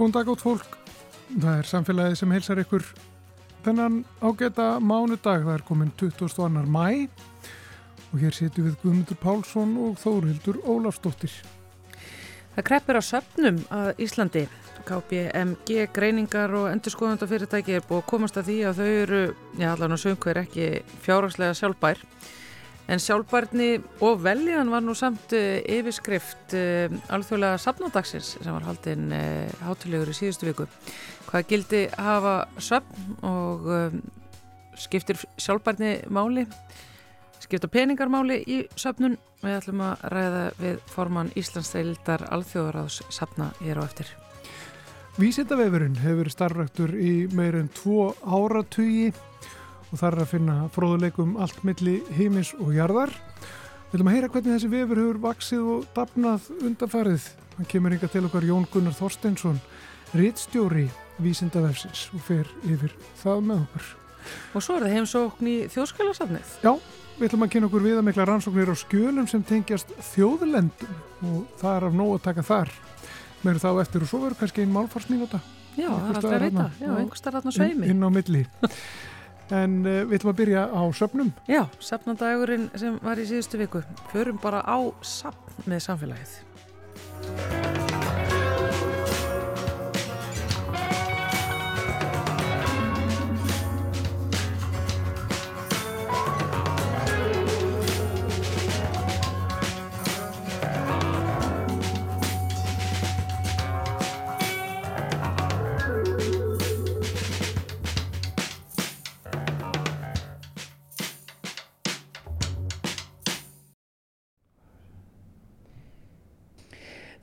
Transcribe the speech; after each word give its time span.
Góðan 0.00 0.14
dag 0.16 0.28
átt 0.32 0.40
fólk. 0.40 0.76
Það 1.28 1.58
er 1.60 1.66
samfélagið 1.68 2.14
sem 2.16 2.30
heilsar 2.32 2.60
ykkur 2.62 2.86
þennan 3.66 3.98
ágæta 4.24 4.68
mánudag. 4.80 5.42
Það 5.44 5.50
er 5.52 5.64
komin 5.68 5.90
22. 6.00 6.46
mæ 6.72 6.86
og 8.08 8.14
hér 8.22 8.32
setjum 8.32 8.70
við 8.70 8.78
Guðmundur 8.80 9.18
Pálsson 9.20 9.74
og 9.76 9.98
Þórildur 10.00 10.62
Ólafsdóttir. 10.64 11.34
Það 12.54 12.66
kreppir 12.70 12.96
á 12.96 13.02
söpnum 13.04 13.60
að 13.68 14.00
Íslandi. 14.06 14.46
KPMG 14.88 15.84
greiningar 15.92 16.56
og 16.56 16.70
endurskoðandafyrirtæki 16.72 17.76
er 17.76 17.84
búið 17.84 18.00
að 18.00 18.10
komast 18.14 18.40
að 18.40 18.48
því 18.48 18.58
að 18.70 18.80
þau 18.80 18.90
eru, 19.04 19.22
já 19.60 19.68
allan 19.74 19.98
og 19.98 20.00
söngver 20.00 20.40
ekki 20.46 20.70
fjárhagslega 21.04 21.60
sjálfbær. 21.60 22.00
En 22.90 22.98
sjálfbærni 22.98 23.76
og 24.02 24.24
veljan 24.24 24.70
var 24.72 24.82
nú 24.82 24.96
samt 24.98 25.30
uh, 25.36 25.60
yfirskrift 25.62 26.54
uh, 26.58 26.90
alþjóðlega 27.14 27.60
safnadagsins 27.62 28.32
sem 28.40 28.50
var 28.50 28.66
haldinn 28.66 29.12
uh, 29.14 29.46
hátilegur 29.62 30.10
í 30.10 30.16
síðustu 30.18 30.48
viku. 30.48 30.66
Hvað 31.28 31.46
gildi 31.52 31.84
hafa 31.94 32.34
söpn 32.58 33.12
og 33.22 33.68
skiptir 34.80 35.20
sjálfbærni 35.38 35.92
máli, 36.10 36.48
skipta 37.38 37.70
peningarmáli 37.70 38.40
í 38.42 38.58
söpnun. 38.74 39.14
Við 39.44 39.54
ætlum 39.60 39.84
að 39.86 40.02
ræða 40.10 40.42
við 40.58 40.82
formann 40.90 41.30
Íslandsdeildar 41.38 42.26
alþjóðaráðs 42.34 43.04
safna 43.14 43.52
hér 43.62 43.78
á 43.78 43.86
eftir. 43.86 44.10
Vísindavefurinn 45.20 46.00
hefur 46.02 46.32
starfræktur 46.34 46.96
í 46.98 47.14
meirinn 47.38 47.70
tvo 47.76 48.10
áratugi 48.26 49.12
og 49.90 49.98
þar 49.98 50.16
er 50.16 50.22
að 50.24 50.32
finna 50.32 50.56
fróðuleikum 50.74 51.36
allt 51.42 51.62
milli 51.66 51.98
heimis 52.14 52.52
og 52.58 52.72
jarðar. 52.76 53.12
Við 53.90 53.96
viljum 53.96 54.10
að 54.10 54.16
heyra 54.16 54.30
hvernig 54.30 54.54
þessi 54.54 54.70
vefur 54.70 55.00
hefur 55.02 55.22
vaksið 55.24 55.70
og 55.74 55.86
dapnað 55.96 56.50
undanfarið. 56.62 57.24
Hann 57.56 57.70
kemur 57.70 57.96
yngar 57.96 58.12
til 58.12 58.24
okkar 58.28 58.46
Jón 58.46 58.68
Gunnar 58.70 58.94
Þorsteinsson, 58.94 59.58
rittstjóri 60.14 60.86
Vísindavefsins 61.20 62.06
og 62.14 62.22
fer 62.24 62.48
yfir 62.70 62.94
það 63.20 63.42
með 63.50 63.64
okkur. 63.66 63.90
Og 64.54 64.64
svo 64.64 64.76
er 64.78 64.86
það 64.86 64.94
heimsókn 64.96 65.50
í 65.50 65.56
þjóðskjálasafnið. 65.74 66.54
Já, 66.62 66.72
við 67.18 67.26
ætlum 67.28 67.46
að 67.46 67.52
kynna 67.54 67.70
okkur 67.70 67.84
við 67.84 67.98
að 67.98 68.06
mikla 68.08 68.26
rannsóknir 68.30 68.72
á 68.72 68.76
skjölum 68.78 69.28
sem 69.30 69.44
tengjast 69.48 69.92
þjóðlendum 70.12 71.30
og 71.32 71.60
það 71.60 71.76
er 71.76 71.88
af 71.88 71.96
nóg 71.98 72.14
að 72.14 72.24
taka 72.28 72.46
þar. 72.46 72.72
Meður 73.40 73.62
þá 73.64 73.70
eftir 73.82 74.04
og 74.04 74.10
svo 74.10 74.22
verður 74.22 74.40
kannski 74.42 74.64
einn 74.64 74.74
málfarsmínúta. 74.74 75.40
Já, 75.78 75.88
það 75.88 76.10
er 76.10 76.18
alltaf 76.18 76.34
að 76.34 76.44
vita. 76.44 76.66
Já, 76.80 76.90
einhver 76.94 77.20
starf 77.20 77.38
þarna 77.38 77.54
sveimi. 77.56 77.88
Inn, 77.88 77.96
inn 77.96 78.04
á 78.04 78.10
milli. 78.12 78.42
En 79.50 79.80
uh, 79.82 80.04
við 80.06 80.20
ætlum 80.20 80.32
að 80.34 80.40
byrja 80.44 80.64
á 80.70 80.82
söpnum. 80.94 81.32
Já, 81.50 81.64
söpnandagurinn 81.82 82.70
sem 82.78 83.00
var 83.02 83.18
í 83.18 83.26
síðustu 83.30 83.60
viku. 83.60 83.84
Förum 84.14 84.40
bara 84.42 84.62
á 84.62 84.78
sapn 85.02 85.70
með 85.70 85.86
samfélagið. 85.88 87.79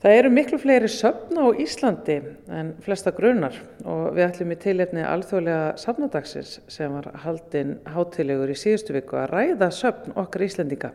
Það 0.08 0.16
eru 0.16 0.28
miklu 0.32 0.56
fleiri 0.56 0.88
söfn 0.88 1.36
á 1.36 1.52
Íslandi 1.60 2.14
en 2.56 2.68
flesta 2.80 3.10
grunar 3.12 3.58
og 3.84 4.14
við 4.16 4.24
ætlum 4.24 4.54
í 4.54 4.56
tilefni 4.62 5.02
alþjóðlega 5.04 5.74
safnadagsins 5.82 6.54
sem 6.72 6.94
var 6.96 7.10
haldinn 7.26 7.74
hátilegur 7.92 8.48
í 8.48 8.56
síðustu 8.56 8.96
viku 8.96 9.18
að 9.20 9.34
ræða 9.34 9.68
söfn 9.76 10.16
okkar 10.16 10.46
Íslandinga, 10.46 10.94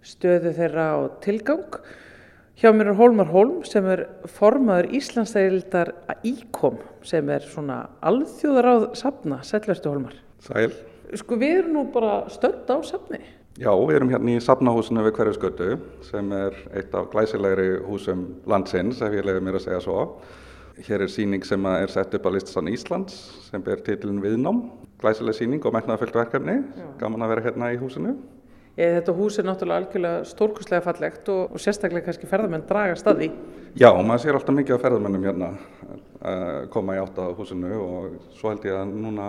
stöðu 0.00 0.54
þeirra 0.56 0.88
á 0.88 0.98
tilgang. 1.26 1.76
Hjá 2.56 2.70
mér 2.72 2.94
er 2.94 2.96
Hólmar 3.02 3.28
Hólm 3.28 3.60
sem 3.68 3.92
er 3.92 4.06
formaður 4.38 4.88
Íslandsdeildar 5.02 5.92
ICOM 6.24 6.80
sem 7.04 7.28
er 7.36 7.44
svona 7.44 7.82
alþjóðaráð 8.00 8.94
safna. 8.96 9.42
Sælverstu 9.44 9.92
Hólmar. 9.92 10.16
Sæl. 10.48 10.70
Sko 11.12 11.36
við 11.44 11.58
erum 11.58 11.76
nú 11.76 11.88
bara 11.92 12.22
stönd 12.32 12.72
á 12.72 12.80
safni. 12.80 13.20
Já, 13.56 13.70
við 13.72 13.96
erum 13.96 14.10
hérna 14.12 14.34
í 14.36 14.40
Safnahúsinu 14.44 15.00
við 15.06 15.14
Hverjusgötu 15.16 15.68
sem 16.04 16.32
er 16.36 16.56
eitt 16.76 16.92
af 16.96 17.06
glæsilegri 17.12 17.78
húsum 17.86 18.26
landsins, 18.44 19.00
ef 19.00 19.14
ég 19.16 19.24
leiði 19.24 19.44
mér 19.46 19.56
að 19.56 19.64
segja 19.64 19.78
svo. 19.86 20.02
Hér 20.76 21.06
er 21.06 21.08
síning 21.08 21.44
sem 21.48 21.64
er 21.70 21.88
sett 21.88 22.12
upp 22.18 22.28
á 22.28 22.30
listastan 22.34 22.68
Íslands 22.68 23.14
sem 23.46 23.62
ber 23.64 23.80
titlun 23.86 24.20
Viðnám. 24.20 24.60
Glæsileg 25.00 25.38
síning 25.38 25.64
og 25.64 25.72
metnaðafyllt 25.72 26.18
verkefni. 26.20 26.58
Já. 26.76 26.88
Gaman 27.00 27.24
að 27.24 27.32
vera 27.32 27.46
hérna 27.48 27.72
í 27.72 27.80
húsinu. 27.80 28.12
Ég, 28.76 28.98
þetta 28.98 29.16
hús 29.16 29.40
er 29.40 29.48
náttúrulega 29.48 29.80
algjörlega 29.80 30.28
stórkustlega 30.28 30.84
fallegt 30.84 31.32
og, 31.32 31.56
og 31.56 31.62
sérstaklega 31.64 32.10
kannski 32.10 32.28
ferðamenn 32.28 32.68
draga 32.68 33.00
staði. 33.00 33.30
Já, 33.72 33.88
maður 33.96 34.26
sér 34.26 34.36
alltaf 34.36 34.58
mikið 34.58 34.76
af 34.76 34.84
ferðamennum 34.84 35.24
hérna 35.24 35.48
að 35.54 35.75
koma 36.74 36.96
í 36.96 37.00
átt 37.02 37.18
á 37.22 37.26
húsinu 37.38 37.72
og 37.78 38.16
svo 38.34 38.50
held 38.50 38.64
ég 38.66 38.74
að 38.74 38.94
núna 38.96 39.28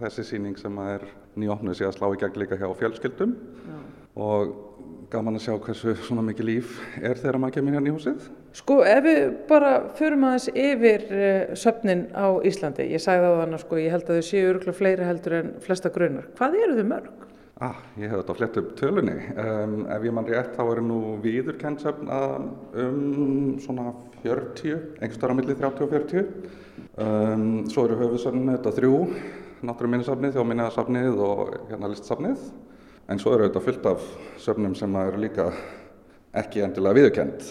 þessi 0.00 0.24
síning 0.28 0.58
sem 0.60 0.78
er 0.84 1.02
nýjóknuð 1.36 1.78
sé 1.78 1.88
að 1.88 1.96
slá 1.98 2.08
í 2.12 2.20
gegn 2.20 2.40
líka 2.42 2.58
hjá 2.60 2.68
fjölskyldum 2.78 3.34
Já. 3.66 3.76
og 4.26 4.54
gaman 5.12 5.38
að 5.38 5.44
sjá 5.46 5.54
hversu 5.62 5.94
svona 6.06 6.24
mikið 6.26 6.48
líf 6.48 6.72
er 6.98 7.18
þegar 7.20 7.38
maður 7.42 7.58
kemur 7.58 7.76
hérna 7.76 7.90
í 7.90 7.94
húsið. 7.94 8.26
Sko 8.56 8.78
ef 8.88 9.04
við 9.04 9.22
bara 9.50 9.72
förum 9.98 10.26
aðeins 10.26 10.48
yfir 10.50 11.04
uh, 11.10 11.54
söfnin 11.58 12.06
á 12.16 12.26
Íslandi, 12.48 12.88
ég 12.90 13.02
sagði 13.02 13.30
á 13.30 13.40
þannig 13.42 13.62
sko 13.62 13.78
ég 13.82 13.94
held 13.94 14.08
að 14.08 14.18
þau 14.18 14.28
séu 14.30 14.50
öruglega 14.50 14.80
fleiri 14.80 15.06
heldur 15.06 15.38
en 15.38 15.54
flesta 15.62 15.92
grunar. 15.94 16.28
Hvað 16.38 16.58
eru 16.64 16.78
þau 16.80 16.90
mörg? 16.90 17.26
Ah, 17.56 17.78
ég 17.96 18.10
hef 18.12 18.20
þetta 18.20 18.34
á 18.36 18.38
flett 18.40 18.56
upp 18.60 18.72
tölunni. 18.76 19.14
Um, 19.40 19.76
ef 19.88 20.02
ég 20.04 20.12
mann 20.12 20.26
rétt 20.28 20.56
þá 20.58 20.64
eru 20.66 20.82
nú 20.84 20.98
viðurkennsöfn 21.24 22.10
um 22.82 22.98
svona 23.64 23.94
40, 24.26 24.76
einhverstara 25.00 25.36
millir 25.38 25.58
30 25.60 25.86
og 25.86 25.92
40. 25.94 26.30
Um, 26.96 27.48
svo 27.70 27.86
eru 27.86 27.98
höfusöfnum 28.02 28.50
þetta 28.56 28.74
þrjú, 28.76 29.00
náttúruminnisafnið, 29.66 30.36
þjóminniðasafnið 30.36 31.20
og 31.26 31.42
hérna 31.70 31.90
listsafnið. 31.92 32.46
En 33.06 33.22
svo 33.22 33.36
eru 33.36 33.46
þetta 33.46 33.62
fullt 33.62 33.90
af 33.92 34.06
söfnum 34.42 34.74
sem 34.76 34.96
eru 34.98 35.20
líka 35.22 35.50
ekki 36.36 36.64
endilega 36.66 36.98
viðurkend. 36.98 37.50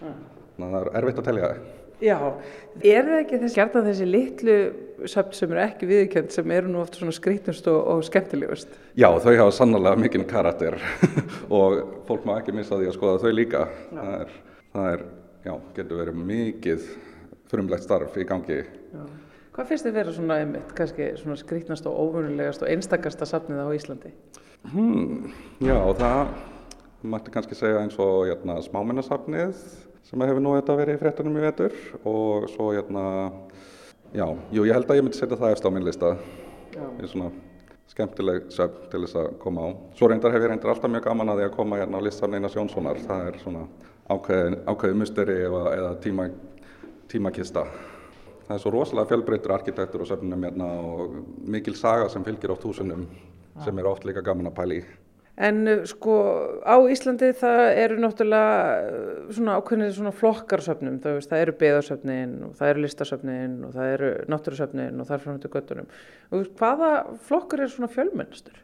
Mm. 0.00 0.16
Þannig 0.56 0.66
að 0.66 0.74
það 0.74 0.88
er 0.88 0.98
erfitt 1.00 1.20
að 1.22 1.30
telja 1.30 1.50
það. 1.50 1.68
Já, 2.00 2.16
er 2.80 3.04
það 3.04 3.18
ekki 3.18 3.38
þess 3.42 3.56
gertan 3.58 3.84
þessi 3.84 4.06
litlu 4.08 4.54
söfn 5.10 5.36
sem 5.36 5.50
eru 5.52 5.60
ekki 5.66 5.88
viðkjönd 5.90 6.32
sem 6.32 6.52
eru 6.56 6.70
nú 6.72 6.80
oft 6.80 6.96
svona 6.96 7.12
skrítnust 7.12 7.66
og, 7.68 7.80
og 7.92 8.04
skemmtilegust? 8.08 8.72
Já, 8.96 9.08
þau 9.20 9.34
hafa 9.34 9.52
sannlega 9.52 10.00
mikinn 10.00 10.24
karakter 10.28 10.78
og 11.60 11.76
fólk 12.08 12.24
má 12.28 12.38
ekki 12.38 12.56
missa 12.56 12.78
því 12.80 12.88
að 12.88 12.96
skoða 12.96 13.20
þau 13.24 13.34
líka. 13.36 13.66
Það 13.92 14.14
er, 14.16 14.32
það 14.72 14.88
er, 14.94 15.04
já, 15.44 15.54
getur 15.76 16.00
verið 16.02 16.20
mikið 16.30 16.86
frumlegt 17.50 17.86
starf 17.86 18.16
í 18.20 18.26
gangi. 18.28 18.62
Já. 18.92 19.02
Hvað 19.50 19.66
finnst 19.66 19.86
þið 19.86 19.96
vera 19.98 20.12
svona 20.14 20.38
einmitt, 20.40 20.70
kannski 20.78 21.10
svona 21.18 21.36
skrítnast 21.40 21.86
og 21.90 21.96
óvunulegast 21.98 22.62
og 22.62 22.70
einstakasta 22.70 23.26
safnið 23.26 23.64
á 23.66 23.68
Íslandi? 23.74 24.12
Hmm, 24.70 25.32
já, 25.64 25.74
það 25.98 26.34
mætti 27.10 27.34
kannski 27.34 27.58
segja 27.58 27.80
eins 27.82 27.98
og 27.98 28.28
hérna, 28.28 28.60
smáminnasafnið 28.62 29.64
sem 30.06 30.24
hefur 30.26 30.44
nú 30.44 30.54
þetta 30.54 30.76
verið 30.78 30.98
í 30.98 31.00
fréttunum 31.02 31.38
í 31.40 31.44
vetur 31.44 31.76
og 32.06 32.46
svo 32.54 32.70
hérna, 32.76 33.04
já, 34.14 34.26
jú, 34.54 34.64
ég 34.68 34.76
held 34.76 34.90
að 34.90 35.00
ég 35.00 35.06
myndi 35.06 35.18
setja 35.18 35.38
það 35.40 35.56
eftir 35.56 35.72
á 35.72 35.74
minn 35.74 35.88
lista. 35.88 36.14
Er 36.78 37.10
svona 37.10 37.32
skemmtileg 37.90 38.50
söfn 38.54 38.90
til 38.92 39.02
þess 39.02 39.18
að 39.18 39.30
koma 39.42 39.66
á. 39.66 39.68
Svo 39.98 40.08
reyndar 40.10 40.30
hef 40.34 40.44
ég 40.44 40.52
reyndar 40.52 40.72
alltaf 40.72 40.92
mjög 40.92 41.08
gaman 41.08 41.32
að 41.32 41.40
því 41.40 41.46
að 41.48 41.56
koma 41.56 41.80
hérna 41.80 41.98
á 41.98 42.06
listan 42.06 42.36
Einars 42.38 42.54
Jónssonar. 42.54 43.00
Það 43.02 43.30
er 43.32 43.38
svona 43.42 43.64
ákveðið 44.10 44.56
ákveði 44.66 44.98
musteri 45.00 45.36
eða, 45.46 45.64
eða 45.76 45.92
tíma, 46.04 46.28
tímakista. 47.10 47.66
Það 48.46 48.56
er 48.56 48.62
svo 48.64 48.72
rosalega 48.74 49.10
fjölbreytur 49.12 49.54
arkitektur 49.54 50.02
og 50.04 50.10
söfnum 50.10 50.46
hérna 50.46 50.70
og 50.82 51.20
mikil 51.46 51.76
saga 51.78 52.08
sem 52.10 52.24
fylgir 52.26 52.50
oft 52.54 52.66
húsunum 52.66 53.06
sem 53.64 53.78
er 53.78 53.86
oft 53.86 54.06
líka 54.08 54.24
gaman 54.26 54.50
að 54.50 54.56
pæli 54.56 54.80
í. 54.80 54.88
En 55.40 55.60
uh, 55.70 55.84
sko 55.88 56.14
á 56.66 56.76
Íslandi 56.92 57.30
það 57.40 57.62
eru 57.80 58.00
náttúrulega 58.02 58.56
uh, 58.84 59.28
svona 59.32 59.54
ákveðinir 59.60 59.94
svona 59.96 60.12
flokkarsöfnum, 60.18 60.98
það, 61.00 61.20
það 61.30 61.44
eru 61.44 61.54
beðarsöfnin 61.62 62.34
og 62.48 62.56
það 62.58 62.72
eru 62.72 62.84
listasöfnin 62.84 63.54
og 63.64 63.76
það 63.76 63.92
eru 63.94 64.10
náttúrusöfnin 64.34 65.00
og 65.00 65.08
það 65.08 65.16
er 65.16 65.24
frá. 65.24 65.86
Og 66.34 66.50
hvaða 66.60 66.90
flokkar 67.30 67.64
er 67.64 67.72
svona 67.72 67.92
fjölmennstur? 67.94 68.58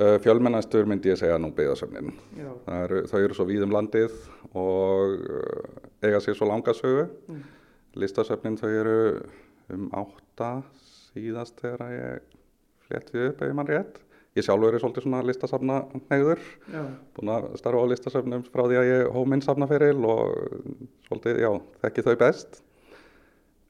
Uh, 0.00 0.16
fjölmennastur 0.24 0.86
myndi 0.88 1.10
ég 1.12 1.18
segja 1.20 1.36
nú 1.36 1.50
beðarsöfnin. 1.52 2.14
Er, 2.40 2.92
það 3.10 3.24
eru 3.26 3.34
svo 3.36 3.44
víðum 3.50 3.74
landið 3.74 4.14
og 4.56 5.16
uh, 5.20 5.80
eiga 6.00 6.22
sér 6.24 6.38
svo 6.38 6.48
langasögu. 6.48 7.02
Mm. 7.28 7.42
Listasöfnin 8.00 8.56
þau 8.56 8.70
eru 8.70 8.94
um 9.74 9.90
átta 10.00 10.52
síðast 11.10 11.60
þegar 11.60 11.92
ég 11.92 12.38
fletti 12.86 13.26
upp 13.28 13.42
ef 13.44 13.52
mann 13.58 13.68
rétt. 13.68 13.98
Ég 14.38 14.46
sjálfur 14.46 14.76
er 14.76 14.80
svolítið 14.80 15.04
svona 15.04 15.20
listasafna 15.26 15.80
neyður, 16.06 16.42
búin 17.16 17.32
að 17.34 17.48
starfa 17.58 17.82
á 17.82 17.90
listasafnum 17.90 18.44
frá 18.46 18.62
því 18.62 18.78
að 18.78 18.88
ég 18.88 19.08
hóð 19.16 19.26
minn 19.32 19.42
safnaferil 19.42 20.06
og 20.06 20.36
svolítið, 21.08 21.40
já, 21.42 21.50
þekki 21.82 22.04
þau 22.06 22.14
best. 22.20 22.60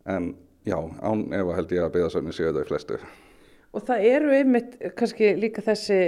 en 0.05 0.35
já, 0.69 0.77
án 1.00 1.27
ef 1.32 1.55
held 1.56 1.73
ég 1.73 1.87
að 1.87 1.93
byggðasöfni 1.97 2.37
séu 2.37 2.53
þau 2.53 2.65
flestu. 2.69 3.00
Og 3.70 3.84
það 3.87 4.05
eru 4.11 4.31
einmitt 4.34 4.78
kannski 4.99 5.34
líka 5.38 5.62
þessi 5.62 5.99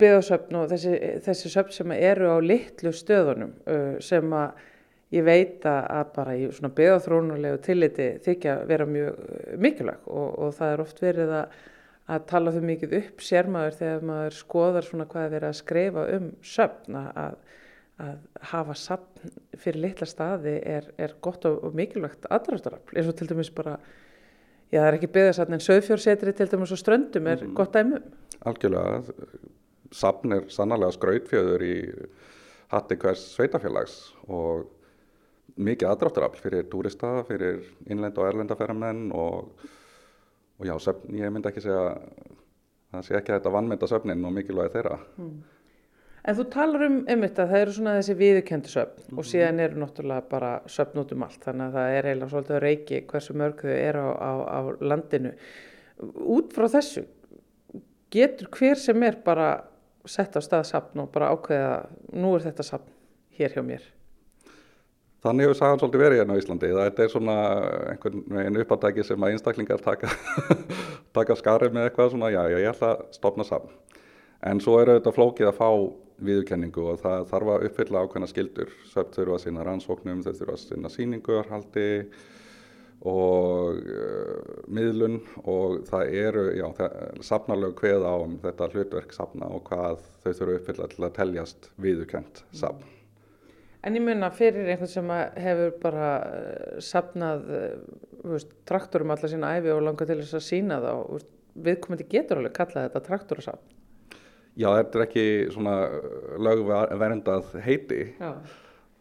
byggðasöfn 0.00 0.56
og 0.62 0.70
þessi, 0.70 0.92
þessi 1.26 1.50
söfn 1.52 1.74
sem 1.76 1.96
eru 1.98 2.30
á 2.32 2.38
litlu 2.40 2.92
stöðunum 2.96 3.52
sem 4.00 4.32
að 4.32 4.62
ég 5.12 5.26
veit 5.26 5.66
að 5.68 6.12
bara 6.16 6.34
í 6.38 6.46
svona 6.54 6.72
byggðaþrónulegu 6.76 7.60
tilliti 7.64 8.08
þykja 8.24 8.56
vera 8.68 8.88
mjög 8.88 9.20
uh, 9.20 9.54
mikilvæg. 9.60 10.08
Og, 10.08 10.28
og 10.46 10.54
það 10.56 10.74
er 10.74 10.84
oft 10.86 11.02
verið 11.04 11.32
að, 11.36 11.56
að 12.16 12.28
tala 12.32 12.54
þau 12.54 12.62
mikið 12.70 12.94
upp 13.00 13.24
sérmaður 13.26 13.80
þegar 13.80 14.06
maður 14.12 14.38
skoðar 14.38 14.88
svona 14.88 15.08
hvað 15.10 15.26
er 15.26 15.34
verið 15.36 15.50
að 15.50 15.58
skreifa 15.60 16.06
um 16.16 16.30
söfn 16.54 17.00
að, 17.02 17.58
að 18.06 18.14
hafa 18.52 18.78
söfn 18.78 19.34
fyrir 19.60 19.84
litla 19.84 20.08
staði 20.08 20.56
er, 20.76 20.88
er 20.96 21.16
gott 21.24 21.44
og, 21.48 21.68
mikilvægt 21.76 22.26
aðræftarafl 22.32 22.96
eins 22.96 23.12
og 23.12 23.18
til 23.18 23.28
dæmis 23.30 23.52
bara 23.54 23.76
Já, 24.72 24.80
það 24.80 24.88
er 24.88 24.96
ekki 24.96 25.12
byggðarsatn 25.12 25.56
en 25.56 25.62
söðfjórsetri 25.62 26.32
til 26.36 26.48
dæmis 26.48 26.70
og 26.72 26.80
ströndum 26.80 27.26
er 27.28 27.42
mm. 27.44 27.56
gott 27.58 27.74
dæmum. 27.76 28.04
Algjörlega, 28.48 29.02
sapn 29.92 30.38
er 30.38 30.46
sannarlega 30.52 30.96
skrautfjöður 30.96 31.64
í 31.66 31.74
hatti 32.72 32.96
hvers 33.02 33.26
sveitafélags 33.34 33.98
og 34.32 34.70
mikið 35.60 35.90
aðdráttarafl 35.90 36.40
fyrir 36.40 36.68
túrista, 36.72 37.18
fyrir 37.28 37.60
innlend 37.92 38.16
og 38.16 38.30
erlendaferðarmenn 38.30 39.10
og, 39.12 39.66
og 40.56 40.68
já, 40.70 40.72
söfn, 40.80 41.12
ég 41.20 41.34
myndi 41.34 41.50
ekki 41.52 41.66
segja, 41.66 41.98
það 42.94 43.04
sé 43.04 43.18
ekki 43.18 43.34
að 43.34 43.42
þetta 43.42 43.54
vannmynda 43.58 43.90
söfnin 43.90 44.24
og 44.24 44.32
mikilvægi 44.38 44.76
þeirra. 44.78 44.96
Mm. 45.20 45.36
En 46.22 46.36
þú 46.38 46.44
talar 46.52 46.84
um 46.86 47.00
einmitt 47.10 47.38
að 47.42 47.50
það 47.50 47.64
eru 47.64 47.72
svona 47.74 47.96
þessi 47.96 48.14
viðkendu 48.18 48.70
söfn 48.70 49.00
mm 49.00 49.08
-hmm. 49.08 49.18
og 49.18 49.24
síðan 49.26 49.60
eru 49.60 49.80
náttúrulega 49.80 50.28
bara 50.30 50.52
söfn 50.66 51.00
út 51.02 51.12
um 51.12 51.22
allt 51.22 51.44
þannig 51.44 51.66
að 51.66 51.72
það 51.72 51.96
er 51.96 52.06
eiginlega 52.06 52.30
svolítið 52.30 52.56
að 52.56 52.62
reiki 52.62 53.00
hversu 53.06 53.34
mörg 53.34 53.60
þau 53.62 53.74
eru 53.74 54.00
á, 54.00 54.12
á, 54.22 54.32
á 54.46 54.60
landinu. 54.80 55.32
Út 56.36 56.52
frá 56.54 56.66
þessu 56.68 57.04
getur 58.10 58.48
hver 58.52 58.78
sem 58.78 59.02
er 59.02 59.16
bara 59.24 59.64
sett 60.06 60.36
á 60.36 60.40
stað 60.40 60.62
safn 60.68 61.00
og 61.00 61.10
bara 61.12 61.32
ákveða 61.32 61.86
nú 62.12 62.34
er 62.36 62.46
þetta 62.46 62.62
safn 62.62 62.92
hér 63.38 63.50
hjá 63.50 63.62
mér. 63.62 63.82
Þannig 65.22 65.46
hefur 65.46 65.58
sagan 65.58 65.78
svolítið 65.78 66.02
verið 66.02 66.18
hérna 66.18 66.34
á 66.34 66.40
Íslandi. 66.40 66.70
Það 66.74 67.00
er 67.04 67.10
svona 67.12 67.36
einhvern 67.92 68.24
veginn 68.26 68.62
uppáttæki 68.64 69.04
sem 69.06 69.22
að 69.22 69.36
einstaklingar 69.36 69.82
taka, 69.84 70.10
taka 71.16 71.36
skarið 71.38 71.76
með 71.76 71.86
eitthvað 71.86 72.10
svona 72.10 72.30
já, 72.34 72.42
já, 72.50 72.58
ég 72.58 72.72
ætla 72.72 72.90
að 72.96 73.04
stopna 73.14 73.46
safn. 73.46 73.70
En 74.42 74.58
svo 74.58 74.80
er 74.80 74.90
auðvitað 74.90 75.14
flókið 75.14 75.50
að 75.52 75.60
fá 75.60 75.68
viðurkenningu 76.26 76.84
og 76.92 77.00
það 77.02 77.26
þarf 77.30 77.50
að 77.54 77.66
uppfylla 77.68 78.04
ákveðna 78.04 78.28
skildur. 78.30 78.76
Söpt 78.90 79.18
þurfa 79.18 79.38
að 79.38 79.44
sína 79.46 79.66
rannsóknum, 79.66 80.22
þau 80.24 80.32
þurfa 80.38 80.56
að 80.56 80.62
sína 80.62 80.92
síninguarhaldi 80.92 81.88
og 83.08 83.80
uh, 83.82 84.62
miðlun 84.70 85.18
og 85.50 85.82
það 85.88 86.16
eru, 86.22 86.44
já, 86.54 86.66
safnarlegu 87.26 87.74
hveð 87.80 88.06
á 88.06 88.14
um 88.14 88.36
þetta 88.42 88.70
hlutverk 88.70 89.14
safna 89.16 89.50
og 89.50 89.64
hvað 89.66 90.04
þau 90.22 90.30
þurfa 90.30 90.48
að 90.52 90.58
uppfylla 90.60 90.88
til 90.92 91.06
að 91.06 91.14
teljast 91.18 91.70
viðurkent 91.82 92.44
safn. 92.54 92.86
En 93.82 93.98
ég 93.98 94.04
munna 94.06 94.28
fyrir 94.30 94.68
einhvern 94.70 94.90
sem 94.90 95.10
hefur 95.42 95.74
bara 95.82 96.10
uh, 96.22 96.80
safnað 96.84 97.48
uh, 97.50 98.40
traktorum 98.70 99.10
alla 99.10 99.30
sína 99.30 99.56
æfi 99.58 99.74
og 99.74 99.82
langar 99.82 100.06
til 100.06 100.20
þess 100.22 100.38
að 100.38 100.46
sína 100.46 100.78
þá, 100.84 100.92
viðkomandi 101.66 102.06
getur 102.10 102.38
alveg 102.38 102.54
kallað 102.56 102.86
þetta 102.86 103.06
traktorasafn. 103.08 103.78
Já, 104.58 104.68
þetta 104.68 104.98
er 104.98 105.04
ekki 105.06 105.26
svona 105.54 105.74
lögverndað 106.44 107.54
heiti. 107.64 108.02
Já. 108.20 108.34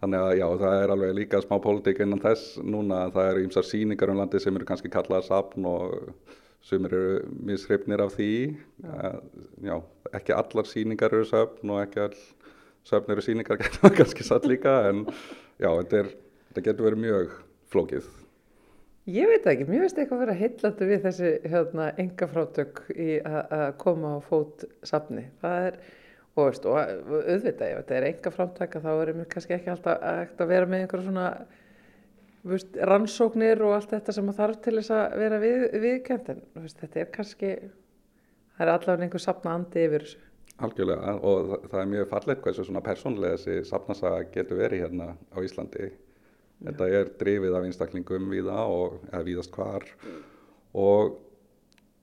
Þannig 0.01 0.23
að 0.25 0.31
já, 0.39 0.45
það 0.63 0.75
er 0.81 0.91
alveg 0.95 1.11
líka 1.13 1.41
smá 1.43 1.57
pólitík 1.61 1.99
innan 2.01 2.21
þess 2.23 2.55
núna. 2.63 3.03
Það 3.13 3.31
eru 3.33 3.43
ímsar 3.45 3.67
síningar 3.67 4.13
um 4.13 4.21
landi 4.21 4.39
sem 4.41 4.55
eru 4.57 4.67
kannski 4.69 4.89
kallaðar 4.93 5.27
sapn 5.27 5.67
og 5.69 5.91
sem 6.65 6.87
eru 6.87 7.03
mishrifnir 7.45 8.01
af 8.01 8.15
því. 8.15 8.31
Já. 8.81 9.11
já, 9.67 9.75
ekki 10.17 10.37
allar 10.37 10.69
síningar 10.69 11.13
eru 11.13 11.27
söfn 11.29 11.75
og 11.75 11.83
ekki 11.83 12.03
all 12.07 12.17
söfn 12.87 13.13
eru 13.13 13.25
síningar 13.25 13.61
kannski 13.99 14.25
satt 14.25 14.47
líka. 14.49 14.79
En 14.89 15.05
já, 15.59 15.69
þetta, 15.69 16.01
er, 16.01 16.11
þetta 16.49 16.67
getur 16.69 16.89
verið 16.89 17.05
mjög 17.05 17.37
flókið. 17.75 18.09
Ég 19.09 19.25
veit 19.25 19.47
ekki, 19.49 19.65
mér 19.65 19.81
finnst 19.81 19.97
eitthvað 19.97 20.19
að 20.19 20.21
vera 20.27 20.37
heillandi 20.37 20.87
við 20.91 20.99
þessi 21.07 21.29
hérna, 21.49 21.87
enga 22.03 22.27
frátök 22.29 22.83
í 22.93 23.15
að 23.25 23.63
koma 23.81 24.11
á 24.13 24.19
fót 24.21 24.65
safni. 24.85 25.23
Það 25.41 25.65
er, 25.69 25.79
og, 26.35 26.43
veist, 26.43 26.67
og 26.69 26.77
auðvitað, 26.77 27.63
ef 27.71 27.79
þetta 27.79 27.95
er 27.97 28.07
enga 28.11 28.33
frátaka 28.35 28.81
þá 28.83 28.91
er 28.93 29.11
mér 29.17 29.29
kannski 29.31 29.55
ekki 29.57 29.73
alltaf 29.73 30.05
að 30.05 30.51
vera 30.53 30.69
með 30.69 30.83
einhverja 30.83 31.07
svona 31.07 31.25
veist, 32.51 32.77
rannsóknir 32.91 33.63
og 33.65 33.73
allt 33.79 33.95
þetta 33.95 34.15
sem 34.19 34.29
þarf 34.37 34.61
til 34.67 34.75
þess 34.77 34.93
að 34.99 35.17
vera 35.23 35.41
við, 35.41 35.65
veist, 35.81 36.83
þetta 36.83 37.01
er 37.01 37.11
kannski, 37.17 37.51
það 38.59 38.67
er 38.67 38.73
allavega 38.75 39.07
einhver 39.07 39.25
safna 39.25 39.57
andi 39.57 39.87
yfir 39.87 40.05
þessu. 40.05 40.23
Algjörlega 40.61 41.17
og 41.25 41.51
það, 41.71 41.79
er 41.81 41.91
mjög 41.95 42.09
fallet 42.13 42.41
hvað 42.45 42.53
þessu 42.53 42.69
svona 42.69 42.85
persónlega 42.85 43.41
þessi 43.41 43.69
safnasaga 43.71 44.23
getur 44.29 44.61
verið 44.61 44.85
hérna 44.85 45.13
á 45.17 45.37
Íslandi. 45.41 45.89
Þetta 46.61 46.87
er 46.93 47.11
drifið 47.17 47.57
af 47.57 47.65
einstaklingum 47.65 48.29
við 48.31 48.49
það 48.51 48.73
og 48.75 48.97
eða 49.09 49.21
viðast 49.25 49.55
hvar 49.55 49.85
og, 50.77 51.15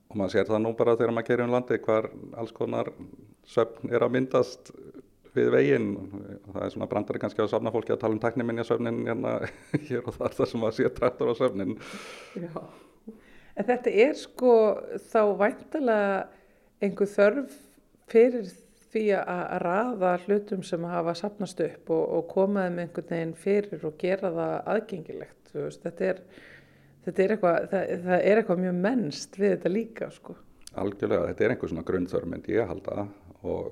og 0.09 0.17
maður 0.19 0.33
sér 0.35 0.49
það 0.49 0.63
nú 0.65 0.73
bara 0.79 0.97
þegar 0.99 1.13
maður 1.15 1.29
gerir 1.29 1.45
um 1.45 1.53
landi 1.55 1.79
hvar 1.85 2.09
alls 2.41 2.55
konar 2.55 2.91
söfn 3.49 3.93
er 3.93 4.03
að 4.05 4.15
myndast 4.17 4.73
við 5.35 5.51
veginn. 5.53 5.89
Það 6.49 6.63
er 6.65 6.73
svona 6.73 6.89
brandari 6.91 7.21
kannski 7.21 7.43
að 7.43 7.51
safna 7.53 7.73
fólki 7.73 7.93
að 7.95 8.01
tala 8.03 8.17
um 8.17 8.21
tekniminja 8.23 8.65
söfnin 8.67 9.03
hérna 9.07 9.35
hér 9.89 10.03
og 10.03 10.17
þar 10.17 10.37
þar 10.37 10.51
sem 10.51 10.63
maður 10.63 10.77
sé 10.79 10.93
trættur 10.97 11.31
á 11.31 11.35
söfnin. 11.39 11.75
Já, 12.35 12.61
en 13.55 13.69
þetta 13.69 13.95
er 14.07 14.15
sko 14.19 14.55
þá 15.11 15.21
væntalega 15.39 16.19
einhver 16.83 17.11
þörf 17.13 17.55
fyrir 18.09 18.51
því 18.93 19.03
að 19.19 19.41
raða 19.63 20.13
hlutum 20.25 20.61
sem 20.65 20.85
hafa 20.89 21.15
sapnast 21.17 21.59
upp 21.65 21.91
og, 21.93 22.05
og 22.17 22.29
komaði 22.31 22.75
með 22.75 22.85
einhvern 22.85 23.11
veginn 23.13 23.33
fyrir 23.37 23.85
og 23.85 23.97
gera 24.01 24.31
það 24.33 24.55
aðgengilegt 24.73 25.51
veist, 25.53 25.83
þetta, 25.83 26.13
er, 26.13 26.21
þetta 27.05 27.23
er 27.23 27.33
eitthvað 27.35 27.59
það, 27.73 27.91
það 28.07 28.23
er 28.31 28.41
eitthvað 28.41 28.63
mjög 28.65 28.79
mennst 28.87 29.37
við 29.39 29.53
þetta 29.55 29.73
líka 29.73 30.09
sko. 30.13 30.37
Algjörlega, 30.79 31.29
þetta 31.31 31.45
er 31.45 31.53
einhver 31.53 31.73
svona 31.73 31.85
grunnþörf 31.85 32.29
myndi 32.29 32.57
ég 32.57 32.69
halda 32.69 33.05
og 33.41 33.71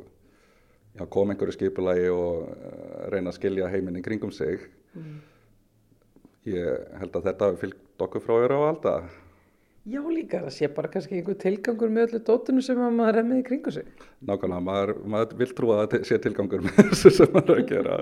já, 0.97 1.05
kom 1.13 1.33
einhverju 1.33 1.57
skipulagi 1.57 2.09
og 2.13 2.47
uh, 2.50 3.07
reyna 3.13 3.33
að 3.33 3.39
skilja 3.39 3.71
heiminn 3.74 4.00
í 4.00 4.05
kringum 4.05 4.33
sig 4.33 4.65
mm. 4.97 5.17
ég 6.53 6.97
held 7.01 7.17
að 7.17 7.31
þetta 7.31 7.53
fylgt 7.62 8.05
okkur 8.05 8.25
frá 8.25 8.38
öru 8.45 8.62
á 8.62 8.69
alltaf 8.69 9.17
Já 9.88 10.01
líka, 10.03 10.41
það 10.44 10.51
sé 10.51 10.67
bara 10.75 10.89
kannski 10.91 11.15
einhver 11.15 11.38
tilgangur 11.39 11.91
með 11.94 12.10
öllu 12.10 12.20
dótunum 12.27 12.63
sem 12.65 12.79
maður 12.98 13.22
er 13.22 13.27
með 13.27 13.38
í 13.39 13.44
kringu 13.48 13.72
sig. 13.72 13.86
Nákvæmlega, 14.27 14.63
maður, 14.65 14.89
maður 15.13 15.38
vil 15.39 15.48
trúa 15.56 15.77
að 15.77 15.94
það 15.94 16.03
sé 16.10 16.17
tilgangur 16.25 16.65
með 16.65 16.82
þessu 16.89 17.12
sem 17.15 17.32
maður 17.32 17.53
er 17.53 17.62
að 17.62 17.70
gera. 17.70 18.00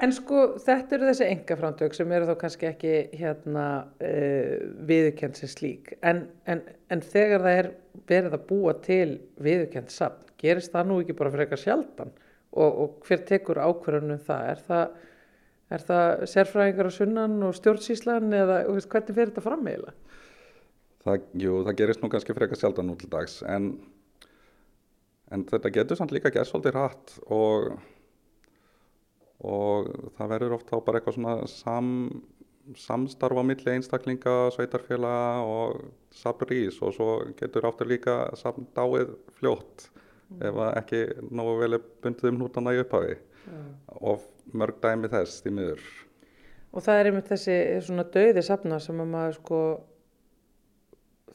En 0.00 0.14
sko 0.16 0.42
þetta 0.64 0.96
eru 0.96 1.08
þessi 1.10 1.28
engafrándök 1.28 1.94
sem 1.94 2.16
eru 2.16 2.26
þá 2.26 2.34
kannski 2.40 2.68
ekki 2.70 2.94
hérna 3.20 3.66
uh, 4.00 4.56
viðurkend 4.88 5.38
sem 5.38 5.52
slík. 5.52 5.92
En, 6.02 6.24
en, 6.50 6.64
en 6.90 7.04
þegar 7.12 7.46
það 7.46 7.60
er 7.60 7.70
verið 8.10 8.36
að 8.40 8.46
búa 8.50 8.74
til 8.82 9.06
viðurkend 9.44 9.94
samt, 9.94 10.34
gerist 10.42 10.74
það 10.74 10.90
nú 10.90 11.00
ekki 11.04 11.18
bara 11.20 11.30
fyrir 11.30 11.46
eitthvað 11.46 11.64
sjaldan? 11.68 12.14
Og, 12.50 12.70
og 12.82 13.06
hver 13.06 13.26
tekur 13.30 13.62
ákverðunum 13.62 14.24
það? 14.26 14.46
Er 14.56 14.66
það, 14.66 15.10
er 15.70 15.90
það 15.92 16.28
sérfræðingar 16.34 16.90
á 16.90 16.92
sunnan 16.98 17.42
og 17.46 17.58
stjórnsíslan 17.60 18.40
eða 18.42 18.64
hvernig 18.66 19.12
fyrir 19.14 19.30
þetta 19.30 19.46
fram 19.46 19.68
eiginlega? 19.68 20.09
Það, 21.00 21.22
jú, 21.40 21.60
það 21.64 21.78
gerist 21.78 22.02
nú 22.02 22.10
kannski 22.12 22.36
frekar 22.36 22.60
sjaldan 22.60 22.90
nú 22.90 22.96
til 23.00 23.08
dags 23.12 23.38
en, 23.48 23.70
en 25.32 25.46
þetta 25.48 25.72
getur 25.72 25.96
samt 25.96 26.12
líka 26.12 26.32
gert 26.34 26.50
svolítið 26.50 26.76
rætt 26.76 27.14
og, 27.32 27.70
og 29.40 29.88
það 30.18 30.34
verður 30.34 30.56
oft 30.58 30.68
þá 30.68 30.76
bara 30.84 31.00
eitthvað 31.00 31.16
svona 31.16 31.36
sam, 31.48 31.88
samstarf 32.76 33.40
á 33.40 33.44
milli 33.48 33.72
einstaklinga, 33.78 34.36
sveitarfélaga 34.52 35.40
og 35.48 35.80
sabrís 36.12 36.82
og 36.84 36.92
svo 36.98 37.08
getur 37.38 37.70
áttur 37.70 37.88
líka 37.88 38.20
samdáið 38.36 39.16
fljótt 39.38 39.88
mm. 39.88 40.44
ef 40.50 40.62
ekki 40.74 41.04
nógu 41.32 41.56
vel 41.62 41.80
bundið 42.04 42.34
um 42.34 42.42
hnútana 42.42 42.76
í 42.76 42.82
upphafi 42.84 43.16
mm. 43.16 43.70
og 44.04 44.28
mörg 44.52 44.82
dæmi 44.84 45.08
þess 45.08 45.46
í 45.48 45.54
miður. 45.54 45.80
Og 46.70 46.84
það 46.84 47.00
er 47.00 47.08
einmitt 47.08 47.30
þessi 47.32 47.56
svona 47.88 48.04
döði 48.14 48.44
safna 48.46 48.78
sem 48.82 49.00
að 49.00 49.08
maður 49.14 49.40
sko 49.40 49.62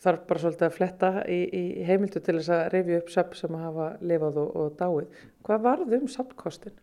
þarf 0.04 0.26
bara 0.30 0.42
svolítið 0.44 0.68
að 0.68 0.76
fletta 0.76 1.12
í, 1.32 1.40
í 1.46 1.64
heimildu 1.88 2.22
til 2.24 2.38
þess 2.40 2.52
að 2.56 2.66
reyfi 2.74 2.98
upp 3.00 3.14
söp 3.14 3.38
sem 3.40 3.56
hafa 3.60 3.92
lifað 4.02 4.42
og, 4.42 4.50
og 4.60 4.76
dáið. 4.80 5.22
Hvað 5.46 5.64
varð 5.66 5.96
um 6.00 6.10
sapkostin? 6.12 6.76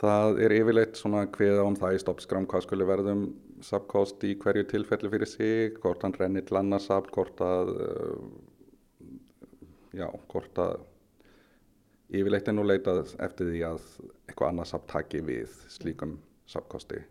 Það 0.00 0.38
er 0.46 0.54
yfirleitt 0.56 0.96
svona 0.96 1.26
hviða 1.28 1.64
um 1.68 1.76
það 1.76 1.96
í 1.96 2.00
stoppskram 2.00 2.46
hvað 2.48 2.64
skulle 2.64 2.88
verðum 2.88 3.24
sapkost 3.64 4.22
í 4.24 4.32
hverju 4.40 4.64
tilfelli 4.70 5.10
fyrir 5.12 5.28
sig, 5.28 5.74
hvort 5.82 6.06
hann 6.06 6.16
rennir 6.16 6.46
til 6.48 6.56
annars 6.56 6.88
sapt, 6.88 7.12
hvort 7.12 7.42
að 7.44 7.74
uh, 7.74 8.22
já, 9.92 10.06
hvort 10.32 10.62
að 10.64 10.86
yfirleitt 12.16 12.48
er 12.48 12.56
nú 12.56 12.64
leitað 12.64 13.12
eftir 13.20 13.52
því 13.52 13.62
að 13.68 13.86
eitthvað 14.24 14.52
annars 14.54 14.72
sapt 14.72 14.88
taki 14.90 15.20
við 15.26 15.52
slíkum 15.68 16.16
sapkosti. 16.48 17.04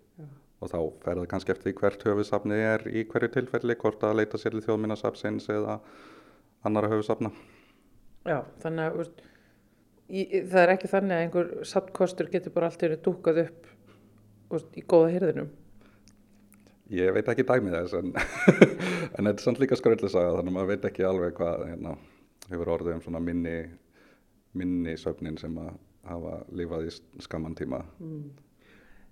Og 0.59 0.71
þá 0.71 0.79
fer 1.05 1.19
það 1.21 1.27
kannski 1.31 1.53
eftir 1.53 1.75
hvert 1.77 2.01
höfusafni 2.03 2.57
er 2.59 2.83
í 2.91 3.05
hverju 3.07 3.31
tilfelli, 3.37 3.77
hvort 3.79 4.03
að 4.03 4.17
leita 4.19 4.39
sér 4.39 4.57
til 4.57 4.65
þjóðminnasafnsins 4.65 5.47
eða 5.53 5.79
annara 6.67 6.89
höfusafna. 6.91 7.31
Já, 8.27 8.41
þannig 8.63 8.83
að 8.83 8.97
veist, 8.99 9.21
í, 10.11 10.25
það 10.51 10.61
er 10.63 10.73
ekki 10.73 10.91
þannig 10.91 11.15
að 11.15 11.23
einhver 11.23 11.51
safnkostur 11.71 12.31
getur 12.33 12.55
bara 12.55 12.67
allt 12.67 12.83
yfir 12.83 12.99
dúkað 13.05 13.41
upp 13.45 13.69
veist, 14.51 14.75
í 14.75 14.83
góða 14.83 15.13
hyrðinum. 15.15 15.49
Ég 16.89 17.13
veit 17.15 17.31
ekki 17.31 17.45
dæmið 17.47 17.77
þess 17.77 17.97
en, 17.99 18.11
en 19.15 19.29
þetta 19.29 19.35
er 19.35 19.45
samt 19.45 19.61
líka 19.61 19.77
skröldisaga 19.79 20.35
þannig 20.39 20.51
að 20.51 20.57
maður 20.57 20.71
veit 20.73 20.89
ekki 20.89 21.07
alveg 21.07 21.35
hvað 21.37 21.65
hérna, 21.69 21.95
hefur 22.49 22.73
orðið 22.75 22.97
um 22.97 23.03
svona 23.05 23.23
minni, 23.23 23.55
minni 24.57 24.97
söfnin 24.99 25.39
sem 25.39 25.55
að 25.61 25.71
hafa 26.09 26.39
lifað 26.57 26.89
í 26.89 26.93
skamman 27.23 27.55
tíma. 27.55 27.83
Mm. 28.01 28.49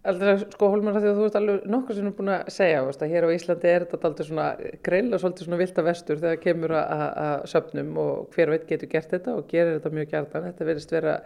Alltaf 0.08 0.44
sko 0.54 0.70
Holmar 0.72 0.98
að 0.98 1.10
að 1.10 1.18
þú 1.18 1.26
ert 1.28 1.40
alveg 1.40 1.66
nokkur 1.74 1.98
sem 1.98 2.10
er 2.10 2.14
búin 2.18 2.34
að 2.34 2.52
segja 2.56 2.84
veist, 2.86 3.02
að 3.04 3.14
hér 3.14 3.28
á 3.28 3.30
Íslandi 3.36 3.72
er 3.72 3.86
þetta 3.88 4.10
alltaf 4.10 4.30
svona 4.30 4.46
greil 4.86 5.08
og 5.10 5.24
svolítið 5.24 5.48
svona 5.48 5.60
vilda 5.62 5.84
vestur 5.88 6.22
þegar 6.22 6.44
kemur 6.44 6.76
að 6.80 7.48
söfnum 7.52 7.98
og 8.04 8.36
hver 8.36 8.54
veit 8.54 8.70
getur 8.70 8.92
gert 8.92 9.12
þetta 9.16 9.36
og 9.36 9.50
gerir 9.52 9.78
þetta 9.78 9.92
mjög 9.98 10.14
gertan. 10.14 10.48
Þetta 10.48 10.70
verðist 10.70 10.96
vera 10.96 11.18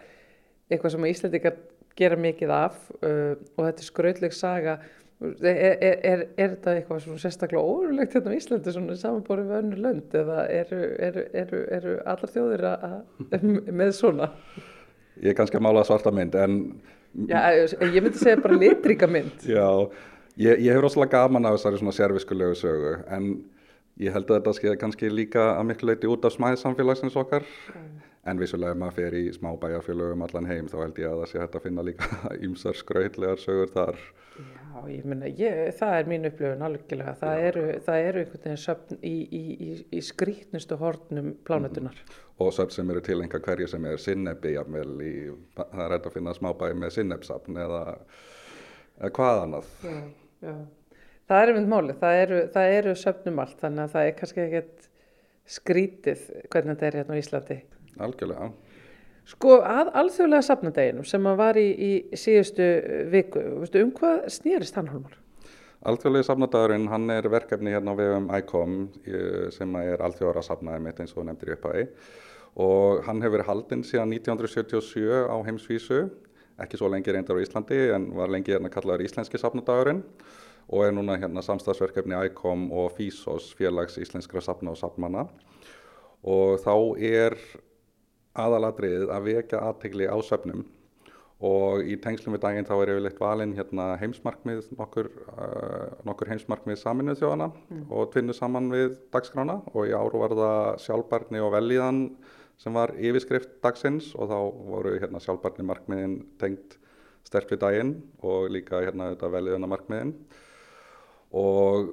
eitthvað 0.72 0.96
sem 0.96 1.06
Íslandikar 1.12 1.60
gera 1.98 2.18
mikið 2.18 2.56
af 2.56 2.82
uh, 3.02 3.38
og 3.56 3.64
þetta 3.68 3.84
er 3.84 3.88
skrautleg 3.90 4.36
saga 4.36 4.80
Er, 5.22 5.46
er, 5.46 5.98
er, 6.02 6.22
er 6.34 6.48
þetta 6.56 6.72
eitthvað 6.74 7.02
svona 7.04 7.20
sérstaklega 7.22 7.62
órulegt 7.62 8.14
hérna 8.16 8.32
á 8.34 8.38
Íslandi 8.40 8.72
svona 8.74 8.96
samanbórið 8.98 9.52
við 9.52 9.58
önnur 9.60 9.82
lönd 9.84 10.16
eða 10.18 10.38
eru 10.50 11.92
allar 12.10 12.32
þjóðir 12.32 12.64
að, 12.72 12.96
með 13.70 13.92
svona? 13.94 14.32
Ég 15.22 15.30
er 15.30 15.38
kannski 15.38 15.60
að 15.60 15.64
mála 15.68 15.84
svarta 15.86 16.10
mynd 16.14 16.34
en... 16.42 16.58
Já, 17.28 17.40
ég 17.92 18.00
myndi 18.00 18.20
segja 18.20 18.40
bara 18.40 18.56
litrika 18.56 19.08
mynd. 19.10 19.44
Já, 19.56 19.66
ég, 20.36 20.62
ég 20.64 20.70
hefur 20.70 20.88
rosalega 20.88 21.18
gaman 21.18 21.48
af 21.48 21.58
þessari 21.58 21.82
svona 21.82 21.96
sérviskulegu 21.96 22.56
sögu 22.58 22.94
en 23.12 23.28
ég 24.00 24.14
held 24.14 24.30
að 24.30 24.40
þetta 24.40 24.56
sé 24.58 24.78
kannski 24.80 25.12
líka 25.12 25.50
að 25.58 25.68
miklu 25.70 25.92
leiti 25.92 26.10
út 26.10 26.24
af 26.24 26.36
smæðsamfélagsins 26.36 27.18
okkar 27.20 27.44
mm. 27.44 27.92
en 28.32 28.40
vissulega 28.40 28.72
ef 28.72 28.80
maður 28.80 28.98
fer 28.98 29.18
í 29.20 29.26
smá 29.36 29.52
bæjarfélögum 29.60 30.24
allan 30.24 30.48
heim 30.48 30.72
þá 30.72 30.78
held 30.86 31.02
ég 31.04 31.12
að 31.12 31.22
það 31.22 31.32
sé 31.32 31.42
hægt 31.44 31.60
að 31.60 31.68
finna 31.68 31.86
líka 31.90 32.10
ýmsar 32.48 32.80
skrautlegar 32.80 33.44
sögur 33.44 33.72
þar. 33.76 34.00
Já. 34.38 34.62
Já, 34.72 34.86
ég 34.88 35.04
minna, 35.04 35.28
það 35.76 35.94
er 35.98 36.06
mín 36.08 36.26
upplöfun 36.26 36.64
alveg, 36.64 36.92
það 37.20 37.40
eru, 37.46 37.62
það 37.84 38.04
eru 38.06 38.20
einhvern 38.22 38.44
veginn 38.46 38.60
söfn 38.62 38.98
í, 39.04 39.12
í, 39.12 39.40
í, 39.52 39.72
í 39.92 40.00
skrítnustu 40.04 40.78
hornum 40.80 41.34
plánutunar. 41.44 41.98
Mm. 41.98 42.22
Og 42.42 42.52
söfn 42.56 42.74
sem 42.74 42.90
eru 42.90 43.02
til 43.04 43.20
einhver 43.22 43.42
hverju 43.44 43.68
sem 43.70 43.84
er 43.86 44.00
sinnebi, 44.02 44.54
það 45.54 45.82
er 45.84 45.96
hægt 45.96 46.08
að 46.08 46.16
finna 46.16 46.34
smábæði 46.36 46.78
með 46.80 46.94
sinnebsafn 46.96 47.58
eða, 47.64 47.82
eða 48.98 49.12
hvað 49.18 49.42
annað. 49.46 49.74
Já, 49.84 49.98
já. 50.48 50.56
Það 51.30 51.42
er 51.42 51.52
einmitt 51.52 51.70
málið, 51.70 51.98
það 52.00 52.20
eru, 52.24 52.40
eru 52.80 52.94
söfnum 52.98 53.38
allt, 53.40 53.60
þannig 53.62 53.84
að 53.84 53.94
það 53.94 54.08
er 54.08 54.16
kannski 54.18 54.42
ekkert 54.42 54.88
skrítið 55.52 56.26
hvernig 56.50 56.74
þetta 56.74 56.88
er 56.88 56.98
hérna 57.00 57.16
á 57.16 57.20
Íslandi. 57.22 57.58
Algjörlega, 58.02 58.48
já. 58.50 58.72
Sko 59.32 59.60
að 59.62 59.92
alþjóðlega 60.00 60.44
safnadeginum 60.48 61.06
sem 61.06 61.26
að 61.30 61.36
var 61.38 61.58
í, 61.60 61.68
í 61.70 62.18
síðustu 62.18 62.66
viku, 63.12 63.42
veistu, 63.62 63.84
um 63.86 63.92
hvað 63.94 64.24
snýrist 64.34 64.78
hann 64.78 64.90
Hólmar? 64.90 65.14
Alþjóðlega 65.86 66.26
safnadagurinn, 66.26 66.88
hann 66.90 67.10
er 67.10 67.26
verkefni 67.30 67.72
hérna 67.74 67.94
á 67.94 67.98
vegum 67.98 68.26
ICOM 68.38 68.74
sem 69.54 69.78
er 69.80 70.02
alþjóðara 70.02 70.42
safnaði 70.46 70.84
mitt 70.84 71.00
eins 71.02 71.14
og 71.16 71.26
nefndir 71.26 71.54
upp 71.56 71.70
aðeins 71.70 72.18
og 72.60 73.02
hann 73.06 73.22
hefur 73.24 73.38
verið 73.38 73.48
haldinn 73.48 73.84
síðan 73.86 74.12
1977 74.12 75.30
á 75.30 75.36
heimsvísu, 75.46 76.02
ekki 76.60 76.78
svo 76.78 76.90
lengi 76.92 77.14
reyndar 77.14 77.40
á 77.40 77.44
Íslandi 77.44 77.78
en 77.94 78.10
var 78.16 78.32
lengi 78.32 78.52
hérna 78.52 78.70
kallaður 78.72 79.06
Íslenski 79.06 79.40
safnadagurinn. 79.40 80.04
Og 80.72 80.86
er 80.86 80.92
núna 80.94 81.16
hérna 81.18 81.42
samstagsverkefni 81.42 82.14
ICOM 82.28 82.68
og 82.72 82.92
FISOS, 82.96 83.50
félags 83.58 83.98
íslenskra 84.00 84.40
safna 84.40 84.70
og 84.72 84.78
safnmanna. 84.78 85.26
Og 86.22 86.60
þá 86.62 86.74
er 87.02 87.36
aðalatriðið 88.38 89.10
að 89.12 89.26
vekja 89.26 89.64
aðtegli 89.66 90.06
á 90.08 90.16
söfnum. 90.24 90.62
Og 91.42 91.82
í 91.90 91.96
tengslum 91.98 92.36
við 92.36 92.44
daginn 92.44 92.68
þá 92.68 92.76
er 92.76 92.92
yfirleitt 92.92 93.18
valinn 93.20 93.56
hérna, 93.56 93.88
heimsmarkmið, 93.98 94.68
nokkur, 94.78 95.08
uh, 95.34 95.88
nokkur 96.06 96.30
heimsmarkmið 96.30 96.78
saminuð 96.78 97.18
þjóðana 97.18 97.48
mm. 97.50 97.80
og 97.90 98.12
tvinnu 98.14 98.36
saman 98.36 98.70
við 98.70 98.94
dagskrána. 99.12 99.58
Og 99.74 99.90
í 99.90 99.96
áru 99.96 100.22
var 100.22 100.36
það 100.38 100.68
sjálfbarni 100.84 101.42
og 101.42 101.50
velíðan 101.56 102.04
sem 102.60 102.74
var 102.76 102.94
yfirskrift 102.98 103.58
dagsins 103.64 104.12
og 104.14 104.30
þá 104.30 104.38
voru 104.72 104.94
hérna, 104.98 105.20
sjálfbarni 105.22 105.66
markmiðin 105.66 106.16
tengt 106.40 106.78
sterk 107.26 107.52
við 107.52 107.62
daginn 107.62 107.92
og 108.22 108.50
líka 108.52 108.82
hérna, 108.82 109.12
velíðana 109.16 109.70
markmiðin 109.70 110.14
og 111.38 111.92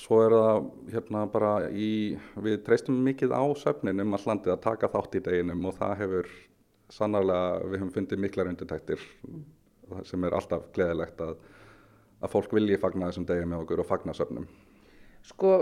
svo 0.00 0.20
er 0.24 0.34
það 0.34 0.68
hérna 0.92 1.24
bara 1.30 1.52
í, 1.70 2.16
við 2.42 2.62
treystum 2.66 2.98
mikið 3.06 3.34
á 3.34 3.44
söfnin 3.58 4.02
um 4.02 4.16
all 4.16 4.24
landið 4.26 4.56
að 4.56 4.64
taka 4.66 4.90
þátt 4.90 5.18
í 5.18 5.22
deginum 5.28 5.68
og 5.70 5.78
það 5.78 5.96
hefur 6.02 6.30
sannarlega, 6.92 7.60
við 7.70 7.78
hefum 7.78 7.92
fundið 7.94 8.22
miklar 8.24 8.50
undirtæktir 8.50 9.04
sem 10.08 10.26
er 10.26 10.36
alltaf 10.36 10.66
gleðilegt 10.74 11.20
að, 11.24 11.36
að 12.20 12.32
fólk 12.32 12.54
vilji 12.56 12.80
fagna 12.80 13.10
þessum 13.10 13.28
degi 13.28 13.46
með 13.48 13.64
okkur 13.64 13.84
og 13.84 13.88
fagna 13.88 14.14
söfnum. 14.16 14.48
Sko, 15.24 15.52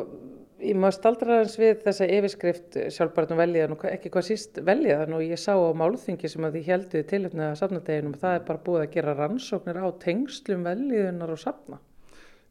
ég 0.62 0.78
maður 0.78 0.96
staldra 0.96 1.38
hans 1.40 1.54
við 1.60 1.82
þessa 1.84 2.08
yfirskrift 2.16 2.78
sjálfbarnum 2.94 3.40
veljiðan 3.42 3.76
og 3.76 3.84
ekki 3.90 4.12
hvað 4.14 4.26
síst 4.28 4.60
veljiðan 4.64 5.16
og 5.16 5.24
ég 5.26 5.40
sá 5.40 5.52
á 5.54 5.70
málþingi 5.78 6.30
sem 6.30 6.46
að 6.46 6.58
því 6.58 6.62
helduði 6.68 7.06
tilöfnið 7.12 7.46
að 7.48 7.60
safnadeginum 7.60 8.16
og 8.16 8.22
það 8.22 8.36
er 8.38 8.44
bara 8.48 8.64
búið 8.66 8.82
að 8.84 8.92
gera 8.96 9.16
rannsóknir 9.18 9.80
á 9.82 9.88
tengslum 10.02 10.66
veljiðunar 10.68 11.34
og 11.34 11.40
safna. 11.42 11.80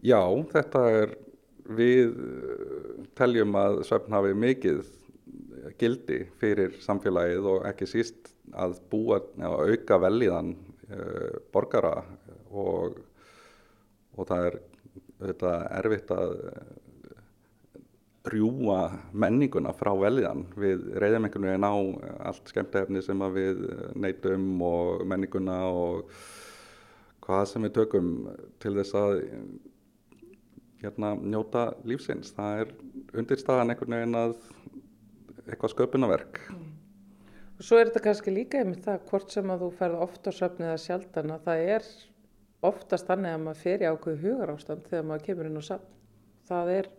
Já, 0.01 0.21
þetta 0.51 0.85
er 1.01 1.13
við 1.71 2.09
eh, 2.11 3.05
teljum 3.19 3.55
að 3.61 3.83
svefn 3.87 4.17
hafi 4.17 4.35
mikið 4.37 4.81
gildi 5.79 6.23
fyrir 6.41 6.75
samfélagið 6.81 7.47
og 7.53 7.65
ekki 7.69 7.87
síst 7.89 8.31
að 8.57 8.79
búa 8.91 9.21
að 9.39 9.71
auka 9.71 9.99
velíðan 10.01 10.55
uh, 10.91 11.37
borgara 11.53 11.93
og, 12.49 12.97
og 14.17 14.27
það 14.27 14.47
er 14.49 14.57
þetta, 15.21 15.53
erfitt 15.79 16.13
að 16.15 16.33
rjúa 18.29 18.91
menninguna 19.13 19.73
frá 19.73 19.91
velíðan. 19.97 20.45
Við 20.59 20.83
reyðum 21.01 21.25
einhvern 21.27 21.47
veginn 21.49 21.65
á 21.65 21.75
allt 22.29 22.51
skemmtefni 22.51 23.01
sem 23.01 23.23
við 23.33 23.63
neytum 23.97 24.47
og 24.65 25.05
menninguna 25.09 25.57
og 25.71 26.11
hvað 27.25 27.45
sem 27.49 27.65
við 27.65 27.75
tökum 27.79 28.11
til 28.61 28.75
þess 28.77 28.97
að 28.97 29.15
hérna 30.81 31.15
njóta 31.17 31.71
lífsins. 31.85 32.33
Það 32.37 32.61
er 32.63 32.75
undirstaðan 33.21 33.73
einhvern 33.73 33.97
veginn 33.97 34.21
að 34.21 34.37
eitthvað 35.47 35.75
sköpunarverk. 35.75 36.45
Mm. 36.53 36.69
Svo 37.61 37.77
er 37.77 37.91
þetta 37.91 38.01
kannski 38.07 38.31
líka 38.33 38.61
einmitt 38.61 38.85
það 38.87 39.03
hvort 39.11 39.33
sem 39.33 39.51
að 39.53 39.65
þú 39.65 39.67
ferð 39.77 39.99
ofta 40.01 40.31
söfnið 40.33 40.71
að 40.71 40.79
sjaldan 40.81 41.33
að 41.35 41.43
það 41.45 41.65
er 41.75 41.89
oftast 42.65 43.09
þannig 43.09 43.35
að 43.35 43.43
maður 43.43 43.59
fer 43.61 43.83
í 43.83 43.89
ákveðu 43.89 44.21
hugar 44.23 44.53
ástand 44.55 44.87
þegar 44.89 45.05
maður 45.09 45.25
kemur 45.27 45.49
inn 45.49 45.61
á 45.61 45.63
söfn. 45.67 45.91
Það 46.49 46.71
er, 46.73 46.89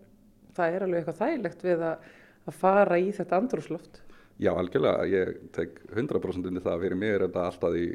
það 0.57 0.77
er 0.77 0.87
alveg 0.87 1.03
eitthvað 1.03 1.21
þægilegt 1.23 1.65
við 1.69 1.87
að, 1.91 2.11
að 2.49 2.59
fara 2.65 2.99
í 2.99 3.13
þetta 3.19 3.39
andrúsloft. 3.39 4.03
Já, 4.43 4.51
algjörlega. 4.57 5.07
Ég 5.13 5.33
tek 5.55 5.81
100% 5.93 6.49
undir 6.51 6.65
það. 6.65 6.85
Fyrir 6.87 6.99
mig 6.99 7.15
er 7.15 7.27
þetta 7.27 7.47
alltaf 7.51 7.79
í 7.79 7.87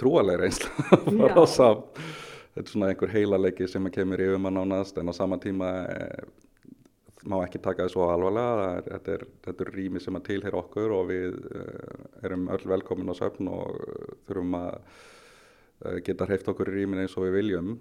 trúalegri 0.00 0.50
einslu 0.50 0.86
að 0.98 1.10
fara 1.22 1.44
á 1.44 1.46
söfn 1.48 2.06
þetta 2.54 2.68
er 2.68 2.70
svona 2.70 2.88
einhver 2.92 3.10
heilalegi 3.10 3.66
sem 3.68 3.90
kemur 3.90 4.22
yfir 4.22 4.38
mann 4.38 4.60
ánast 4.62 4.98
en 4.98 5.10
á 5.10 5.14
sama 5.14 5.40
tíma 5.42 5.70
e, 5.90 6.04
má 7.26 7.40
ekki 7.42 7.58
taka 7.58 7.88
þessu 7.88 8.04
alvarlega 8.06 8.68
er, 8.76 8.86
þetta, 8.92 9.16
er, 9.16 9.24
þetta 9.46 9.64
er 9.64 9.72
rými 9.74 10.02
sem 10.02 10.18
að 10.18 10.26
tilheyra 10.28 10.60
okkur 10.60 10.94
og 10.94 11.08
við 11.10 11.34
e, 11.50 11.64
erum 12.22 12.46
öll 12.54 12.62
velkomin 12.76 13.10
á 13.10 13.14
söfn 13.18 13.50
og 13.50 13.80
þurfum 14.28 14.58
að 14.60 14.72
e, 14.78 15.96
geta 16.06 16.28
hreift 16.30 16.50
okkur 16.52 16.70
í 16.70 16.76
rýmin 16.78 17.02
eins 17.02 17.16
og 17.18 17.26
við 17.26 17.38
viljum 17.40 17.74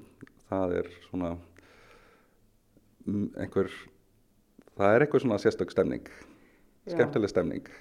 það 0.50 0.78
er 0.82 0.94
svona 1.06 1.36
einhver 3.38 3.70
það 4.80 4.96
er 4.96 5.06
einhver 5.06 5.26
svona 5.26 5.42
sérstök 5.42 5.74
stemning 5.74 6.08
skemmtileg 6.90 7.32
stemning 7.32 7.74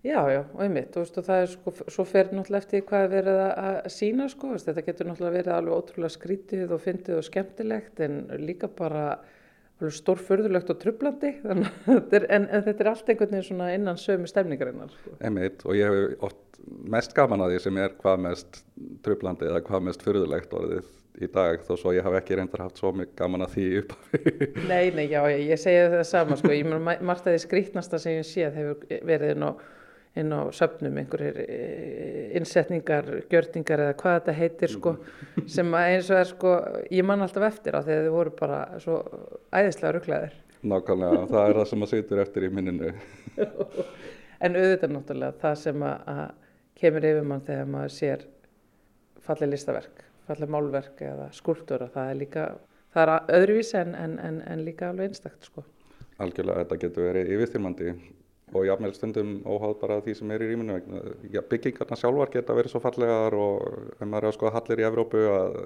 Já, 0.00 0.16
já, 0.32 0.46
og 0.54 0.62
einmitt, 0.64 0.94
og, 0.96 1.02
veist, 1.04 1.18
og 1.20 1.24
það 1.26 1.42
er 1.42 1.50
sko, 1.52 1.72
svo 1.92 2.04
fer 2.08 2.30
náttúrulega 2.32 2.62
eftir 2.62 2.84
hvað 2.88 3.02
er 3.04 3.10
verið 3.12 3.40
að 3.44 3.74
sína 3.92 4.28
sko, 4.32 4.54
veist, 4.54 4.64
þetta 4.70 4.84
getur 4.86 5.10
náttúrulega 5.10 5.34
verið 5.34 5.56
alveg 5.58 5.74
ótrúlega 5.76 6.14
skrítið 6.14 6.72
og 6.72 6.80
fyndið 6.80 7.18
og 7.18 7.26
skemmtilegt 7.26 8.00
en 8.06 8.16
líka 8.40 8.70
bara 8.78 9.02
stórförðulegt 9.80 10.72
og 10.72 10.80
trublandi, 10.80 11.34
en, 11.52 11.66
en 12.32 12.48
þetta 12.64 12.74
er 12.84 12.90
allt 12.94 13.12
einhvern 13.12 13.36
veginn 13.36 13.46
svona 13.50 13.68
innan 13.76 14.00
sömu 14.00 14.28
stemningarinnar. 14.28 14.96
Sko. 14.96 15.18
Einmitt, 15.20 15.66
og 15.68 15.76
ég 15.76 15.92
hef 15.92 16.24
oft 16.30 16.49
mest 16.90 17.14
gaman 17.16 17.44
að 17.44 17.54
því 17.54 17.60
sem 17.64 17.82
er 17.82 17.96
hvað 18.00 18.24
mest 18.26 18.62
trublandi 19.04 19.48
eða 19.48 19.64
hvað 19.66 19.86
mest 19.88 20.04
förðulegt 20.06 20.54
orðið 20.56 20.88
í 21.20 21.28
dag 21.32 21.64
þó 21.66 21.74
svo 21.76 21.92
ég 21.96 22.06
hafi 22.06 22.20
ekki 22.20 22.38
reyndar 22.38 22.64
haft 22.64 22.80
svo 22.80 22.92
mjög 22.96 23.12
gaman 23.18 23.44
að 23.44 23.56
því 23.56 23.66
upp 23.80 23.96
Nei, 24.70 24.92
nei, 24.94 25.06
já, 25.10 25.20
ég, 25.32 25.42
ég 25.50 25.60
segi 25.60 25.90
það 25.96 26.06
sama 26.08 26.38
sko, 26.40 26.52
ég 26.54 26.68
mér 26.68 27.02
margt 27.04 27.26
að 27.26 27.36
því 27.36 27.42
skrítnasta 27.44 28.00
sem 28.00 28.20
ég 28.20 28.28
séð 28.28 28.58
hefur 28.60 29.04
verið 29.08 29.34
inn 29.34 29.46
á 29.48 29.52
inn 30.18 30.32
á 30.34 30.50
söpnum, 30.50 30.96
einhverjir 30.98 31.36
eh, 31.44 32.36
innsetningar, 32.38 33.06
gjörningar 33.30 33.84
eða 33.84 33.96
hvað 34.00 34.16
þetta 34.16 34.34
heitir 34.34 34.72
sko, 34.72 34.94
sem 35.46 35.74
að 35.78 35.90
eins 35.92 36.10
og 36.10 36.18
er 36.18 36.30
sko, 36.32 36.54
ég 36.90 37.06
man 37.06 37.22
alltaf 37.22 37.46
eftir 37.46 37.78
á 37.78 37.80
þegar 37.86 38.08
þið 38.08 38.16
voru 38.16 38.32
bara 38.40 38.60
svo 38.82 38.96
æðislega 39.54 39.92
rugglaðir. 39.96 40.34
Nákvæmlega, 40.60 41.22
það 41.30 41.44
er 41.44 41.60
það 41.60 41.68
sem 41.70 41.86
að 41.86 41.92
situr 41.94 42.22
eftir 42.24 42.48
í 42.48 42.54
minninu. 42.58 42.94
En 44.40 44.54
auðvitað 44.56 44.92
náttúrulega 44.94 45.36
það 45.36 45.56
sem 45.60 45.82
að, 45.84 46.06
að 46.08 46.20
kemur 46.80 47.06
yfir 47.10 47.26
mann 47.26 47.44
þegar 47.46 47.68
maður 47.70 47.94
sér 47.96 48.24
fallið 49.26 49.52
listaverk, 49.54 50.04
fallið 50.28 50.54
málverk 50.54 51.02
eða 51.04 51.28
skúltúra, 51.36 51.90
það 51.92 52.12
er 52.12 52.18
líka, 52.22 52.46
það 52.94 53.04
er 53.04 53.36
öðruvísi 53.40 53.76
en, 53.82 53.92
en, 53.98 54.16
en, 54.18 54.40
en 54.48 54.64
líka 54.64 54.88
alveg 54.90 55.10
einstakt 55.10 55.50
sko. 55.50 55.64
Algjörlega, 56.20 56.64
þetta 56.64 56.80
getur 56.84 57.06
verið 57.10 57.34
yfirþyrmandi 57.36 57.92
og 58.50 58.66
jafnveil 58.66 58.94
stundum 58.96 59.36
óháð 59.46 59.76
bara 59.80 60.00
því 60.04 60.14
sem 60.18 60.32
er 60.34 60.42
í 60.42 60.48
rýminu. 60.50 60.78
Já, 61.30 61.40
byggingarna 61.46 61.98
sjálfar 61.98 62.32
geta 62.34 62.56
verið 62.56 62.74
svo 62.74 62.82
fallegar 62.82 63.36
og 63.38 63.94
ef 63.94 64.02
maður 64.02 64.26
er 64.26 64.32
að 64.32 64.36
skoða 64.36 64.56
hallir 64.56 64.82
í 64.82 64.86
Evrópu 64.88 65.22
að 65.30 65.60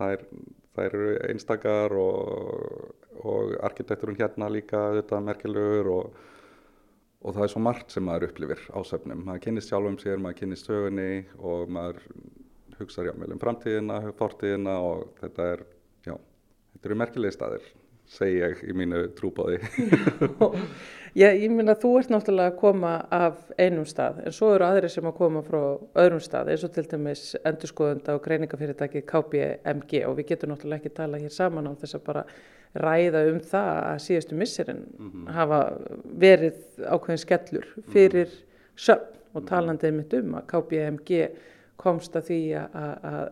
það 0.00 0.16
er, 0.16 0.26
það 0.74 0.88
eru 0.88 1.06
einstakar 1.28 1.96
og, 2.02 2.92
og 3.22 3.54
arkitekturinn 3.68 4.18
hérna 4.18 4.50
líka 4.52 4.82
þetta 4.98 5.22
merkilegur 5.28 5.92
og, 5.94 6.20
og 7.22 7.36
það 7.36 7.44
er 7.46 7.52
svo 7.54 7.62
margt 7.62 7.94
sem 7.94 8.06
maður 8.06 8.28
upplifir 8.30 8.64
á 8.74 8.78
söfnum. 8.86 9.22
Maður 9.26 9.44
kynist 9.46 9.70
sjálfum 9.70 9.98
sér, 10.00 10.18
maður 10.22 10.40
kynist 10.40 10.68
sögunni 10.68 11.10
og 11.38 11.70
maður 11.72 12.02
hugsaður 12.78 13.12
jafnveil 13.12 13.34
um 13.34 13.42
framtíðina, 13.42 14.00
fortíðina 14.18 14.74
og 14.82 15.06
þetta 15.20 15.52
er, 15.54 15.64
já, 16.08 16.16
þetta 16.74 16.90
eru 16.90 16.98
merkilegi 17.04 17.36
staðir 17.36 17.70
segi 18.12 18.40
ég 18.40 18.62
í 18.66 18.74
mínu 18.76 19.06
trúbóði. 19.18 19.60
Já, 21.12 21.26
ég 21.36 21.50
minna 21.52 21.74
þú 21.76 21.90
ert 22.00 22.08
náttúrulega 22.08 22.54
að 22.54 22.60
koma 22.62 22.92
af 23.12 23.50
einum 23.60 23.84
stað 23.84 24.22
en 24.24 24.32
svo 24.32 24.54
eru 24.54 24.64
aðri 24.64 24.88
sem 24.88 25.04
að 25.04 25.18
koma 25.18 25.42
frá 25.44 25.60
öðrum 26.00 26.22
stað 26.24 26.54
eins 26.54 26.64
og 26.64 26.72
til 26.72 26.86
dæmis 26.88 27.24
endurskoðunda 27.44 28.14
og 28.16 28.22
greiningafyrirtæki 28.24 29.02
KPMG 29.10 30.06
og 30.08 30.16
við 30.16 30.30
getum 30.30 30.54
náttúrulega 30.54 30.80
ekki 30.80 30.94
tala 30.96 31.20
hér 31.20 31.34
saman 31.34 31.68
á 31.68 31.72
þess 31.82 31.98
að 31.98 32.06
bara 32.06 32.24
ræða 32.74 33.24
um 33.30 33.40
það 33.44 33.70
að 33.92 34.02
síðustu 34.06 34.36
misserinn 34.38 34.84
mm 34.98 35.10
-hmm. 35.10 35.32
hafa 35.36 35.60
verið 36.04 36.60
ákveðin 36.88 37.24
skellur 37.24 37.66
fyrir 37.92 38.30
söfn 38.76 39.18
og 39.34 39.46
talandið 39.48 39.94
mitt 39.96 40.14
um 40.14 40.34
að 40.34 40.46
KPMG 40.52 41.28
komst 41.76 42.16
að 42.16 42.28
því 42.30 42.40
að, 42.60 42.94
að, 43.02 43.26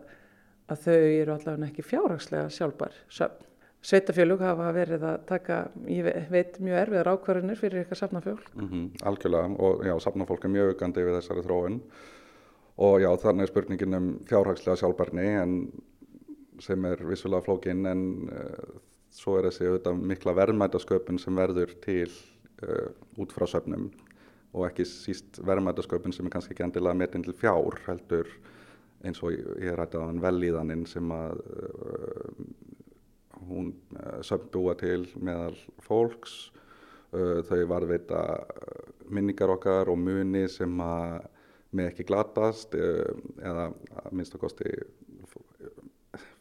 að 0.67 0.83
þau 0.85 0.97
eru 0.97 1.33
allavega 1.33 1.69
ekki 1.69 1.87
fjárhagslega 1.87 2.49
sjálfbar 2.49 2.93
söfn. 3.09 3.47
Sveitafjölug 3.81 4.41
hafa 4.45 4.67
verið 4.75 5.03
að 5.09 5.21
taka, 5.25 5.55
ég 5.89 6.05
veit, 6.29 6.59
mjög 6.61 6.77
erfiðar 6.83 7.07
ákvarðinir 7.15 7.57
fyrir 7.57 7.79
eitthvað 7.81 7.97
safnafjölg. 7.97 8.43
Mm 8.53 8.67
-hmm, 8.67 8.89
algjörlega 9.09 9.55
og 9.57 9.85
já, 9.85 9.99
safnafólk 9.99 10.45
er 10.45 10.53
mjög 10.53 10.67
aukandi 10.69 11.05
við 11.05 11.17
þessari 11.17 11.45
þróun 11.47 11.81
og 12.77 13.01
já, 13.01 13.09
þannig 13.23 13.41
er 13.41 13.47
spurningin 13.47 13.97
um 13.97 14.19
fjárhagslega 14.29 14.77
sjálfbarni 14.77 15.25
en 15.41 15.55
sem 16.59 16.85
er 16.85 17.01
vissulega 17.07 17.41
flókin 17.41 17.85
en 17.85 18.29
uh, 18.29 18.77
svo 19.11 19.37
er 19.37 19.49
þessi 19.49 19.67
auðvitað 19.67 20.05
mikla 20.11 20.35
verðmætasköpun 20.37 21.19
sem 21.21 21.37
verður 21.37 21.75
til 21.83 22.07
uh, 22.63 22.89
út 23.21 23.35
frá 23.35 23.47
söfnum 23.49 23.89
og 24.51 24.65
ekki 24.67 24.85
síst 24.87 25.39
verðmætasköpun 25.47 26.15
sem 26.15 26.27
er 26.27 26.33
kannski 26.33 26.55
ekki 26.55 26.65
endilega 26.67 26.97
metin 26.97 27.23
til 27.25 27.35
fjár 27.37 27.79
heldur 27.87 28.29
eins 29.07 29.21
og 29.23 29.33
ég 29.33 29.75
rætti 29.77 29.97
á 29.99 30.05
hann 30.05 30.21
velíðaninn 30.21 30.85
sem 30.89 31.11
að 31.15 31.41
uh, 31.41 32.31
hún 33.49 33.71
uh, 33.97 34.19
sömbúa 34.25 34.75
til 34.79 35.07
meðal 35.17 35.57
fólks. 35.81 36.51
Uh, 37.11 37.41
þau 37.47 37.65
varðveita 37.71 38.21
minningar 39.11 39.51
okkar 39.51 39.89
og 39.91 39.99
muni 39.99 40.45
sem 40.51 40.71
að 40.85 41.25
með 41.75 41.89
ekki 41.91 42.05
glatast 42.07 42.75
eða 42.75 43.69
að 43.71 44.09
minnst 44.11 44.35
að 44.35 44.43
kosti 44.43 44.71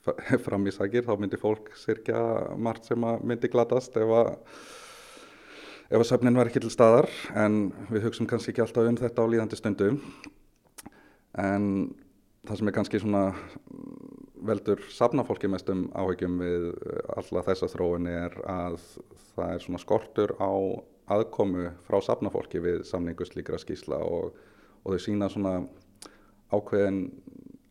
fram 0.47 0.67
í 0.67 0.75
sagir 0.75 1.07
þá 1.07 1.15
myndi 1.21 1.41
fólk 1.41 1.73
sirkja 1.79 2.21
margt 2.57 2.89
sem 2.89 3.05
myndi 3.25 3.51
glatast 3.53 3.97
ef 4.01 4.15
að 4.21 4.31
ef 5.91 5.99
að 5.99 6.07
söfnin 6.07 6.39
var 6.39 6.51
ekki 6.51 6.63
til 6.63 6.71
staðar. 6.73 7.11
En 7.35 7.71
við 7.91 8.07
hugsaum 8.07 8.29
kannski 8.31 8.55
ekki 8.55 8.63
alltaf 8.65 8.87
um 8.87 9.01
þetta 9.01 9.27
á 9.27 9.31
líðandi 9.31 9.59
stundu. 9.59 9.91
En 11.39 11.65
það 12.47 12.61
sem 12.61 12.71
er 12.71 12.77
kannski 12.77 13.01
svona 13.03 13.25
veldur 14.41 14.81
safnafólki 14.95 15.51
mestum 15.53 15.89
áhegjum 15.93 16.39
við 16.41 16.71
alla 17.19 17.43
þessa 17.45 17.69
þróun 17.75 18.09
er 18.09 18.37
að 18.49 18.79
það 19.35 19.55
er 19.57 19.65
svona 19.67 19.83
skortur 19.83 20.33
á 20.41 20.53
aðkomu 21.11 21.69
frá 21.89 21.99
safnafólki 22.07 22.63
við 22.63 22.85
samningu 22.89 23.27
slíkra 23.27 23.59
skísla 23.61 23.99
og, 24.07 24.33
og 24.85 24.95
þau 24.95 25.05
sína 25.05 25.29
svona 25.33 25.59
ákveðin 26.55 27.03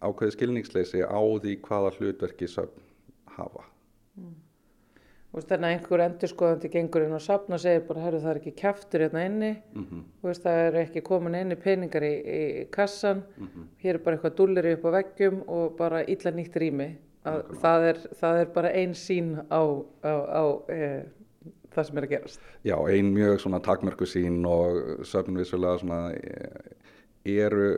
ákveði 0.01 0.35
skilningsleysi 0.35 1.03
á 1.03 1.19
því 1.19 1.57
hvaða 1.65 1.95
hlutverki 1.97 2.47
söfn 2.47 2.85
hafa. 3.35 3.65
Mm. 4.19 4.37
Þannig 5.29 5.53
að 5.53 5.73
einhver 5.75 6.01
endurskoðandi 6.03 6.69
gengur 6.73 7.03
inn 7.05 7.13
á 7.13 7.21
safn 7.21 7.53
og 7.53 7.61
segir 7.61 7.83
bara, 7.85 8.01
herru 8.01 8.21
það 8.23 8.31
er 8.31 8.39
ekki 8.39 8.53
kæftur 8.57 9.03
hérna 9.05 9.25
inni, 9.27 9.51
mm 9.75 9.83
-hmm. 9.83 10.01
veist, 10.25 10.41
það 10.41 10.61
er 10.63 10.77
ekki 10.81 11.03
komin 11.05 11.35
inni 11.37 11.55
peningar 11.55 12.03
í, 12.03 12.13
í 12.25 12.65
kassan, 12.71 13.21
mm 13.37 13.47
-hmm. 13.47 13.67
hér 13.83 13.93
er 13.93 14.03
bara 14.03 14.15
eitthvað 14.15 14.35
dulleri 14.37 14.73
upp 14.73 14.85
á 14.89 14.91
veggjum 14.97 15.43
og 15.47 15.77
bara 15.77 16.01
illa 16.03 16.31
nýtt 16.31 16.55
rými. 16.55 16.89
Það 17.61 17.83
er, 17.89 17.97
það 18.15 18.39
er 18.39 18.45
bara 18.45 18.69
einn 18.73 18.93
sín 18.93 19.37
á, 19.51 19.61
á, 20.01 20.13
á 20.41 20.43
e, 20.69 21.05
það 21.69 21.83
sem 21.85 21.97
er 21.97 22.03
að 22.03 22.09
gerast. 22.09 22.41
Já, 22.63 22.75
einn 22.89 23.13
mjög 23.13 23.61
takmörku 23.61 24.05
sín 24.05 24.45
og 24.45 25.05
söfnvisulega 25.05 25.77
svona... 25.77 26.13
E, 26.13 26.78
eru, 27.41 27.69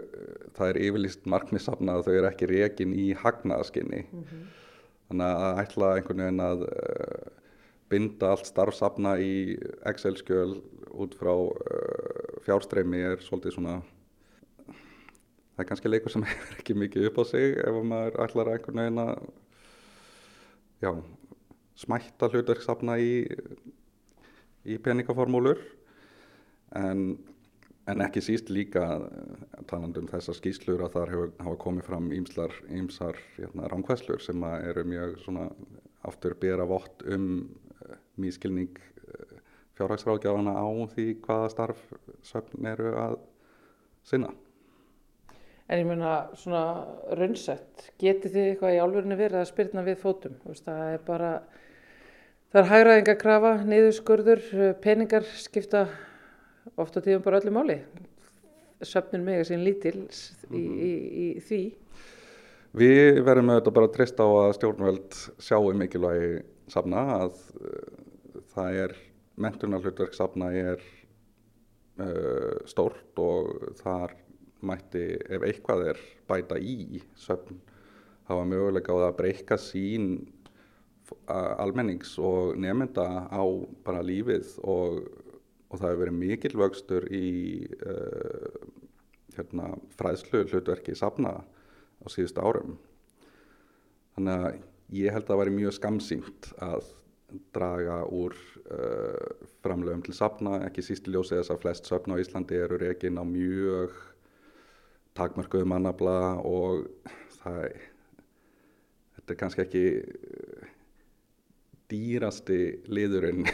það 0.58 0.72
er 0.72 0.80
yfirlist 0.86 1.28
markmissafna 1.30 1.98
að 1.98 2.08
þau 2.08 2.14
eru 2.16 2.30
ekki 2.32 2.50
reygin 2.52 2.96
í 2.98 3.12
hagnaðaskinni 3.18 4.02
mm 4.04 4.24
-hmm. 4.24 4.44
þannig 5.10 5.44
að 5.46 5.62
ætla 5.64 5.94
einhvern 5.96 6.24
veginn 6.26 6.44
að 6.46 6.66
uh, 6.68 7.32
binda 7.92 8.32
allt 8.32 8.48
starfsafna 8.48 9.18
í 9.20 9.58
Excel-skjöl 9.92 10.62
út 10.92 11.18
frá 11.20 11.34
uh, 11.34 12.38
fjárstreymi 12.46 13.04
er 13.12 13.24
svolítið 13.26 13.58
svona 13.58 13.82
það 14.68 15.64
er 15.64 15.70
kannski 15.70 15.92
leikur 15.92 16.12
sem 16.12 16.24
hefur 16.30 16.60
ekki 16.60 16.78
mikið 16.78 17.10
upp 17.10 17.22
á 17.22 17.24
sig 17.34 17.58
ef 17.60 17.84
maður 17.84 18.22
ætlar 18.26 18.54
einhvern 18.54 18.84
veginn 18.84 19.04
að 19.04 19.28
já, 20.82 20.92
smætta 21.76 22.32
hlutverksafna 22.32 22.98
í 23.00 23.14
í 24.66 24.78
peningaformúlur 24.78 25.60
en 26.78 27.18
En 27.90 28.02
ekki 28.04 28.22
síst 28.22 28.52
líka 28.54 28.84
taland 29.70 29.98
um 29.98 30.10
þessar 30.10 30.38
skýslur 30.38 30.84
að 30.86 30.94
þar 30.96 31.12
hefur, 31.14 31.32
hafa 31.42 31.58
komið 31.64 31.88
fram 31.88 32.12
ímslar, 32.14 32.54
ímsar 32.70 33.18
hérna, 33.38 33.70
ránkvæslur 33.72 34.22
sem 34.22 34.44
eru 34.46 34.84
mjög 34.86 35.16
svona 35.24 35.48
aftur 36.06 36.36
bera 36.38 36.68
vott 36.70 37.02
um 37.10 37.26
uh, 37.82 37.96
mískilning 38.22 38.78
uh, 38.78 39.34
fjárhagsráðgjafana 39.80 40.54
á 40.54 40.68
því 40.94 41.08
hvaða 41.26 41.50
starf 41.56 41.82
söfn 42.28 42.70
eru 42.70 42.94
að 43.02 43.18
sinna. 44.06 44.30
En 45.72 45.82
ég 45.82 45.88
meina 45.88 46.14
svona 46.38 46.86
raunsett, 47.18 47.90
getið 48.02 48.34
þið 48.36 48.48
eitthvað 48.52 48.76
í 48.76 48.80
álverðinu 48.84 49.18
verið 49.18 49.42
að 49.42 49.50
spyrna 49.50 49.86
við 49.88 50.02
fótum? 50.04 50.38
Það 50.44 50.82
er 50.86 51.04
bara, 51.08 51.34
það 52.52 52.62
er 52.62 52.72
hægraðinga 52.76 53.20
krafa, 53.22 53.54
niðurskurður, 53.72 54.48
peningar 54.84 55.30
skipta 55.40 55.86
ofta 56.82 57.04
tíðum 57.04 57.24
bara 57.26 57.42
öllu 57.42 57.54
máli. 57.56 57.78
Söfnun 58.82 59.26
mig 59.26 59.42
að 59.42 59.52
sín 59.52 59.66
lítil 59.66 59.98
í, 60.50 60.62
í, 60.62 60.92
í 61.26 61.28
því. 61.46 61.62
Við 62.82 63.22
verðum 63.28 63.52
auðvitað 63.52 63.76
bara 63.78 63.90
að 63.90 63.96
treysta 63.98 64.26
á 64.26 64.30
að 64.46 64.56
stjórnveld 64.58 65.20
sjáu 65.44 65.74
mikilvægi 65.78 66.32
safna 66.72 67.04
að 67.18 67.40
uh, 67.60 68.02
það 68.54 68.82
er 68.86 68.98
mentunarhlutverk 69.42 70.16
safna 70.16 70.52
er 70.56 70.84
uh, 72.00 72.62
stórt 72.70 73.22
og 73.22 73.74
þar 73.82 74.16
mætti 74.66 75.04
ef 75.28 75.44
eitthvað 75.44 75.88
er 75.92 76.02
bæta 76.30 76.60
í 76.62 77.02
söfn 77.20 77.60
hafa 78.30 78.46
möguleika 78.48 78.94
á 78.94 79.00
það 79.02 79.08
að 79.10 79.18
breyka 79.20 79.58
sín 79.60 80.12
almennings 81.28 82.14
og 82.24 82.56
nefnda 82.62 83.06
á 83.28 83.44
bara 83.84 84.04
lífið 84.06 84.54
og 84.64 85.02
og 85.72 85.80
það 85.80 85.88
hefur 85.88 86.02
verið 86.04 86.18
mikil 86.20 86.54
vöxtur 86.60 87.08
í 87.16 87.28
uh, 87.88 88.62
hérna, 89.38 89.72
fræðslu 89.98 90.44
hlutverki 90.50 90.96
safna 90.98 91.38
á 91.40 92.06
síðust 92.12 92.40
árum. 92.42 92.76
Þannig 94.18 94.46
að 94.48 94.58
ég 95.00 95.16
held 95.16 95.24
að 95.24 95.32
það 95.32 95.42
væri 95.42 95.56
mjög 95.56 95.78
skamsýnt 95.78 96.50
að 96.68 96.90
draga 97.56 98.02
úr 98.12 98.36
uh, 98.68 99.48
framlegum 99.64 100.04
til 100.04 100.16
safna, 100.18 100.60
ekki 100.68 100.84
síst 100.84 101.08
í 101.08 101.16
ljósið 101.16 101.40
þess 101.40 101.54
að 101.56 101.62
flest 101.64 101.88
safna 101.88 102.20
á 102.20 102.22
Íslandi 102.22 102.60
eru 102.60 102.80
reygin 102.82 103.22
á 103.22 103.24
mjög 103.24 103.96
takmörkuðu 105.16 105.68
mannabla 105.68 106.18
og 106.48 106.88
það 107.40 107.64
þetta 109.16 109.34
er 109.34 109.40
kannski 109.40 109.64
ekki 109.66 109.86
dýrasti 111.92 112.60
liðurinn 112.92 113.46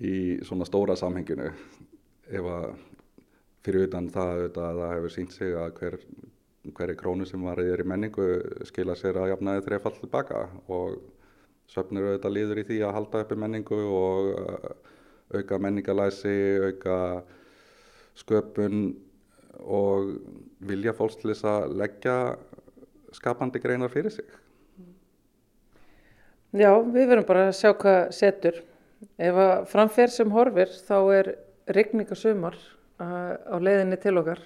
í 0.00 0.16
svona 0.46 0.66
stóra 0.68 0.96
samhenginu 0.96 1.50
ef 2.30 2.50
að 2.56 2.66
fyrir 3.64 3.88
utan 3.88 4.08
það 4.12 4.44
að 4.48 4.60
það 4.60 4.92
hefur 4.94 5.14
sínt 5.14 5.34
sig 5.36 5.56
að 5.58 5.72
hver, 5.76 5.96
hverju 6.76 7.00
krónu 7.00 7.26
sem 7.28 7.42
var 7.44 7.60
í 7.60 7.72
menningu 7.84 8.28
skila 8.68 8.96
sér 8.96 9.20
að 9.20 9.34
jafnaði 9.34 9.66
þrefall 9.66 9.96
tilbaka 9.98 10.46
og 10.72 11.00
söfnir 11.70 12.08
auðvitað 12.08 12.34
líður 12.34 12.62
í 12.62 12.66
því 12.70 12.80
að 12.86 12.96
halda 12.96 13.22
uppi 13.24 13.38
menningu 13.38 13.80
og 13.94 14.30
uh, 14.32 14.72
auka 15.36 15.58
menningalæsi, 15.62 16.36
auka 16.66 16.96
sköpun 18.18 18.94
og 19.60 20.16
vilja 20.66 20.94
fólks 20.96 21.20
til 21.20 21.30
þess 21.30 21.46
að 21.46 21.76
leggja 21.78 22.16
skapandi 23.14 23.62
greinar 23.62 23.92
fyrir 23.92 24.14
sig. 24.14 24.26
Já, 26.50 26.72
við 26.82 27.06
verum 27.12 27.26
bara 27.28 27.48
að 27.50 27.58
sjá 27.60 27.70
hvað 27.78 28.00
setur. 28.16 28.58
Ef 29.20 29.38
að 29.40 29.52
framferð 29.70 30.14
sem 30.14 30.32
horfir 30.34 30.72
þá 30.88 30.96
er 31.16 31.30
regningasumar 31.70 32.56
á 33.00 33.56
leiðinni 33.56 33.96
til 34.00 34.18
okkar 34.20 34.42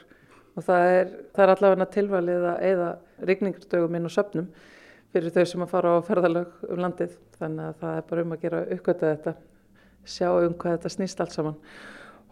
og 0.55 0.63
það 0.67 0.85
er, 0.93 1.11
það 1.35 1.45
er 1.45 1.53
allavega 1.55 1.89
tilvalið 1.97 2.47
að 2.53 2.63
eða 2.69 2.91
regningastögum 3.31 3.99
inn 3.99 4.07
á 4.07 4.17
söpnum 4.17 4.47
fyrir 5.15 5.35
þau 5.35 5.45
sem 5.47 5.65
að 5.65 5.75
fara 5.75 5.97
á 5.99 6.07
ferðalög 6.07 6.55
um 6.69 6.81
landið. 6.83 7.19
Þannig 7.39 7.67
að 7.67 7.83
það 7.83 7.99
er 7.99 8.07
bara 8.11 8.25
um 8.25 8.35
að 8.35 8.47
gera 8.47 8.63
uppgöta 8.77 9.11
þetta, 9.13 9.35
sjá 10.07 10.29
um 10.31 10.57
hvað 10.59 10.77
þetta 10.77 10.95
snýst 10.95 11.23
allt 11.23 11.37
saman. 11.37 11.61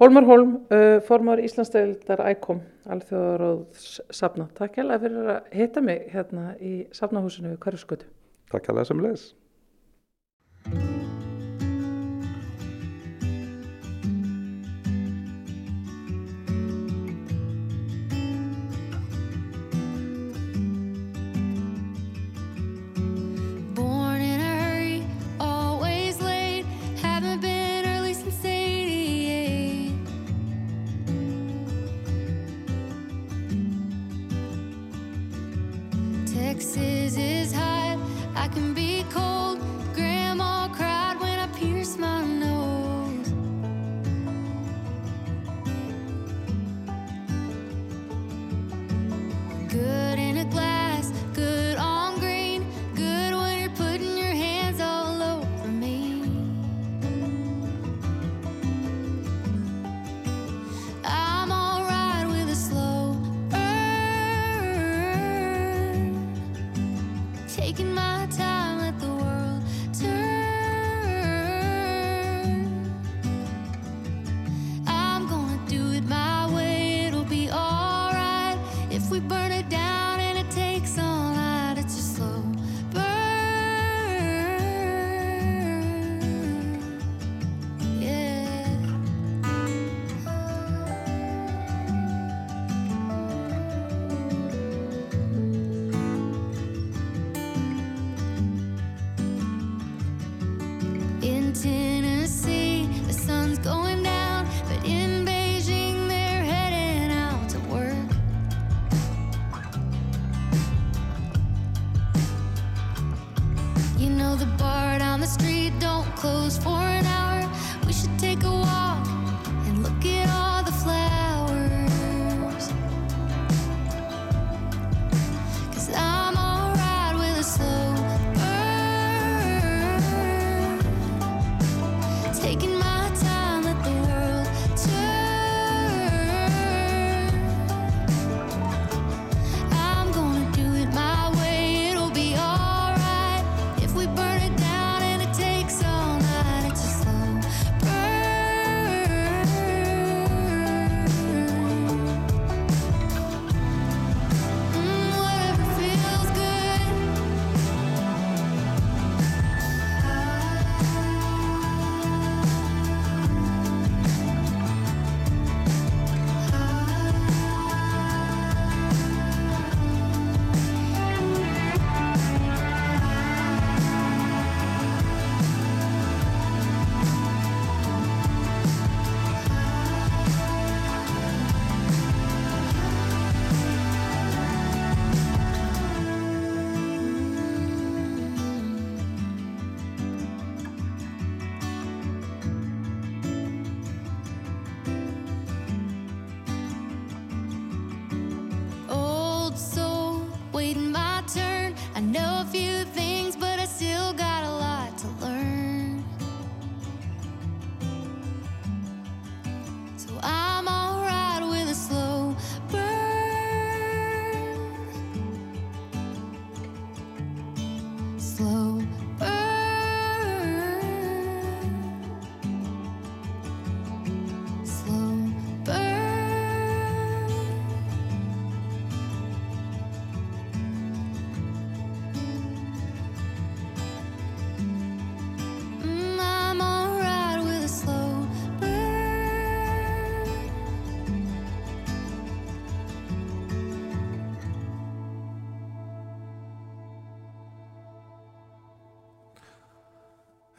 Hólmar 0.02 0.26
Hólm, 0.26 0.56
uh, 0.72 0.96
formar 1.06 1.42
Íslandsdeildar 1.42 2.24
ICOM, 2.32 2.62
alþjóðaróðs 2.90 4.00
safna. 4.10 4.48
Takk 4.58 4.80
hella 4.80 4.98
fyrir 5.02 5.30
að 5.36 5.54
hitta 5.54 5.84
mig 5.84 6.08
hérna 6.14 6.56
í 6.58 6.74
safnahúsinu 6.96 7.54
hverju 7.62 7.84
skötu. 7.84 8.10
Takk 8.50 8.72
hella 8.72 8.86
sem 8.88 9.04
leðis. 9.04 9.30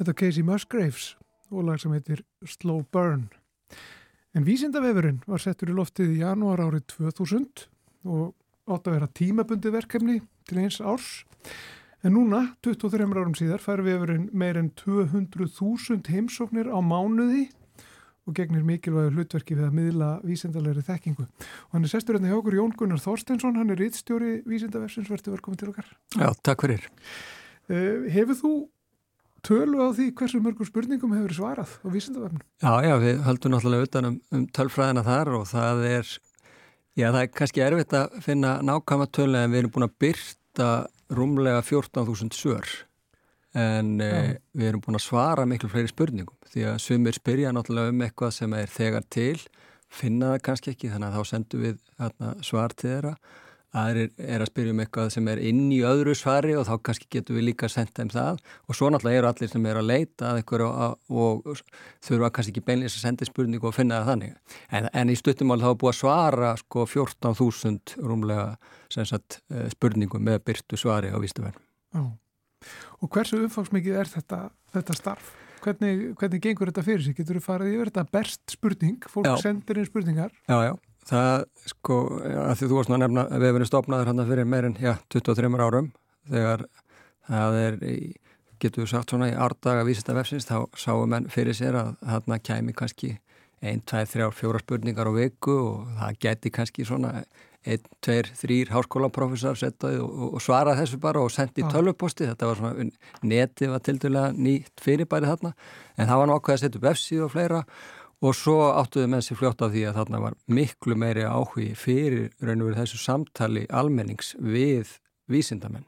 Þetta 0.04 0.12
er 0.12 0.20
Casey 0.20 0.44
Musgraves 0.44 1.04
og 1.48 1.64
lag 1.64 1.78
sem 1.80 1.94
heitir 1.96 2.26
Slow 2.44 2.82
Burn. 2.92 3.30
En 4.36 4.44
vísindavefurinn 4.44 5.22
var 5.24 5.40
settur 5.40 5.70
í 5.72 5.76
loftið 5.78 6.10
í 6.12 6.18
janúar 6.20 6.60
árið 6.60 6.90
2000 6.92 7.64
og 8.12 8.34
átt 8.68 8.90
að 8.90 8.98
vera 8.98 9.08
tímabundi 9.16 9.72
verkefni 9.72 10.18
til 10.50 10.60
eins 10.60 10.82
árs. 10.84 11.22
En 12.04 12.18
núna, 12.18 12.42
23 12.68 13.08
árum 13.16 13.38
síðar, 13.40 13.64
fær 13.64 13.86
vefurinn 13.86 14.28
meir 14.36 14.60
en 14.60 14.74
200.000 14.84 16.12
heimsóknir 16.12 16.68
á 16.68 16.84
mánuði 16.84 17.46
og 18.28 18.36
gegnir 18.36 18.68
mikilvægur 18.68 19.16
hlutverki 19.16 19.56
við 19.56 19.70
að 19.70 19.80
miðla 19.80 20.12
vísindalegri 20.28 20.84
þekkingu. 20.84 21.30
Og 21.32 21.78
hann 21.78 21.88
er 21.88 21.96
sestur 21.96 22.20
hérna 22.20 22.34
hjá 22.34 22.42
okkur 22.42 22.60
Jón 22.60 22.76
Gunnar 22.76 23.00
Þorstensson, 23.08 23.56
hann 23.56 23.72
er 23.72 23.80
rittstjóri 23.80 24.42
vísindaversins, 24.52 25.08
verður 25.08 25.38
velkomin 25.38 25.64
til 25.64 25.72
okkar. 25.72 25.96
Já, 26.20 26.28
takk 26.44 26.68
fyrir. 26.68 26.92
Uh, 27.72 28.12
hefur 28.12 28.42
þú 28.44 28.56
tölu 29.44 29.82
á 29.84 29.88
því 29.96 30.10
hversu 30.18 30.40
mörgum 30.44 30.68
spurningum 30.68 31.16
hefur 31.18 31.36
svarað 31.38 31.76
á 31.84 31.88
vísindavefnum? 31.92 32.44
Já, 32.64 32.74
já, 32.86 32.94
við 33.02 33.20
höldum 33.28 33.54
náttúrulega 33.54 33.90
utan 33.90 34.10
um, 34.10 34.16
um 34.34 34.46
tölfræðina 34.56 35.04
þar 35.08 35.34
og 35.40 35.46
það 35.52 35.84
er, 35.90 36.14
já, 36.96 37.08
það 37.10 37.20
er 37.22 37.30
kannski 37.40 37.66
erfitt 37.66 37.98
að 38.00 38.18
finna 38.26 38.56
nákvæma 38.66 39.10
tölu 39.12 39.40
en 39.42 39.54
við 39.54 39.64
erum 39.64 39.76
búin 39.76 39.88
að 39.90 39.98
byrta 40.06 40.72
rúmlega 41.14 41.62
14.000 41.66 42.38
svör. 42.38 42.72
En 43.54 44.00
e, 44.02 44.40
við 44.58 44.72
erum 44.72 44.82
búin 44.82 44.98
að 44.98 45.06
svara 45.06 45.46
miklu 45.46 45.70
fleiri 45.70 45.92
spurningum 45.92 46.40
því 46.50 46.66
að 46.72 46.80
sumir 46.82 47.18
spyrja 47.18 47.52
náttúrulega 47.54 47.94
um 47.94 48.02
eitthvað 48.06 48.34
sem 48.40 48.56
er 48.58 48.72
þegar 48.72 49.06
til 49.14 49.38
finna 49.94 50.34
það 50.34 50.44
kannski 50.48 50.74
ekki 50.74 50.90
þannig 50.90 51.12
að 51.12 51.18
þá 51.20 51.30
sendum 51.30 51.66
við 51.68 51.76
hérna, 52.02 52.32
svar 52.46 52.74
til 52.74 52.90
þeirra 52.90 53.14
aðrir 53.74 54.12
er 54.22 54.44
að 54.44 54.50
spyrja 54.52 54.74
um 54.74 54.82
eitthvað 54.84 55.10
sem 55.16 55.28
er 55.32 55.42
inn 55.50 55.66
í 55.74 55.80
öðru 55.88 56.16
svari 56.18 56.56
og 56.60 56.68
þá 56.68 56.74
kannski 56.88 57.10
getum 57.16 57.40
við 57.40 57.48
líka 57.50 57.68
að 57.68 57.76
senda 57.76 58.00
þeim 58.00 58.14
það 58.14 58.42
og 58.70 58.78
svo 58.78 58.92
náttúrulega 58.94 59.22
eru 59.22 59.32
allir 59.32 59.54
sem 59.54 59.70
er 59.70 59.82
að 59.82 59.90
leita 59.90 60.30
að 60.30 60.42
eitthvað 60.42 60.66
og, 60.68 60.98
og 61.10 61.64
þurfa 62.06 62.32
kannski 62.38 62.54
ekki 62.54 62.66
beinleins 62.70 62.98
að 63.00 63.06
senda 63.08 63.30
spurningu 63.30 63.70
og 63.70 63.78
finna 63.78 64.02
það 64.02 64.12
þannig 64.12 64.58
en, 64.80 64.90
en 64.94 65.14
í 65.14 65.18
stuttumál 65.20 65.62
þá 65.64 65.70
er 65.72 65.80
búið 65.84 65.94
að 65.94 66.00
svara 66.02 66.56
sko 66.62 66.88
14.000 66.90 67.98
rúmlega 68.04 68.50
sagt, 68.94 69.42
eh, 69.50 69.70
spurningum 69.74 70.22
með 70.24 70.44
byrtu 70.52 70.78
svari 70.78 71.10
á 71.10 71.18
vístuverðum 71.18 72.14
Og 73.04 73.12
hversu 73.12 73.42
umfangsmikið 73.44 74.00
er 74.00 74.10
þetta, 74.10 74.40
þetta 74.76 74.96
starf? 74.96 75.34
Hvernig, 75.64 76.10
hvernig 76.20 76.44
gengur 76.44 76.72
þetta 76.72 76.84
fyrir 76.86 77.06
sig? 77.06 77.16
Getur 77.18 77.40
þú 77.40 77.44
farið 77.46 77.76
yfir 77.78 77.92
þetta 77.92 78.04
berst 78.12 78.56
spurning? 78.56 78.98
Fólk 79.12 79.30
já. 79.30 79.36
sendir 79.44 79.80
inn 79.80 79.88
spurningar? 79.88 80.34
Já, 80.48 80.58
já. 80.68 80.74
Það, 81.04 81.46
sko, 81.68 82.00
að 82.24 82.54
því 82.60 82.70
þú 82.70 82.78
varst 82.78 82.92
nú 82.92 82.96
að 82.96 83.04
nefna 83.04 83.24
að 83.28 83.42
við 83.42 83.48
hefum 83.50 83.58
verið 83.58 83.70
stopnaður 83.70 84.12
hann 84.12 84.26
fyrir 84.30 84.48
meirinn, 84.48 84.78
já, 84.80 84.94
23 85.12 85.50
árum. 85.60 85.90
Þegar 86.32 86.66
það 87.28 87.58
er, 87.60 87.80
getur 88.64 88.86
við 88.86 88.92
sagt 88.94 89.12
svona 89.12 89.32
í 89.32 89.36
árdaga 89.36 89.84
vísista 89.88 90.16
vefsins, 90.16 90.48
þá 90.48 90.70
sáum 90.80 91.12
menn 91.12 91.28
fyrir 91.32 91.58
sér 91.58 91.80
að 91.80 91.96
þarna 92.00 92.40
kæmi 92.40 92.76
kannski 92.78 93.18
1, 93.64 93.84
2, 93.88 94.06
3, 94.14 94.30
4 94.36 94.62
spurningar 94.64 95.12
á 95.12 95.14
viku 95.16 95.56
og 95.56 95.98
það 96.00 96.22
geti 96.24 96.52
kannski 96.56 96.88
svona 96.88 97.24
einn, 97.64 97.84
tveir, 98.04 98.28
þrýr 98.36 98.72
háskólaprofessor 98.76 99.60
settaði 99.60 100.02
og, 100.04 100.36
og 100.36 100.44
svaraði 100.44 100.84
þessu 100.84 101.00
bara 101.04 101.24
og 101.24 101.32
sendi 101.32 101.64
tölvuposti, 101.72 102.28
þetta 102.28 102.50
var 102.50 102.60
svona 102.60 102.88
netið 103.24 103.72
var 103.72 103.84
til 103.84 103.98
dæla 104.04 104.24
nýtt 104.36 104.84
fyrirbæri 104.84 105.30
þarna. 105.32 105.54
En 105.96 106.10
það 106.10 106.22
var 106.22 106.32
nokkað 106.32 106.56
að 106.58 106.64
setja 106.64 106.82
upp 106.82 106.90
F-síðu 106.92 107.28
og 107.28 107.32
fleira 107.36 107.62
og 108.24 108.36
svo 108.38 108.58
áttuði 108.72 109.10
menn 109.12 109.26
sér 109.26 109.40
fljótt 109.40 109.64
af 109.66 109.74
því 109.74 109.86
að 109.90 110.00
þarna 110.00 110.22
var 110.24 110.38
miklu 110.48 110.98
meiri 111.00 111.26
áhugi 111.28 111.74
fyrir 111.78 112.32
raun 112.42 112.64
og 112.64 112.72
verið 112.72 112.82
þessu 112.84 113.02
samtali 113.04 113.66
almennings 113.70 114.34
við 114.40 114.98
vísindamenn 115.32 115.88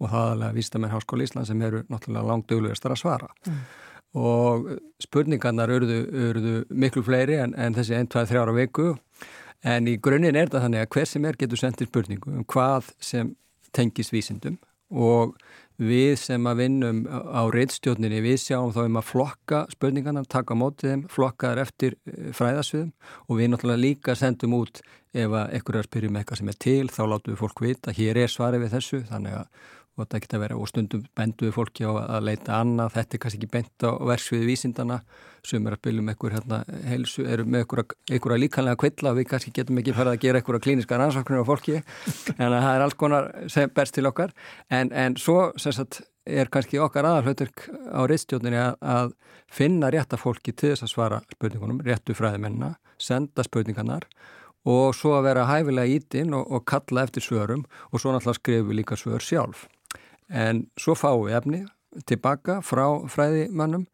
og 0.00 0.10
það 0.10 0.22
aðalega 0.22 0.58
vísindamenn 0.58 0.94
Háskóla 0.94 1.26
Ísland 1.26 1.48
sem 1.48 1.62
eru 1.62 1.84
náttúrulega 1.88 2.28
langt 2.28 2.50
döglegastar 2.50 2.92
að 2.96 3.02
svara 3.04 3.30
mm. 3.46 3.60
og 4.20 4.70
spurningarnar 5.02 5.72
örðu 5.72 6.58
miklu 6.68 7.04
fleiri 7.06 7.38
en, 7.40 7.54
en 7.54 7.78
þessi 7.78 7.96
1-2-3 8.02 8.42
ára 8.42 8.56
viku 8.56 8.94
En 9.66 9.88
í 9.90 9.96
grunninn 10.02 10.36
er 10.36 10.46
þetta 10.46 10.62
þannig 10.66 10.84
að 10.84 10.90
hver 10.94 11.08
sem 11.10 11.26
er 11.26 11.38
getur 11.40 11.60
sendið 11.60 11.90
spurningu 11.90 12.32
um 12.38 12.46
hvað 12.52 12.92
sem 13.02 13.32
tengist 13.76 14.12
vísindum 14.14 14.58
og 14.90 15.34
við 15.76 16.14
sem 16.20 16.48
að 16.48 16.60
vinnum 16.62 17.02
á 17.08 17.42
reyðstjórninni 17.52 18.20
við 18.24 18.38
sjáum 18.40 18.72
þá 18.74 18.82
um 18.86 19.00
að 19.00 19.08
flokka 19.10 19.62
spurningarna, 19.72 20.24
taka 20.28 20.56
mótið 20.56 20.92
þeim, 20.92 21.02
flokka 21.12 21.52
þar 21.52 21.62
eftir 21.66 21.96
eh, 22.08 22.30
fræðasviðum 22.36 22.92
og 23.26 23.40
við 23.40 23.50
náttúrulega 23.52 23.84
líka 23.84 24.16
sendum 24.16 24.56
út 24.60 24.82
ef 25.16 25.32
að 25.32 25.56
ekkur 25.58 25.76
er 25.76 25.84
að 25.84 25.88
spyrja 25.90 26.12
um 26.12 26.20
eitthvað 26.20 26.40
sem 26.40 26.52
er 26.52 26.60
til 26.66 26.92
þá 26.92 27.02
látum 27.12 27.34
við 27.34 27.42
fólk 27.42 27.64
vita, 27.64 27.96
hér 27.96 28.22
er 28.24 28.32
svarið 28.32 28.66
við 28.66 28.76
þessu 28.76 29.02
þannig 29.10 29.40
að 29.42 29.66
og 29.96 30.04
þetta 30.04 30.20
geta 30.22 30.40
verið 30.42 30.60
og 30.60 30.68
stundum 30.68 31.04
benduðu 31.16 31.54
fólki 31.56 31.86
á 31.88 31.92
að 31.96 32.26
leita 32.28 32.58
annað, 32.60 32.92
þetta 32.98 33.16
er 33.16 33.22
kannski 33.22 33.40
ekki 33.40 33.52
bent 33.54 33.86
á 33.88 33.90
verksviði 34.10 34.48
vísindana 34.50 34.98
sem 35.46 35.66
er 35.66 35.76
að 35.76 35.82
byrja 35.86 36.02
um 36.02 36.10
einhver 36.12 36.34
hérna, 36.36 36.58
heilsu, 36.90 37.24
eru 37.24 37.46
með 37.46 37.64
einhverja 38.10 38.40
líkanlega 38.42 38.80
kvilla 38.82 39.14
við 39.16 39.28
kannski 39.30 39.54
getum 39.56 39.80
ekki 39.80 39.94
farið 39.96 40.12
að 40.12 40.24
gera 40.24 40.42
einhverja 40.42 40.64
klíniska 40.66 40.98
rannsóknir 41.00 41.46
á 41.46 41.48
fólki. 41.48 41.78
En 42.36 42.50
það 42.50 42.70
er 42.72 42.84
alls 42.84 42.98
konar 42.98 43.30
sem 43.52 43.72
berst 43.72 43.96
til 43.96 44.08
okkar. 44.10 44.34
En, 44.68 44.90
en 44.92 45.16
svo 45.20 45.52
sagt, 45.62 46.02
er 46.26 46.50
kannski 46.52 46.80
okkar 46.82 47.06
aðalhautur 47.06 47.52
á 47.94 48.02
reistjóninni 48.10 48.58
að, 48.58 48.74
að 48.82 49.14
finna 49.46 49.92
rétta 49.94 50.18
fólki 50.18 50.52
til 50.52 50.74
þess 50.74 50.88
að 50.88 50.92
svara 50.92 51.22
spurningunum, 51.30 51.80
réttu 51.86 52.16
fræðimennina, 52.18 52.74
senda 52.98 53.46
spurningarnar 53.46 54.08
og 54.66 54.96
svo 54.98 55.14
að 55.14 55.28
vera 55.28 55.46
hæfilega 55.46 55.94
ítinn 55.94 56.34
og, 56.34 56.50
og 56.50 56.66
kalla 56.66 57.06
eftir 57.06 57.22
svörum 57.22 57.62
og 57.92 58.02
svo 58.02 58.10
náttúrulega 58.10 58.40
skrifu 58.40 58.74
líka 58.74 58.98
svör 58.98 59.22
sjálf 59.22 59.68
en 60.28 60.66
svo 60.80 60.96
fáum 60.98 61.26
við 61.26 61.38
efni 61.38 61.62
tilbaka 62.08 62.60
frá 62.64 62.86
fræðimannum 63.10 63.86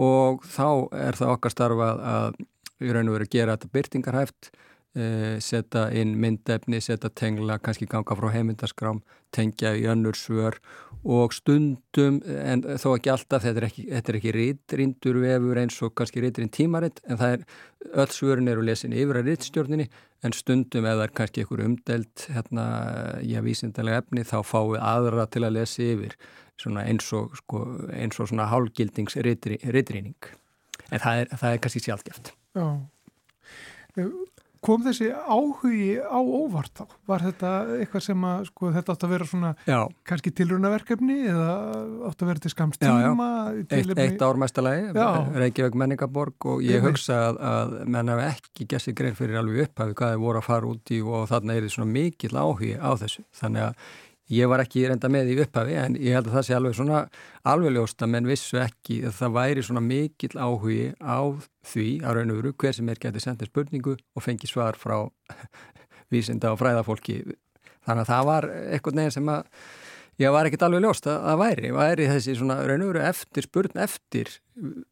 og 0.00 0.44
þá 0.48 0.68
er 0.98 1.18
það 1.18 1.34
okkar 1.36 1.54
starfað 1.54 2.04
að 2.10 2.38
við 2.82 2.94
raun 2.96 3.10
og 3.10 3.18
veru 3.18 3.30
gera 3.30 3.56
þetta 3.56 3.74
byrtingarhæft 3.76 4.50
setja 4.94 5.88
inn 5.90 6.14
myndefni, 6.22 6.78
setja 6.82 7.10
tengla, 7.10 7.58
kannski 7.58 7.86
ganga 7.90 8.14
frá 8.14 8.30
heimindaskrám, 8.30 9.00
tengja 9.34 9.72
í 9.74 9.88
önnur 9.90 10.14
svör 10.14 10.60
og 11.04 11.34
stundum, 11.34 12.20
en 12.24 12.62
þó 12.80 12.94
ekki 12.94 13.10
alltaf, 13.12 13.42
þetta 13.44 13.60
er 13.60 13.66
ekki, 13.68 13.86
ekki 13.98 14.34
rítrindur 14.36 15.18
vefur 15.24 15.60
eins 15.60 15.80
og 15.84 15.96
kannski 15.98 16.22
rítrinn 16.22 16.52
tímaritt, 16.54 17.02
en 17.08 17.18
það 17.20 17.34
er, 17.36 17.42
öll 17.90 18.14
svörin 18.14 18.52
eru 18.52 18.64
lesin 18.64 18.94
yfir 18.94 19.18
að 19.20 19.32
rítstjórninni, 19.32 19.88
en 20.24 20.36
stundum 20.36 20.86
eða 20.88 21.08
er 21.08 21.14
kannski 21.18 21.42
einhver 21.42 21.64
umdelt, 21.66 22.28
hérna, 22.32 22.64
já, 23.26 23.42
vísindalega 23.44 24.04
efni, 24.04 24.24
þá 24.24 24.38
fáið 24.46 24.78
aðra 24.80 25.26
til 25.26 25.44
að 25.44 25.58
lesa 25.58 25.84
yfir, 25.90 26.16
svona 26.60 26.86
eins 26.86 27.10
og, 27.18 27.34
sko, 27.42 27.64
eins 27.92 28.22
og 28.22 28.30
svona 28.30 28.46
hálgildings 28.48 29.18
rítrinning. 29.26 30.30
En 30.92 31.02
það 31.02 31.24
er, 31.24 31.34
það 31.34 31.50
er 31.50 31.64
kannski 31.66 31.82
sjálfgeft. 31.82 32.32
Já 32.54 32.64
kom 34.64 34.84
þessi 34.84 35.10
áhugi 35.12 35.96
á 36.00 36.18
óvart 36.18 36.72
þá? 36.80 36.84
Var 37.10 37.24
þetta 37.28 37.50
eitthvað 37.78 38.04
sem 38.06 38.26
að, 38.28 38.46
sko, 38.50 38.70
þetta 38.74 38.94
átt 38.94 39.06
að 39.06 39.12
vera 39.14 39.28
svona 39.28 39.50
já. 39.68 39.78
kannski 40.08 40.32
tilrunaverkefni 40.40 41.18
eða 41.32 41.50
átt 42.10 42.24
að 42.24 42.30
vera 42.32 42.44
til 42.44 42.52
skamstíma? 42.54 43.26
Eitt, 43.64 43.92
eitt 44.06 44.24
ármæstalagi, 44.24 44.88
Reykjavík 45.44 45.78
menningaborg 45.84 46.48
og 46.54 46.64
ég 46.64 46.84
hugsa 46.84 47.20
að, 47.28 47.42
að 47.50 47.76
menn 47.96 48.14
hafa 48.14 48.30
ekki 48.32 48.68
gessið 48.74 48.98
grein 49.00 49.18
fyrir 49.18 49.40
alveg 49.42 49.68
upphafi 49.68 49.98
hvað 50.00 50.16
þið 50.16 50.24
voru 50.24 50.42
að 50.42 50.48
fara 50.48 50.72
út 50.72 50.94
í 50.94 51.02
og 51.04 51.28
þarna 51.30 51.58
er 51.58 51.66
því 51.66 51.76
svona 51.76 51.94
mikill 51.98 52.34
áhugi 52.34 52.74
á 52.80 52.90
þessu. 53.04 53.24
Þannig 53.36 53.68
að 53.68 53.86
Ég 54.32 54.48
var 54.48 54.62
ekki 54.62 54.86
reynda 54.88 55.10
með 55.12 55.34
í 55.34 55.40
upphafi 55.42 55.74
en 55.76 55.96
ég 56.00 56.16
held 56.16 56.30
að 56.30 56.36
það 56.38 56.44
sé 56.46 56.54
alveg 56.56 56.76
svona 56.78 57.00
alveg 57.44 57.74
ljósta 57.74 58.06
menn 58.08 58.24
vissu 58.24 58.56
ekki 58.56 59.02
að 59.04 59.18
það 59.18 59.34
væri 59.34 59.64
svona 59.66 59.82
mikill 59.84 60.38
áhugi 60.40 60.94
á 60.96 61.20
því 61.68 61.88
að 62.00 62.16
raun 62.16 62.32
og 62.32 62.38
veru 62.38 62.52
hver 62.62 62.76
sem 62.76 62.88
er 62.88 63.00
getið 63.02 63.24
sendið 63.26 63.50
spurningu 63.50 63.96
og 64.00 64.24
fengi 64.24 64.48
svar 64.48 64.78
frá 64.80 64.96
vísinda 66.12 66.54
og 66.54 66.62
fræðafólki. 66.62 67.18
Þannig 67.84 68.06
að 68.06 68.12
það 68.14 68.28
var 68.30 68.48
eitthvað 68.62 68.96
neginn 68.96 69.14
sem 69.18 69.28
að 69.28 69.66
ég 70.24 70.32
var 70.32 70.48
ekkit 70.48 70.64
alveg 70.64 70.84
ljóst 70.86 71.10
að 71.12 71.40
væri. 71.42 71.74
Væri 71.76 72.08
þessi 72.14 72.36
svona 72.38 72.56
raun 72.64 72.86
og 72.86 72.92
veru 72.94 73.02
eftir 73.04 73.44
spurn 73.44 73.82
eftir 73.84 74.32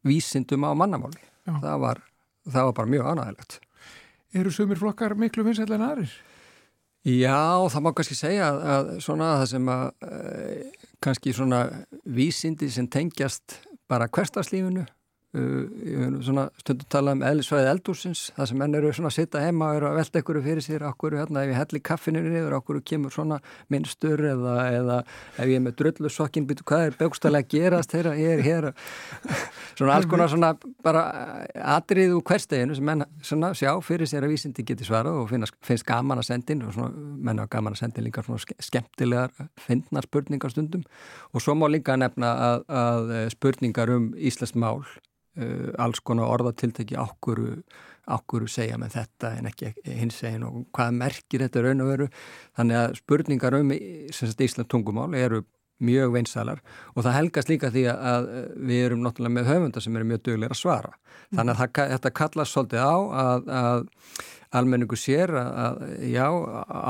vísindum 0.05 0.67
á 0.69 0.77
mannamáli. 0.77 1.25
Það 1.49 1.81
var, 1.81 2.03
það 2.45 2.69
var 2.69 2.77
bara 2.83 2.93
mjög 2.93 3.09
ánægilegt. 3.09 3.57
Eru 4.37 4.53
sumir 4.53 4.77
flokkar 4.77 5.17
miklu 5.17 5.47
vinsætlega 5.49 5.81
en 5.81 5.89
aðrir? 5.89 6.13
Já, 7.03 7.67
það 7.67 7.81
má 7.83 7.91
kannski 7.97 8.15
segja 8.15 8.47
að, 8.47 8.59
að 8.73 8.91
svona 9.03 9.29
það 9.41 9.47
sem 9.51 9.71
að 9.73 9.85
e, 10.07 10.67
kannski 11.03 11.33
svona 11.35 11.59
vísindi 12.07 12.69
sem 12.71 12.87
tengjast 12.87 13.57
bara 13.91 14.07
hverstagslífinu 14.07 14.85
Uh, 15.33 16.19
svona 16.21 16.43
stundum 16.61 16.85
tala 16.93 17.13
um 17.15 17.23
eðlisvæði 17.25 17.69
eldúsins 17.71 18.19
það 18.35 18.47
sem 18.51 18.59
menn 18.61 18.75
eru 18.77 18.91
svona 18.93 19.09
að 19.09 19.15
sitta 19.15 19.39
heima 19.41 19.71
og 19.71 19.77
eru 19.79 19.87
að 19.89 19.95
velta 19.97 20.21
ykkur 20.21 20.37
fyrir 20.45 20.61
sér 20.61 20.83
okkur 20.85 21.15
hérna 21.17 21.41
ef 21.41 21.49
ég 21.49 21.57
helli 21.57 21.79
kaffinu 21.89 22.21
niður 22.21 22.53
okkur 22.59 22.77
kemur 22.85 23.09
svona 23.15 23.39
minnstur 23.73 24.21
eða, 24.29 24.53
eða 24.69 24.97
ef 25.01 25.47
ég 25.49 25.55
er 25.57 25.63
með 25.65 25.73
drullusokkin 25.79 26.45
býtu 26.45 26.67
hvað 26.69 26.85
er 26.85 26.97
bjókstæðilega 26.99 27.47
að 27.47 27.55
gerast 27.55 27.95
þegar 27.95 28.19
ég 28.21 28.29
er 28.35 28.43
hér? 28.45 28.67
Svona 29.79 29.95
alls 29.95 30.05
konar 30.11 30.29
svona 30.29 30.51
bara 30.85 31.01
atrið 31.79 32.13
úr 32.19 32.21
hversteginu 32.29 32.77
sem 32.77 32.85
menn 32.85 33.01
svona 33.25 33.55
sjá 33.57 33.71
fyrir 33.81 34.05
sér 34.05 34.27
að 34.27 34.35
vísindi 34.35 34.61
geti 34.69 34.85
svarað 34.85 35.23
og 35.23 35.31
finnast, 35.31 35.57
finnst 35.65 35.87
gaman 35.89 36.21
að 36.21 36.27
sendin 36.29 36.61
og 36.67 36.75
svona 36.77 36.93
menn 36.93 37.41
hafa 37.41 37.55
gaman 37.55 37.73
að 37.73 37.81
sendin 37.81 38.05
líka 38.05 38.21
svona 38.21 38.37
skemmtilegar 38.61 39.33
finna 39.65 40.05
spurningar 40.05 40.53
stundum. 40.53 40.85
Og 41.33 41.41
svo 41.41 41.57
má 41.57 41.65
líka 41.73 41.97
nefna 41.97 42.35
að, 42.51 42.69
að 42.69 43.09
Íslands 45.33 45.73
uh, 45.73 45.83
alls 45.83 45.99
konar 45.99 46.29
orðatiltæki 46.29 46.95
ákkuru, 46.95 47.63
ákkuru 48.05 48.47
segja 48.47 48.77
með 48.77 48.99
þetta 48.99 49.37
en 49.37 49.47
ekki 49.49 49.73
hins 49.85 50.21
eginn 50.23 50.43
og 50.43 50.65
hvað 50.73 50.93
merkir 50.93 51.41
þetta 51.45 51.61
raun 51.61 51.81
og 51.81 51.87
veru 51.89 52.07
þannig 52.57 52.77
að 52.77 52.95
spurningar 52.97 53.53
um 53.59 53.71
Ísland 53.73 54.69
tungumál 54.69 55.13
eru 55.15 55.43
mjög 55.83 56.13
veinsalar 56.13 56.61
og 56.93 57.03
það 57.03 57.17
helgast 57.17 57.49
líka 57.49 57.71
því 57.71 57.87
að 57.91 58.27
við 58.55 58.85
erum 58.85 59.01
náttúrulega 59.03 59.33
með 59.33 59.49
höfundar 59.49 59.83
sem 59.83 59.95
eru 59.95 60.05
mjög 60.05 60.23
döglegir 60.23 60.53
að 60.53 60.61
svara. 60.61 60.93
Þannig 61.33 61.53
að 61.53 61.59
það, 61.59 61.89
þetta 61.93 62.13
kallast 62.19 62.53
svolítið 62.53 62.79
á 62.85 62.95
að, 63.23 63.49
að 63.49 63.87
almenningu 64.53 64.97
sér 64.99 65.31
að, 65.37 65.81
já, 66.11 66.25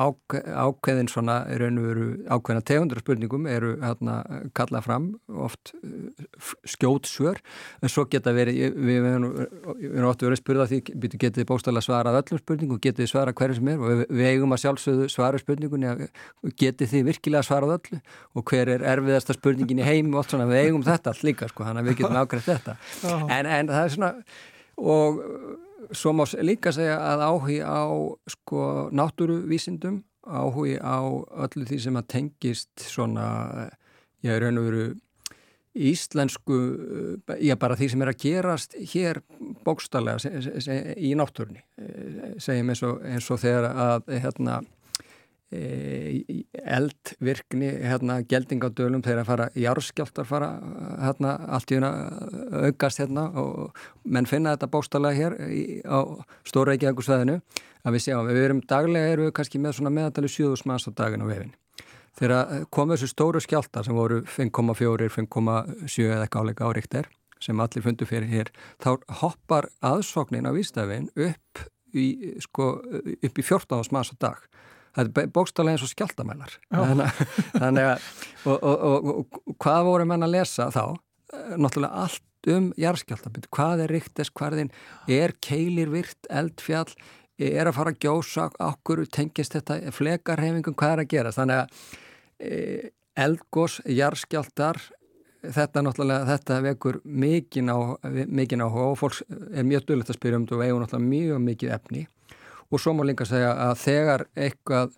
ák, 0.03 0.35
ákveðin 0.35 1.09
svona 1.11 1.37
veru, 1.47 2.07
ákveðina 2.27 2.63
tegundur 2.67 3.01
spurningum 3.01 3.47
eru 3.49 3.73
hérna 3.81 4.17
kallað 4.57 4.85
fram 4.87 5.07
oft 5.27 5.73
uh, 5.79 6.51
skjótsvör. 6.67 7.39
En 7.81 7.91
svo 7.91 8.05
geta 8.11 8.33
verið, 8.35 8.75
við 8.75 9.07
erum 9.13 10.09
óttu 10.09 10.27
verið 10.27 10.37
að 10.37 10.41
spyrja 10.41 10.69
því, 10.71 10.81
getið 11.13 11.39
þið 11.41 11.49
bóstæðilega 11.53 11.87
svarað 11.87 12.19
öllum 12.21 12.43
spurningum, 12.43 12.83
getið 12.83 13.03
þið 13.05 13.11
svarað 13.13 13.39
hverju 13.41 13.59
sem 13.59 13.73
er? 13.73 13.81
Og 13.81 14.03
við, 14.03 14.23
eigum 14.33 14.55
að 14.55 14.63
sjálfsögðu 14.65 15.09
svara 15.11 15.41
spurningunni 15.41 16.09
getið 16.59 16.95
þið 16.95 17.11
virkilega 17.11 17.47
svarað 17.47 17.77
öllu? 17.79 18.01
Og 18.33 18.47
hver 18.51 18.75
er 18.75 18.87
erfiðasta 18.93 19.37
spurningin 19.37 19.83
í 19.83 19.87
heim 19.87 20.11
og 20.13 20.23
allt 20.23 20.35
svona, 20.35 20.49
við 20.51 20.67
eigum 20.67 20.85
þetta 20.85 21.13
allt 21.13 21.27
líka 21.27 21.51
sko, 21.51 21.67
þannig 21.67 21.83
að 21.83 21.91
við 21.91 22.01
getum 22.01 22.19
ágreitt 22.23 22.49
þetta. 22.49 22.79
En, 23.31 23.47
en 23.47 23.71
það 23.71 23.83
er 23.83 23.95
svona 23.97 24.15
og 24.73 25.21
svo 25.91 26.13
má 26.15 26.25
líka 26.41 26.73
segja 26.75 26.97
að 26.97 27.23
áhugi 27.27 27.59
á 27.61 27.83
sko 28.29 28.89
náttúruvísindum, 28.95 30.01
áhugi 30.23 30.77
á 30.79 30.99
öllu 31.45 31.65
því 31.67 31.79
sem 31.83 31.97
að 31.99 32.09
tengist 32.15 32.85
svona, 32.87 33.25
ég 34.23 34.35
er 34.35 34.45
raun 34.45 34.61
og 34.61 34.69
veru 34.69 34.85
íslensku, 35.73 36.57
já 37.41 37.55
bara 37.57 37.75
því 37.75 37.89
sem 37.89 38.03
er 38.05 38.11
að 38.11 38.21
gerast 38.21 38.75
hér 38.93 39.23
bókstallega 39.65 40.33
í 41.01 41.15
náttúrunni, 41.17 41.63
segjum 42.37 42.69
eins 42.69 42.83
og, 42.85 43.01
eins 43.01 43.29
og 43.33 43.41
þegar 43.41 43.71
að 43.71 44.13
hérna 44.13 44.61
eldvirkni 46.63 47.69
hérna, 47.83 48.19
geldingadölum 48.29 49.03
þegar 49.05 49.23
að 49.23 49.29
fara 49.29 49.47
járskjáltar 49.59 50.27
fara 50.27 50.49
hérna, 51.01 51.35
allt 51.55 51.71
í 51.71 51.77
hérna 51.77 51.91
aukast 52.67 53.01
hérna 53.03 53.27
og 53.39 53.83
menn 54.03 54.29
finna 54.29 54.55
þetta 54.55 54.71
bóstalega 54.73 55.19
hér 55.19 55.37
í, 55.49 55.63
á 55.85 55.99
stóra 56.47 56.75
ekki 56.75 56.89
ekkur 56.91 57.07
sveðinu 57.07 57.39
að 57.83 57.97
við 57.97 58.05
sjáum, 58.05 58.29
við 58.29 58.45
erum 58.45 58.63
daglega 58.69 59.11
erum 59.15 59.29
við 59.29 59.35
kannski 59.39 59.61
með 59.61 59.77
svona 59.79 59.93
meðatali 59.93 60.31
7.000 60.31 60.69
manns 60.69 60.87
á 60.87 60.91
daginn 60.95 61.25
á 61.25 61.31
vefin 61.31 61.53
þegar 62.19 62.65
kom 62.73 62.93
þessu 62.93 63.09
stóru 63.09 63.41
skjáltar 63.43 63.85
sem 63.85 63.97
voru 63.97 64.21
5,4, 64.29 65.09
5,7 65.17 66.09
eða 66.09 66.27
ekki 66.27 66.41
áleika 66.41 66.69
áríkter 66.69 67.09
sem 67.43 67.59
allir 67.59 67.83
fundu 67.83 68.07
fyrir 68.07 68.29
hér, 68.31 68.51
þá 68.79 68.95
hoppar 69.19 69.67
aðsóknin 69.83 70.47
á 70.47 70.51
výstafinn 70.55 71.09
upp 71.11 71.65
í, 71.93 72.37
sko, 72.41 72.77
upp 72.79 73.39
í 73.39 73.43
14.000 73.43 73.95
manns 73.95 74.13
á 74.13 74.17
dag 74.21 74.45
það 74.93 75.09
er 75.23 75.31
bókstálega 75.33 75.77
eins 75.77 75.85
og 75.85 75.91
skjáltamælar 75.93 76.57
þannig 76.71 77.89
að 77.89 78.05
og, 78.45 78.57
og, 78.57 78.77
og, 78.77 79.09
og 79.09 79.57
hvað 79.63 79.81
voru 79.87 80.07
menn 80.09 80.25
að 80.25 80.35
lesa 80.35 80.69
þá? 80.73 80.85
Eh, 81.33 81.57
náttúrulega 81.57 82.05
allt 82.05 82.29
um 82.53 82.71
járskjáltabit, 82.75 83.47
hvað 83.55 83.85
er 83.85 83.93
ríktes, 83.95 84.31
hvað 84.35 84.55
er 84.55 84.61
þinn 84.63 84.73
er 85.15 85.35
keilir 85.43 85.93
virt, 85.93 86.27
eldfjall? 86.29 86.91
Er 87.39 87.69
að 87.69 87.77
fara 87.77 87.93
að 87.93 88.01
gjósa? 88.03 88.49
Okkur 88.61 89.05
tengist 89.11 89.55
þetta, 89.55 89.79
flekarhefingum 89.95 90.75
hvað 90.77 90.97
er 90.97 91.03
að 91.03 91.13
gera, 91.13 91.31
þannig 91.33 91.61
að 91.61 91.87
e, 92.43 92.57
eldgós, 93.23 93.79
járskjáltar 93.87 94.81
þetta 95.43 95.83
náttúrulega, 95.83 96.27
þetta 96.29 96.59
vekur 96.67 96.99
mikið 97.03 97.71
á 97.73 98.67
og 98.69 98.99
fólk 98.99 99.23
er 99.51 99.65
mjög 99.67 99.87
dölult 99.89 100.11
að 100.11 100.19
spyrja 100.19 100.39
um 100.39 100.45
þetta 100.45 100.59
og 100.59 100.65
eigur 100.67 100.83
náttúrulega 100.83 101.09
mjög 101.09 101.41
mikið 101.47 101.73
efni 101.77 102.03
og 102.73 102.81
svo 102.81 102.95
má 102.97 103.05
líka 103.05 103.27
segja 103.29 103.53
að 103.67 103.75
þegar 103.83 104.25
eitthvað 104.33 104.95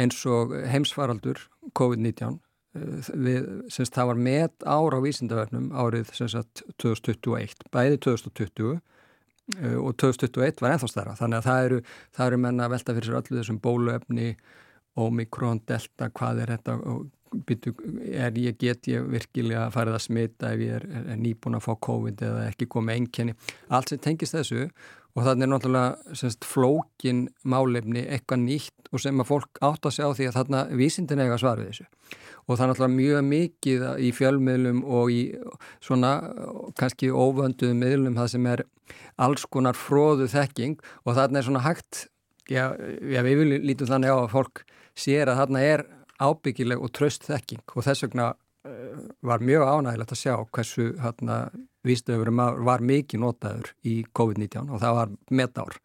eins 0.00 0.20
og 0.30 0.54
heimsfaraldur 0.70 1.42
COVID-19 1.76 2.38
eh, 2.78 3.42
semst 3.72 3.96
það 3.96 4.12
var 4.12 4.22
met 4.28 4.64
ára 4.64 5.00
á 5.02 5.04
vísindavefnum 5.04 5.68
árið 5.74 6.14
semst 6.16 6.64
2021, 6.80 7.66
bæði 7.74 8.00
2020 8.06 8.72
eh, 8.72 9.76
og 9.76 9.94
2021 10.00 10.64
var 10.64 10.76
ennþá 10.76 10.90
stærra. 10.90 11.16
Þannig 11.18 11.40
að 11.40 11.48
það 11.50 11.68
eru, 11.68 11.80
það 12.16 12.30
eru 12.30 12.42
menna 12.46 12.66
að 12.66 12.76
velta 12.76 12.96
fyrir 12.96 13.10
sér 13.10 13.22
öllu 13.22 13.40
þessum 13.40 13.62
bóluefni 13.62 14.34
Omikron, 15.00 15.62
Delta, 15.68 16.08
hvað 16.10 16.44
er 16.44 16.54
þetta 16.56 16.76
byrju, 17.46 17.74
er 18.10 18.38
ég, 18.42 18.56
get 18.58 18.88
ég 18.90 19.04
virkilega 19.06 19.66
að 19.68 19.76
fara 19.76 19.92
að 19.94 20.02
smita 20.02 20.54
ef 20.54 20.64
ég 20.64 20.80
er, 20.80 20.86
er 21.14 21.20
nýbúin 21.20 21.58
að 21.58 21.66
fá 21.68 21.76
COVID 21.86 22.24
eða 22.26 22.46
ekki 22.50 22.66
komið 22.74 23.02
enkenni, 23.02 23.36
allt 23.70 23.92
sem 23.92 24.00
tengist 24.02 24.34
þessu 24.34 24.66
og 25.16 25.26
þannig 25.26 25.46
er 25.46 25.50
náttúrulega 25.50 26.16
semst, 26.18 26.46
flókin 26.46 27.24
málefni 27.42 28.04
eitthvað 28.06 28.44
nýtt 28.44 28.90
og 28.92 29.02
sem 29.02 29.22
að 29.22 29.30
fólk 29.30 29.60
átt 29.66 29.86
að 29.88 29.96
sjá 29.96 30.06
því 30.16 30.28
að 30.28 30.36
þarna 30.38 30.62
vísindin 30.78 31.22
eiga 31.22 31.38
svar 31.40 31.60
við 31.60 31.72
þessu. 31.72 31.86
Og 32.46 32.56
það 32.56 32.64
er 32.64 32.70
náttúrulega 32.70 32.96
mjög 32.96 33.26
mikið 33.30 33.84
í 34.06 34.10
fjölmiðlum 34.16 34.82
og 34.86 35.12
í 35.14 35.20
svona 35.82 36.12
kannski 36.78 37.10
óvönduðum 37.10 37.82
miðlum 37.84 38.18
það 38.18 38.30
sem 38.34 38.50
er 38.50 38.64
alls 39.22 39.46
konar 39.46 39.78
fróðu 39.78 40.28
þekking. 40.30 40.78
Og 41.06 41.18
þarna 41.18 41.40
er 41.40 41.46
svona 41.46 41.64
hægt 41.66 42.04
já, 42.50 42.70
já 42.74 43.22
við 43.26 43.46
lítum 43.62 43.90
þannig 43.90 44.14
á 44.14 44.18
að 44.18 44.32
fólk 44.34 44.64
sér 44.98 45.30
að 45.30 45.42
þarna 45.44 45.64
er 45.66 45.84
ábyggileg 46.20 46.82
og 46.82 46.94
tröst 46.96 47.26
þekking. 47.28 47.62
Og 47.74 47.86
þess 47.86 48.06
vegna 48.06 48.32
uh, 48.34 49.02
var 49.26 49.44
mjög 49.44 49.66
ánægilegt 49.66 50.14
að 50.16 50.22
sjá 50.22 50.34
hversu 50.50 50.90
hérna 51.00 51.42
vístöfurum 51.86 52.40
var 52.66 52.82
mikið 52.84 53.22
notaður 53.22 53.72
í 53.86 54.00
COVID-19 54.16 54.70
og 54.70 54.82
það 54.82 54.96
var 54.98 55.12
metár 55.32 55.76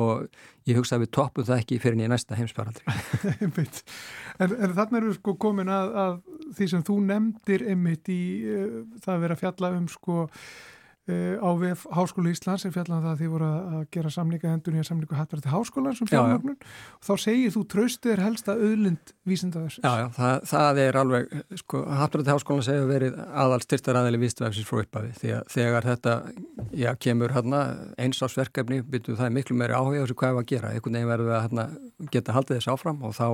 og 0.00 0.26
ég 0.68 0.78
hugsa 0.78 0.96
að 0.96 1.04
við 1.04 1.10
toppum 1.18 1.48
það 1.48 1.62
ekki 1.62 1.80
fyrir 1.82 1.98
nýja 2.00 2.12
næsta 2.12 2.38
heimsparaldri. 2.38 2.84
en, 4.42 4.54
en 4.54 4.76
þannig 4.76 5.00
eru 5.00 5.16
sko 5.18 5.36
komin 5.40 5.72
að, 5.72 5.90
að 6.04 6.14
því 6.56 6.70
sem 6.72 6.86
þú 6.86 7.00
nefndir 7.10 7.66
einmitt 7.74 8.12
í 8.12 8.22
uh, 8.48 8.78
það 9.04 9.16
að 9.16 9.26
vera 9.26 9.40
fjalla 9.42 9.74
um 9.76 9.90
sko 9.92 10.22
á 11.04 11.50
VF 11.60 11.84
Háskólu 11.92 12.30
Íslands 12.32 12.64
er 12.64 12.72
fjallan 12.72 12.96
um 12.96 13.04
það 13.04 13.10
að 13.10 13.18
því 13.20 13.26
voru 13.28 13.48
að 13.48 13.80
gera 13.92 14.12
samlinga 14.14 14.52
hendur 14.54 14.72
nýja 14.72 14.86
samlingu 14.88 15.18
hattverði 15.18 15.50
háskólan 15.52 15.96
sem 15.98 16.08
fjármögnun. 16.08 16.56
Og 16.96 17.04
þá 17.04 17.12
segir 17.20 17.52
þú 17.52 17.64
tröstið 17.74 18.12
er 18.14 18.22
helsta 18.24 18.54
auðlind 18.56 19.12
vísindaðurs. 19.28 19.76
Já, 19.84 19.92
já, 20.00 20.06
það, 20.16 20.46
það 20.48 20.80
er 20.86 20.98
alveg, 21.02 21.34
sko, 21.60 21.82
hattverði 22.00 22.32
háskólan 22.32 22.64
segja 22.64 22.88
verið 22.88 23.20
aðal 23.44 23.60
styrtar 23.66 24.00
aðeili 24.00 24.22
vísindavefsins 24.24 24.70
frá 24.70 24.80
uppafi 24.80 25.12
því 25.20 25.34
að 25.36 25.52
þegar 25.58 25.90
þetta, 25.90 26.16
já, 26.72 26.90
kemur 27.04 27.36
hérna 27.36 27.62
einsásverkefni, 28.00 28.80
byrju 28.88 29.18
það 29.20 29.28
er 29.28 29.36
miklu 29.36 29.58
meiri 29.60 29.76
áhuga 29.76 30.06
þessu 30.06 30.16
hvað 30.22 30.32
er 30.32 30.40
að 30.40 30.50
gera, 30.54 30.72
einhvern 30.72 30.96
veginn 30.96 31.12
verður 31.12 31.28
við 31.28 31.36
að 31.36 31.46
hérna, 31.48 31.68
geta 32.16 32.38
haldið 32.38 32.62
þess 32.62 32.72
áfram 32.72 33.04
og 33.04 33.16
þá 33.20 33.28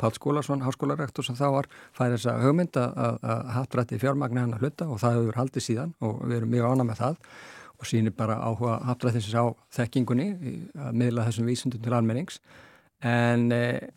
Pál 0.00 0.12
Skólarsson, 0.16 0.64
háskólarektor 0.64 1.26
sem 1.26 1.38
þá 1.38 1.46
var 1.58 1.70
fæði 1.96 2.16
þessa 2.16 2.36
hugmynd 2.40 2.80
að 2.80 3.22
hattrætti 3.56 4.00
fjármagnar 4.00 4.46
hann 4.46 4.56
að 4.56 4.64
hluta 4.64 4.88
og 4.88 5.00
það 5.02 5.18
hefur 5.18 5.40
haldið 5.42 5.66
síðan 5.66 5.94
og 6.00 6.22
við 6.24 6.38
erum 6.40 6.54
mjög 6.56 6.72
ána 6.72 6.88
með 6.88 7.02
það 7.04 7.20
og 7.80 7.88
sínir 7.88 8.16
bara 8.16 8.40
áhuga 8.44 8.78
hattrættinsins 8.88 9.36
á 9.36 9.44
þekkingunni 9.76 10.28
að 10.76 10.98
miðla 11.00 11.28
þessum 11.28 11.48
vísundum 11.48 11.84
til 11.84 11.94
almennings. 11.96 12.40
En, 13.00 13.46
eh, 13.56 13.88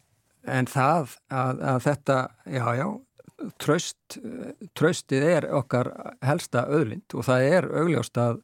en 0.48 0.70
það 0.72 1.18
að, 1.28 1.64
að 1.74 1.82
þetta, 1.88 2.20
já 2.48 2.68
já 2.80 2.88
tröst, 3.60 4.20
tröstið 4.78 5.26
er 5.28 5.48
okkar 5.56 5.90
helsta 6.24 6.68
öðlind 6.72 7.16
og 7.18 7.28
það 7.28 7.48
er 7.50 7.68
augljóst 7.82 8.20
að, 8.22 8.40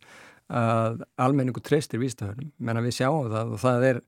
að 0.50 1.04
almenningu 1.22 1.64
treystir 1.64 2.02
vístahörnum, 2.02 2.52
menn 2.58 2.80
að 2.80 2.90
við 2.90 2.98
sjáum 3.00 3.32
það 3.32 3.56
og 3.56 3.64
það 3.64 3.88
er 3.92 4.02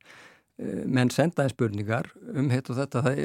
menn 0.61 1.09
sendaði 1.13 1.53
spurningar 1.55 2.09
um 2.37 2.49
hitt 2.53 2.69
og 2.69 2.77
þetta. 2.77 3.03
Það, 3.05 3.21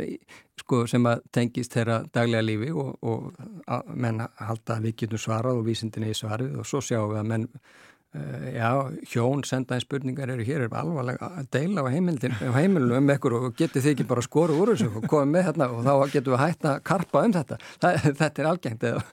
sko, 0.63 0.85
sem 0.91 1.09
að 1.09 1.25
tengist 1.35 1.75
þeirra 1.77 1.99
daglega 2.15 2.45
lífi 2.45 2.71
og, 2.73 2.95
og 3.07 3.91
menn 3.93 4.23
halda 4.23 4.79
að 4.79 4.89
við 4.89 4.97
getum 5.03 5.21
svarað 5.21 5.61
og 5.61 5.67
vísindinni 5.67 6.13
í 6.13 6.17
svarið 6.17 6.57
og 6.61 6.69
svo 6.69 6.81
sjáum 6.85 7.13
við 7.13 7.21
að 7.21 7.29
menn 7.33 7.47
uh, 7.51 8.47
já, 8.55 8.71
hjón 9.13 9.45
sendaði 9.47 9.85
spurningar 9.85 10.33
eru 10.33 10.47
hér 10.49 10.67
er 10.67 10.79
alvarlega 10.81 11.31
að 11.43 11.51
deila 11.59 11.85
á 11.85 11.89
heimilinu 11.91 13.01
um 13.01 13.13
ekkur 13.17 13.37
og 13.41 13.51
getur 13.59 13.85
þið 13.85 13.93
ekki 13.93 14.09
bara 14.15 14.25
skoru 14.25 14.57
úr 14.63 14.73
þessu 14.73 14.89
og 14.95 15.09
komið 15.11 15.35
með 15.35 15.47
hérna 15.51 15.69
og 15.75 15.85
þá 15.85 15.93
getum 16.15 16.37
við 16.37 16.45
hægt 16.45 16.71
að 16.71 16.81
karpa 16.93 17.27
um 17.27 17.37
þetta. 17.37 17.61
Það, 17.85 18.01
þetta 18.23 18.43
er 18.43 18.51
algengt 18.53 18.89
eða, 18.93 19.05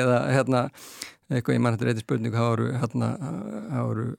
eða 0.00 0.20
hérna, 0.36 0.66
eitthvað 1.32 1.56
ég 1.56 1.64
mann 1.64 1.78
þetta 1.78 1.88
reyndi 1.88 2.04
spurningu 2.04 2.38
það 2.38 2.52
voru 2.52 2.68
hérna, 2.82 3.14
það 3.72 3.88
voru 3.88 4.10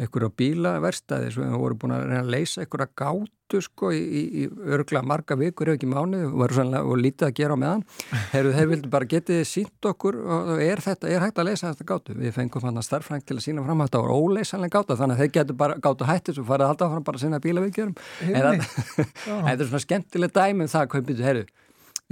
einhverja 0.00 0.32
bílaverstaði 0.40 1.30
við 1.36 1.54
vorum 1.60 1.80
búin 1.80 1.94
að 1.96 2.04
reyna 2.08 2.20
að 2.22 2.32
leysa 2.34 2.62
einhverja 2.62 2.88
gátu 2.98 3.60
sko 3.62 3.90
í, 3.92 4.00
í, 4.00 4.22
í 4.42 4.44
örgla 4.72 5.02
marga 5.04 5.36
vikur 5.36 5.72
ef 5.72 5.76
ekki 5.76 5.88
mánu 5.90 6.22
og, 6.30 6.54
og 6.80 6.94
lítið 6.96 7.26
að 7.28 7.34
gera 7.36 7.56
á 7.56 7.62
meðan. 7.62 7.84
Þeir 8.32 8.70
vildi 8.70 8.92
bara 8.92 9.08
getið 9.10 9.42
sínt 9.48 9.88
okkur 9.92 10.20
og 10.22 10.52
er 10.64 10.80
þetta, 10.84 11.10
er 11.12 11.26
hægt 11.26 11.40
að 11.42 11.50
leysa 11.50 11.72
þetta 11.72 11.88
gátu? 11.92 12.16
Við 12.16 12.36
fengum 12.38 12.68
hann 12.68 12.80
að 12.80 12.88
starffræng 12.88 13.26
til 13.26 13.36
að 13.36 13.44
sína 13.46 13.66
fram 13.66 13.84
að 13.84 13.90
þetta 13.90 14.04
var 14.06 14.14
óleysanlega 14.16 14.78
gáta 14.78 14.98
þannig 15.02 15.18
að 15.18 15.24
þeir 15.24 15.34
getur 15.38 15.60
bara 15.64 15.80
gátu 15.84 16.08
hættis 16.08 16.40
og 16.40 16.48
farið 16.48 16.72
alltaf 16.72 16.94
fram 16.94 17.08
bara 17.08 17.20
að 17.20 17.26
sinna 17.26 17.42
bílavíkjörum 17.44 17.96
en 18.32 18.64
þetta 19.48 19.58
er 19.58 19.66
svona 19.66 19.84
skemmtileg 19.84 20.32
dæmi 20.32 20.66
um 20.66 20.72
það 20.72 20.88
hvað 20.94 21.10
byrju, 21.10 21.28
herru 21.28 21.44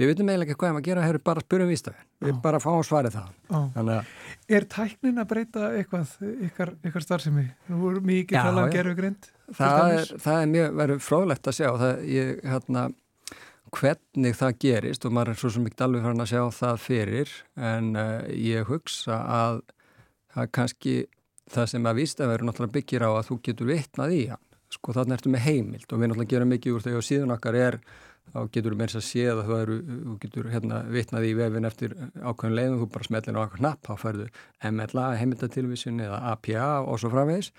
við 0.01 0.11
veitum 0.11 0.31
eiginlega 0.31 0.51
ekki 0.51 0.59
hvað 0.61 0.71
við 0.71 0.79
að 0.79 0.87
gera, 0.87 1.03
hefur 1.07 1.23
bara 1.29 1.43
spyrjum 1.45 1.69
vístafinn, 1.71 2.07
við 2.25 2.39
bara 2.43 2.61
fáum 2.63 2.81
svarið 2.87 3.17
það. 3.17 3.29
Að... 3.81 3.91
Er 4.57 4.65
tæknin 4.71 5.21
að 5.21 5.29
breyta 5.29 5.69
eitthvað, 5.77 6.15
ykkar, 6.47 6.73
ykkar 6.89 7.05
starfsemi? 7.05 7.45
Nú 7.69 7.79
voru 7.83 8.03
mikið 8.05 8.37
Já, 8.37 8.41
talað 8.47 8.67
um 8.67 8.75
gerfugrind. 8.75 9.29
Það, 9.57 9.95
það 10.25 10.41
er 10.41 10.51
mjög 10.55 10.75
verið 10.81 11.05
fróðlegt 11.05 11.51
að 11.51 11.57
sjá, 11.59 11.69
það, 11.81 12.03
ég, 12.11 12.33
hérna, 12.53 12.85
hvernig 13.71 14.37
það 14.39 14.59
gerist 14.65 15.07
og 15.07 15.15
maður 15.15 15.33
er 15.33 15.41
svo 15.41 15.53
sem 15.55 15.67
ekki 15.69 15.85
alveg 15.85 16.05
farin 16.07 16.25
að 16.25 16.31
sjá 16.33 16.43
það 16.59 16.85
fyrir, 16.85 17.33
en 17.71 17.91
uh, 17.95 18.13
ég 18.35 18.69
hugsa 18.71 19.19
að 19.31 19.61
það 20.35 20.53
kannski 20.57 20.95
það 21.51 21.67
sem 21.73 21.89
að 21.89 21.99
vístafinn 21.99 22.47
náttúrulega 22.47 22.77
byggir 22.77 23.05
á 23.07 23.09
að 23.11 23.27
þú 23.29 23.37
getur 23.47 23.69
vitnað 23.71 24.15
í 24.15 24.23
hann. 24.31 24.47
Sko 24.71 24.93
þannig 24.95 25.17
ertu 25.17 25.31
með 25.33 25.45
heimild 25.49 25.89
og 25.89 25.99
við 25.99 26.09
náttúrulega 26.11 26.31
gerum 26.31 26.53
mikið 26.53 26.75
úr 26.77 26.85
þegar 26.85 27.03
síðan 27.03 27.33
okkar 27.35 27.57
er 27.59 27.77
þá 28.31 28.39
getur 28.53 28.75
þú 28.75 28.79
meins 28.79 28.97
að 28.97 29.05
sé 29.07 29.27
að 29.31 29.43
þú, 29.47 29.55
eru, 29.57 29.77
þú 29.91 30.15
getur 30.23 30.49
hérna, 30.53 30.81
vitnað 30.93 31.27
í 31.27 31.31
vefin 31.39 31.67
eftir 31.67 31.95
ákveðin 32.21 32.57
leiðum, 32.57 32.81
þú 32.81 32.89
bara 32.95 33.07
smellir 33.09 33.39
á 33.39 33.41
eitthvað 33.43 33.61
knapp, 33.61 33.87
þá 33.87 34.03
færðu 34.05 34.27
MLA, 34.71 35.07
heimildatilvísin 35.21 36.03
eða 36.05 36.21
APA 36.31 36.67
og 36.85 37.01
svo 37.01 37.11
framvegis. 37.13 37.51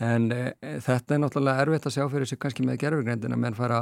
En 0.00 0.30
e, 0.32 0.42
þetta 0.80 1.14
er 1.14 1.20
náttúrulega 1.20 1.64
erfitt 1.66 1.88
að 1.88 1.96
sjá 1.98 2.04
fyrir 2.08 2.28
sig 2.28 2.40
kannski 2.40 2.64
með 2.64 2.82
gerfugreindin 2.84 3.36
að 3.36 3.42
menn 3.42 3.56
fara 3.56 3.80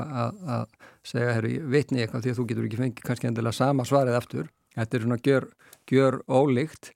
að 0.54 0.78
segja, 1.06 1.34
herru, 1.36 1.52
vitni 1.70 2.02
eitthvað 2.02 2.24
því 2.26 2.32
að 2.32 2.40
þú 2.40 2.46
getur 2.52 2.68
ekki 2.68 2.80
fengið 2.80 3.06
kannski 3.06 3.30
endilega 3.30 3.58
sama 3.58 3.86
svarið 3.86 4.18
eftir 4.18 4.48
þetta 4.78 4.98
er 4.98 5.04
svona 5.04 5.18
gjör, 5.24 5.48
gjör 5.88 6.20
ólíkt 6.28 6.92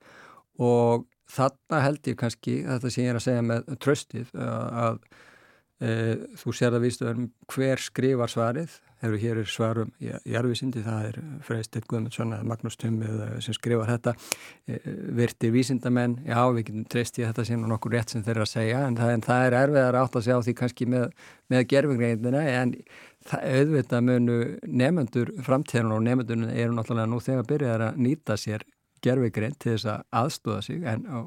og 0.63 1.07
þarna 1.33 1.83
held 1.87 2.09
ég 2.11 2.19
kannski, 2.21 2.61
þetta 2.67 2.93
sem 2.93 3.07
ég 3.07 3.13
er 3.13 3.19
að 3.19 3.27
segja 3.27 3.45
með 3.49 3.71
tröstið 3.83 4.33
að, 4.37 4.65
að 4.85 4.99
e, 5.83 5.93
þú 6.43 6.57
sér 6.59 6.77
að 6.77 6.87
vístu 6.87 7.15
hver 7.55 7.83
skrifar 7.83 8.33
svarið 8.33 8.77
Hefur 9.03 9.19
hér 9.19 9.41
er 9.43 9.49
svarum 9.51 9.89
í 9.99 10.13
jarðvísindi, 10.31 10.85
það 10.87 11.07
er 11.09 11.17
Freystedt 11.43 11.89
Guðmundsson 11.91 12.35
eða 12.37 12.47
Magnús 12.47 12.77
Tummið 12.79 13.23
sem 13.43 13.57
skrifar 13.57 13.91
þetta, 13.91 14.13
e, 14.71 14.79
virtir 15.19 15.51
vísindamenn, 15.55 16.21
já 16.29 16.39
við 16.55 16.69
getum 16.69 16.85
treyst 16.93 17.19
í 17.19 17.25
þetta 17.27 17.47
sem 17.49 17.65
nokkur 17.67 17.97
rétt 17.97 18.15
sem 18.15 18.23
þeir 18.23 18.37
eru 18.37 18.47
að 18.47 18.53
segja 18.53 18.85
en 18.87 18.99
það, 19.01 19.15
en 19.17 19.25
það 19.27 19.47
er 19.47 19.57
erfiðar 19.63 19.99
átt 20.03 20.19
að 20.21 20.29
sjá 20.29 20.37
því 20.47 20.55
kannski 20.61 20.89
með, 20.95 21.09
með 21.51 21.67
gerfingreindina 21.73 22.45
en 22.53 22.77
það 23.27 23.49
auðvitað 23.57 24.07
munu 24.07 24.39
nefnendur 24.67 25.33
framtíðan 25.47 25.95
og 25.97 26.03
nefnendurinn 26.07 26.55
eru 26.55 26.77
náttúrulega 26.77 27.11
nú 27.11 27.21
þegar 27.23 27.49
byrjaðar 27.51 27.87
að 27.89 28.03
nýta 28.07 28.39
sér 28.39 28.67
gerfingreind 29.03 29.59
til 29.59 29.75
þess 29.77 29.91
að 29.93 30.05
aðstóða 30.23 30.61
sig 30.67 30.87
en 30.87 31.07
á, 31.11 31.19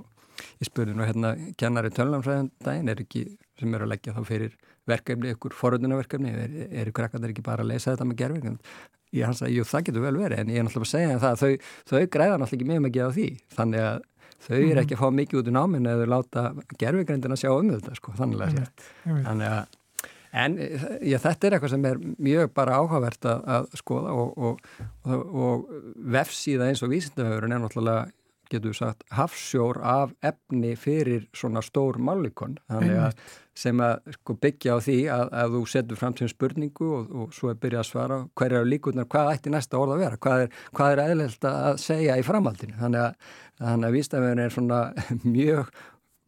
ég 0.62 0.70
spurði 0.70 0.96
nú 0.96 1.08
hérna 1.08 1.34
kennari 1.60 1.92
tölnamfræðandaginn 1.96 2.92
er 2.92 3.04
ekki 3.04 3.26
sem 3.60 3.76
eru 3.76 3.88
að 3.88 3.94
leggja 3.94 4.16
þá 4.16 4.24
fyrir 4.28 4.56
verkefni, 4.90 5.32
ykkur 5.36 5.56
foröldunarverkefni 5.58 6.34
er, 6.34 6.58
eru 6.84 6.94
krakkarnir 6.96 7.34
ekki 7.34 7.46
bara 7.46 7.66
að 7.66 7.72
leysa 7.74 7.94
þetta 7.94 8.10
með 8.10 8.20
gerfingum 8.22 8.60
ég 9.16 9.30
hans 9.30 9.44
að, 9.44 9.54
jú, 9.56 9.66
það 9.68 9.88
getur 9.90 10.06
vel 10.06 10.18
verið 10.20 10.42
en 10.42 10.52
ég 10.52 10.60
er 10.60 10.68
náttúrulega 10.68 10.90
að 10.90 10.92
segja 10.92 11.22
það 11.22 11.32
að 11.32 11.42
þau, 11.42 11.72
þau 11.92 12.12
græða 12.16 12.36
náttúrulega 12.42 12.58
ekki 12.58 12.70
mjög 12.72 12.84
mikið 12.86 13.06
á 13.06 13.12
því. 13.16 13.28
Þannig 13.56 13.86
að 13.86 14.04
þau 14.46 14.58
eru 14.58 14.84
ekki 14.84 14.98
að 14.98 15.02
fá 15.02 15.08
mikið 15.20 15.40
út 15.40 15.50
í 15.50 15.56
náminu 15.56 15.94
eða 15.94 16.12
láta 16.12 16.44
gerfingrindin 16.76 17.36
að 17.36 17.42
sjá 17.42 17.52
um 17.54 17.72
þetta 17.72 17.96
sko, 17.98 18.14
þannig 18.20 18.46
að, 18.46 18.86
þannig 19.06 19.50
að 19.54 19.82
en 20.36 20.58
já, 20.60 21.16
þetta 21.24 21.48
er 21.48 21.56
eitthvað 21.56 21.72
sem 21.72 21.88
er 21.88 22.02
mjög 22.28 22.52
bara 22.58 22.82
áhugavert 22.82 23.28
að, 23.32 23.46
að 23.56 23.80
skoða 23.80 24.16
og, 24.20 24.34
og, 24.36 24.66
og, 25.08 25.22
og 25.46 25.70
vefsíða 26.18 26.68
eins 26.70 26.84
og 26.84 26.92
vísindahöfurinn 26.92 27.56
er 27.56 27.64
náttúrulega 27.64 28.10
getur 28.52 28.72
við 28.72 28.78
sagt, 28.80 29.06
hafsjór 29.16 29.80
af 29.86 30.14
efni 30.26 30.76
fyrir 30.80 31.26
svona 31.36 31.64
stór 31.66 32.00
málikon 32.02 32.58
sem 33.56 33.80
að 33.80 34.12
sko, 34.18 34.36
byggja 34.44 34.76
á 34.76 34.80
því 34.84 34.98
að, 35.16 35.26
að 35.42 35.56
þú 35.56 35.64
setur 35.72 36.00
fram 36.00 36.16
til 36.20 36.30
spurningu 36.32 36.92
og, 36.98 37.16
og 37.16 37.34
svo 37.36 37.52
er 37.54 37.60
byrjað 37.62 37.84
að 37.84 37.90
svara 37.90 38.22
hver 38.36 38.58
eru 38.60 38.70
líkunar, 38.70 39.08
hvað 39.12 39.32
ætti 39.34 39.54
næsta 39.54 39.80
orð 39.80 39.96
að 39.96 40.04
vera? 40.04 40.22
Hvað 40.26 40.46
er, 40.46 40.62
hvað 40.76 40.94
er 40.94 41.04
eðlelt 41.06 41.50
að 41.50 41.82
segja 41.86 42.20
í 42.20 42.26
framhaldinu? 42.28 42.78
Þannig 42.82 43.06
að, 43.06 43.34
þannig 43.64 43.90
að 43.90 44.00
vístafegin 44.00 44.44
er 44.44 44.56
svona 44.56 44.82
mjög 45.38 45.76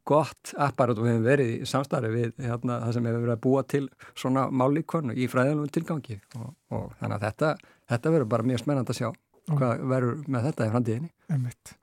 gott 0.08 0.54
apparat 0.56 1.00
og 1.00 1.04
við 1.04 1.18
hefum 1.18 1.28
verið 1.28 1.50
í 1.52 1.68
samstarfi 1.68 2.12
við 2.14 2.46
hérna, 2.46 2.80
það 2.86 2.94
sem 2.96 3.10
hefur 3.10 3.24
verið 3.26 3.36
að 3.36 3.44
búa 3.44 3.64
til 3.68 3.84
svona 4.14 4.46
málikonu 4.48 5.16
í 5.18 5.28
fræðilum 5.32 5.72
tilgangi. 5.74 6.22
Og, 6.40 6.54
og 6.72 6.86
þannig 7.02 7.18
að 7.18 7.26
þetta, 7.28 7.74
þetta 7.92 8.14
verður 8.16 8.32
bara 8.36 8.48
mjög 8.48 8.64
spennand 8.64 8.94
að 8.94 9.02
sjá 9.02 9.10
hvað 9.48 9.84
verður 9.88 10.24
með 10.28 10.50
þetta 10.50 10.68
í 10.68 10.72
framtíðinni. 10.74 11.14
Emitt. 11.36 11.76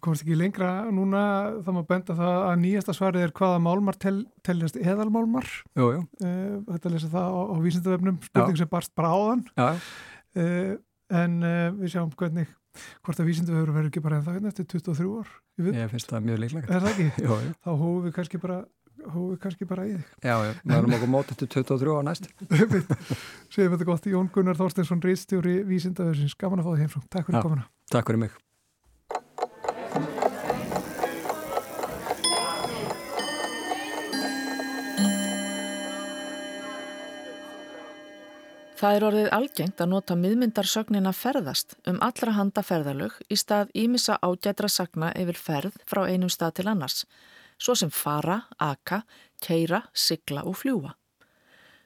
Við 0.00 0.06
komumst 0.06 0.22
ekki 0.24 0.36
lengra 0.40 0.68
núna 0.96 1.22
þá 1.60 1.66
maður 1.74 1.88
benda 1.90 2.14
það 2.16 2.36
að 2.46 2.54
nýjasta 2.62 2.92
svarið 2.96 3.24
er 3.26 3.32
hvaða 3.36 3.58
málmar 3.60 3.98
tel, 4.00 4.14
teljast 4.46 4.78
eðalmálmar. 4.80 5.50
Jú, 5.76 5.88
jú. 5.92 6.04
Uh, 6.24 6.54
þetta 6.70 6.92
lesa 6.94 7.10
það 7.12 7.36
á, 7.36 7.40
á 7.52 7.56
vísindavefnum 7.60 8.16
spurning 8.24 8.56
já. 8.56 8.62
sem 8.62 8.70
barst 8.72 8.94
bara 8.96 9.10
áðan. 9.12 9.44
Uh, 9.60 10.72
en 11.20 11.36
uh, 11.44 11.68
við 11.76 11.92
sjáum 11.92 12.16
hvernig 12.16 12.48
hvort 13.04 13.20
að 13.20 13.28
vísindavefur 13.28 13.74
verður 13.76 13.92
ekki 13.92 14.04
bara 14.06 14.22
en 14.22 14.24
það 14.24 14.38
hérna 14.38 14.54
eftir 14.54 14.70
23 14.72 15.12
ár 15.20 15.38
Ég 15.68 15.92
finnst 15.92 16.16
það 16.16 16.28
mjög 16.30 16.44
Er 16.72 16.86
jú. 17.26 17.38
Þá 17.60 17.70
hófum 17.74 18.02
við 18.08 18.14
kannski 18.16 18.40
bara 18.40 18.60
hófum 19.04 19.30
við 19.34 19.40
kannski 19.44 19.68
bara 19.68 19.84
í 19.84 19.96
þig. 19.98 20.12
Já, 20.24 20.36
já, 20.46 20.52
við 20.64 20.76
erum 20.80 20.96
okkur 20.96 21.12
mótið 21.12 21.42
til 21.42 21.54
23 21.60 21.98
á 22.00 22.02
næst. 22.08 22.30
Segjum 23.52 23.74
þetta 23.76 23.88
gott. 23.92 24.12
Jón 24.16 24.30
Gunnar 24.32 24.60
Þorstensson 24.60 25.04
Ríðstjóri 25.04 25.60
Vísindavefsins, 25.68 26.38
gaman 26.40 26.64
að 26.64 26.70
fá 26.70 26.72
þið 26.72 26.86
heimfram 26.86 27.10
Takk 27.10 27.28
fyrir 27.28 27.50
komuna. 27.50 27.68
Takk 27.92 28.08
fyrir 28.08 28.24
mig 28.24 28.38
Það 38.80 38.94
er 38.96 39.04
orðið 39.04 39.26
algengt 39.36 39.80
að 39.84 39.90
nota 39.92 40.14
miðmyndarsögnina 40.16 41.10
ferðast 41.12 41.74
um 41.90 41.98
allra 42.00 42.32
handa 42.32 42.62
ferðalög 42.64 43.18
í 43.28 43.36
stað 43.36 43.74
ímissa 43.76 44.14
ágætra 44.24 44.70
sagna 44.72 45.10
yfir 45.20 45.36
ferð 45.36 45.74
frá 45.84 46.06
einum 46.08 46.30
stað 46.32 46.54
til 46.56 46.64
annars, 46.72 47.02
svo 47.60 47.74
sem 47.76 47.90
fara, 47.92 48.38
aka, 48.56 49.02
keira, 49.44 49.82
sigla 49.92 50.46
og 50.48 50.56
fljúa. 50.62 50.94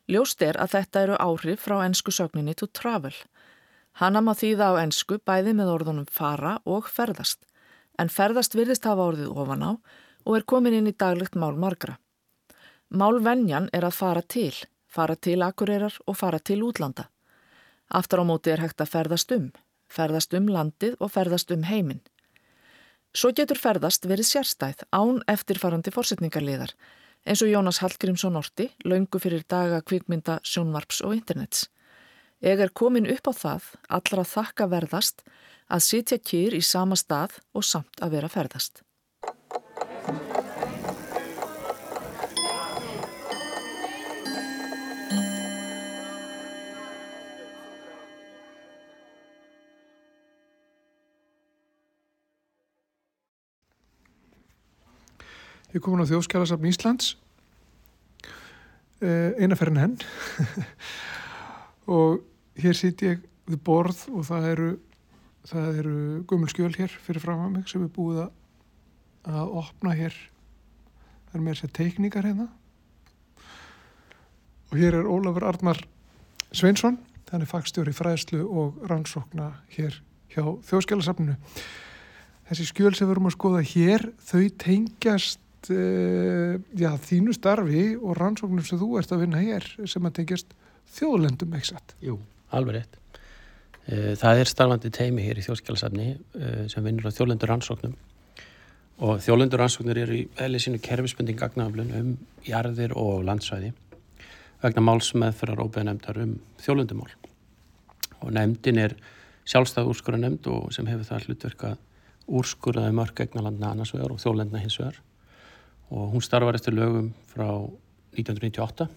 Ljóst 0.06 0.44
er 0.46 0.54
að 0.62 0.76
þetta 0.76 1.02
eru 1.02 1.16
áhrif 1.24 1.64
frá 1.66 1.80
ennsku 1.82 2.14
sögninni 2.14 2.54
to 2.54 2.68
travel. 2.70 3.16
Hanna 3.98 4.22
má 4.22 4.30
þýða 4.38 4.68
á 4.70 4.72
ennsku 4.84 5.18
bæði 5.18 5.56
með 5.58 5.72
orðunum 5.72 6.06
fara 6.06 6.60
og 6.62 6.86
ferðast, 6.86 7.40
en 7.98 8.12
ferðast 8.12 8.54
virðist 8.54 8.86
hafa 8.86 9.08
orðið 9.08 9.34
ofan 9.34 9.66
á 9.66 9.72
og 9.74 10.38
er 10.38 10.46
komin 10.46 10.78
inn 10.78 10.92
í 10.92 10.94
daglegt 10.94 11.34
mál 11.34 11.58
margra. 11.58 11.98
Málvenjan 12.94 13.66
er 13.74 13.82
að 13.82 13.98
fara 13.98 14.22
til 14.22 14.54
fara 14.94 15.16
til 15.16 15.42
akureyrar 15.42 15.98
og 16.06 16.16
fara 16.20 16.38
til 16.38 16.62
útlanda. 16.66 17.08
Aftur 17.90 18.22
á 18.22 18.24
móti 18.24 18.52
er 18.54 18.62
hægt 18.62 18.80
að 18.80 18.92
ferðast 18.94 19.32
um, 19.34 19.50
ferðast 19.90 20.34
um 20.38 20.48
landið 20.48 20.96
og 21.00 21.12
ferðast 21.14 21.52
um 21.54 21.66
heiminn. 21.68 22.02
Svo 23.14 23.30
getur 23.30 23.60
ferðast 23.60 24.08
verið 24.10 24.30
sérstæð 24.30 24.86
án 24.90 25.20
eftirfarandi 25.30 25.92
fórsetningarliðar, 25.94 26.72
eins 27.26 27.42
og 27.44 27.52
Jónas 27.52 27.78
Hallgrímsson 27.82 28.38
orti, 28.40 28.70
laungu 28.84 29.20
fyrir 29.22 29.44
daga 29.48 29.80
kvikmynda, 29.86 30.40
sjónvarps 30.42 31.02
og 31.06 31.14
internets. 31.20 31.68
Eg 32.42 32.60
er 32.60 32.74
komin 32.74 33.06
upp 33.08 33.30
á 33.30 33.32
það, 33.32 33.68
allra 33.88 34.24
þakka 34.28 34.66
verðast, 34.72 35.22
að 35.70 35.86
sitja 35.86 36.18
kýr 36.18 36.58
í 36.58 36.62
sama 36.62 36.98
stað 36.98 37.38
og 37.54 37.64
samt 37.64 38.02
að 38.02 38.18
vera 38.18 38.32
ferðast. 38.32 38.83
Ég 55.74 55.82
kom 55.82 55.96
hún 55.96 56.06
á 56.06 56.10
þjóðskjálasafn 56.10 56.68
Íslands 56.70 57.14
eh, 59.02 59.34
einaferðin 59.42 59.80
henn. 59.82 59.96
Og 61.98 62.20
hér 62.62 62.78
sitt 62.78 63.02
ég 63.02 63.24
við 63.50 63.58
borð 63.66 64.04
og 64.14 64.22
það 64.28 64.46
eru 64.52 64.68
það 65.50 65.80
eru 65.82 65.96
gummulskjöl 66.30 66.70
hér 66.78 66.94
fyrir 67.04 67.24
fram 67.24 67.42
að 67.44 67.56
mig 67.56 67.66
sem 67.68 67.82
er 67.84 67.90
búið 67.92 68.22
að, 68.22 68.30
að 69.34 69.56
opna 69.64 69.96
hér. 69.98 70.14
Það 71.26 71.34
er 71.34 71.42
með 71.42 71.56
þess 71.56 71.66
að 71.66 71.74
teikningar 71.80 72.28
hérna. 72.30 72.46
Og 74.70 74.78
hér 74.78 75.00
er 75.02 75.10
Ólafur 75.10 75.48
Arnar 75.50 75.82
Sveinsson. 76.54 77.00
Þannig 77.28 77.50
fagstjóri 77.50 77.92
fræðslu 77.98 78.44
og 78.46 78.78
rannsókna 78.86 79.56
hér 79.74 79.98
hjá 80.30 80.44
þjóðskjálasafninu 80.70 81.34
þessi 82.48 82.66
skjöl 82.68 82.92
sem 82.94 83.08
við 83.08 83.14
erum 83.16 83.28
að 83.30 83.36
skoða 83.38 83.62
hér 83.66 84.04
þau 84.20 84.42
tengjast 84.60 85.43
tengjast 85.64 85.70
uh, 85.70 86.60
já, 86.76 86.92
þínu 86.98 87.34
starfi 87.34 87.96
og 87.96 88.16
rannsóknum 88.18 88.64
sem 88.64 88.78
þú 88.78 88.98
ert 88.98 89.12
að 89.12 89.24
vinna 89.24 89.40
hér 89.40 89.64
sem 89.86 90.04
að 90.04 90.16
tengjast 90.18 90.54
þjóðlendum 90.94 91.54
satt? 91.62 91.94
Jú, 92.02 92.18
alveg 92.50 92.78
rétt. 92.78 92.98
Uh, 93.88 94.14
það 94.16 94.40
er 94.40 94.50
starfandi 94.50 94.90
teimi 94.90 95.22
hér 95.22 95.38
í 95.38 95.44
þjóðskjálasafni 95.44 96.08
uh, 96.16 96.66
sem 96.68 96.84
vinnur 96.84 97.08
á 97.08 97.16
þjóðlendur 97.16 97.48
rannsóknum 97.48 97.94
og 99.04 99.20
þjóðlendur 99.20 99.60
rannsóknir 99.60 99.98
eru 100.04 100.14
í 100.14 100.28
eðli 100.38 100.60
sínu 100.62 100.80
kerfisbundin 100.80 101.36
gagnaflun 101.36 101.94
um 101.98 102.12
jarðir 102.46 102.94
og 102.96 103.24
landsvæði 103.26 103.72
vegna 104.62 104.84
málsmeðferðar 104.86 105.64
óbeðanemdar 105.66 106.20
um 106.22 106.36
þjóðlendumál 106.62 107.10
og 108.20 108.30
nefndin 108.32 108.78
er 108.80 108.94
sjálfstæð 109.44 109.90
úrskurða 109.90 110.22
nefnd 110.22 110.46
og 110.48 110.70
sem 110.72 110.86
hefur 110.88 111.10
það 111.10 111.26
hlutverk 111.26 111.66
að 111.68 111.82
úrskurðaði 112.24 112.94
mörg 112.96 113.20
egnalandna 113.26 113.74
annars 113.74 113.92
vegar 113.92 114.14
og 114.14 114.22
þjólendna 114.22 114.62
hins 114.62 114.78
vegar 114.80 115.02
og 115.90 116.14
hún 116.14 116.24
starfar 116.24 116.56
eftir 116.58 116.76
lögum 116.76 117.12
frá 117.30 117.48
1998 118.14 118.88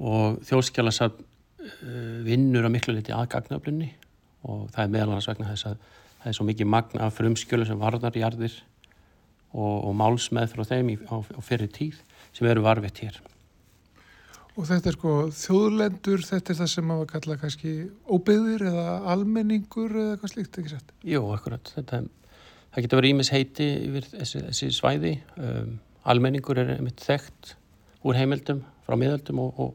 og 0.00 0.40
þjóðskjálasafn 0.48 1.20
uh, 1.20 2.18
vinnur 2.26 2.66
að 2.66 2.74
miklu 2.76 2.96
liti 2.96 3.14
að 3.14 3.28
gagnaflunni 3.34 3.90
og 4.44 4.68
það 4.74 4.82
er 4.84 4.94
meðal 4.94 5.10
annars 5.12 5.28
vegna 5.30 5.50
þess 5.52 5.68
að 5.70 5.82
það 6.24 6.30
er 6.30 6.38
svo 6.38 6.48
mikið 6.48 6.72
magna 6.72 7.04
af 7.06 7.18
frumskjölu 7.18 7.68
sem 7.68 7.80
varðar 7.80 8.16
jarðir 8.16 8.56
og, 9.52 9.76
og 9.90 9.94
málsmeð 9.98 10.54
frá 10.54 10.66
þeim 10.72 10.90
í, 10.94 10.98
á, 11.08 11.16
á 11.20 11.40
fyrir 11.44 11.70
tíð 11.72 12.00
sem 12.34 12.48
eru 12.48 12.64
varfitt 12.64 13.02
hér. 13.04 13.20
Og 14.54 14.68
þetta 14.68 14.90
er 14.90 14.96
sko 14.96 15.12
þjóðlendur, 15.34 16.22
þetta 16.22 16.52
er 16.52 16.58
það 16.60 16.68
sem 16.70 16.86
maður 16.86 17.08
kalla 17.10 17.36
kannski 17.40 17.72
óbyðir 18.06 18.68
eða 18.70 18.84
almenningur 19.14 19.90
eða 19.90 20.12
eitthvað 20.14 20.32
slíkt, 20.32 20.58
ekki 20.60 20.72
sett? 20.76 20.92
Jú, 21.10 21.24
akkurat. 21.34 21.72
Þetta, 21.74 22.04
það 22.74 22.86
getur 22.86 23.00
verið 23.00 23.14
ímis 23.14 23.32
heiti 23.34 23.68
yfir 23.86 24.08
þessi, 24.10 24.42
þessi 24.48 24.70
svæði. 24.74 25.14
Um, 25.38 25.78
almenningur 26.04 26.60
er 26.60 26.74
mitt 26.84 27.02
þekkt 27.04 27.54
úr 28.04 28.18
heimildum, 28.18 28.64
frá 28.84 28.98
miðaldum 29.00 29.40
og, 29.46 29.60
og, 29.64 29.74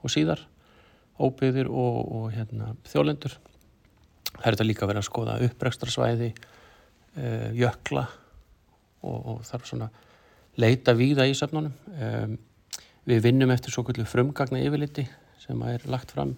og 0.00 0.14
síðar. 0.14 0.44
Óbyðir 1.20 1.68
og, 1.68 1.98
og 2.16 2.28
hérna, 2.32 2.72
þjóðlendur. 2.88 3.34
Það 4.30 4.46
er 4.46 4.54
þetta 4.54 4.68
líka 4.68 4.88
verið 4.88 5.02
að 5.02 5.10
skoða 5.10 5.40
upprækstra 5.44 5.92
svæði, 5.92 6.30
uh, 7.18 7.50
jökla 7.58 8.06
og 9.00 9.40
þarf 9.48 9.68
svona 9.68 9.88
leita 10.60 10.92
víða 10.96 11.24
í 11.28 11.36
söfnunum. 11.36 11.76
Um, 11.96 12.38
Við 13.08 13.22
vinnum 13.24 13.50
eftir 13.50 13.72
svo 13.72 13.82
kvöldu 13.86 14.04
frumgagna 14.06 14.60
yfirliti 14.60 15.06
sem 15.40 15.60
er 15.66 15.82
lagt 15.90 16.12
fram 16.12 16.34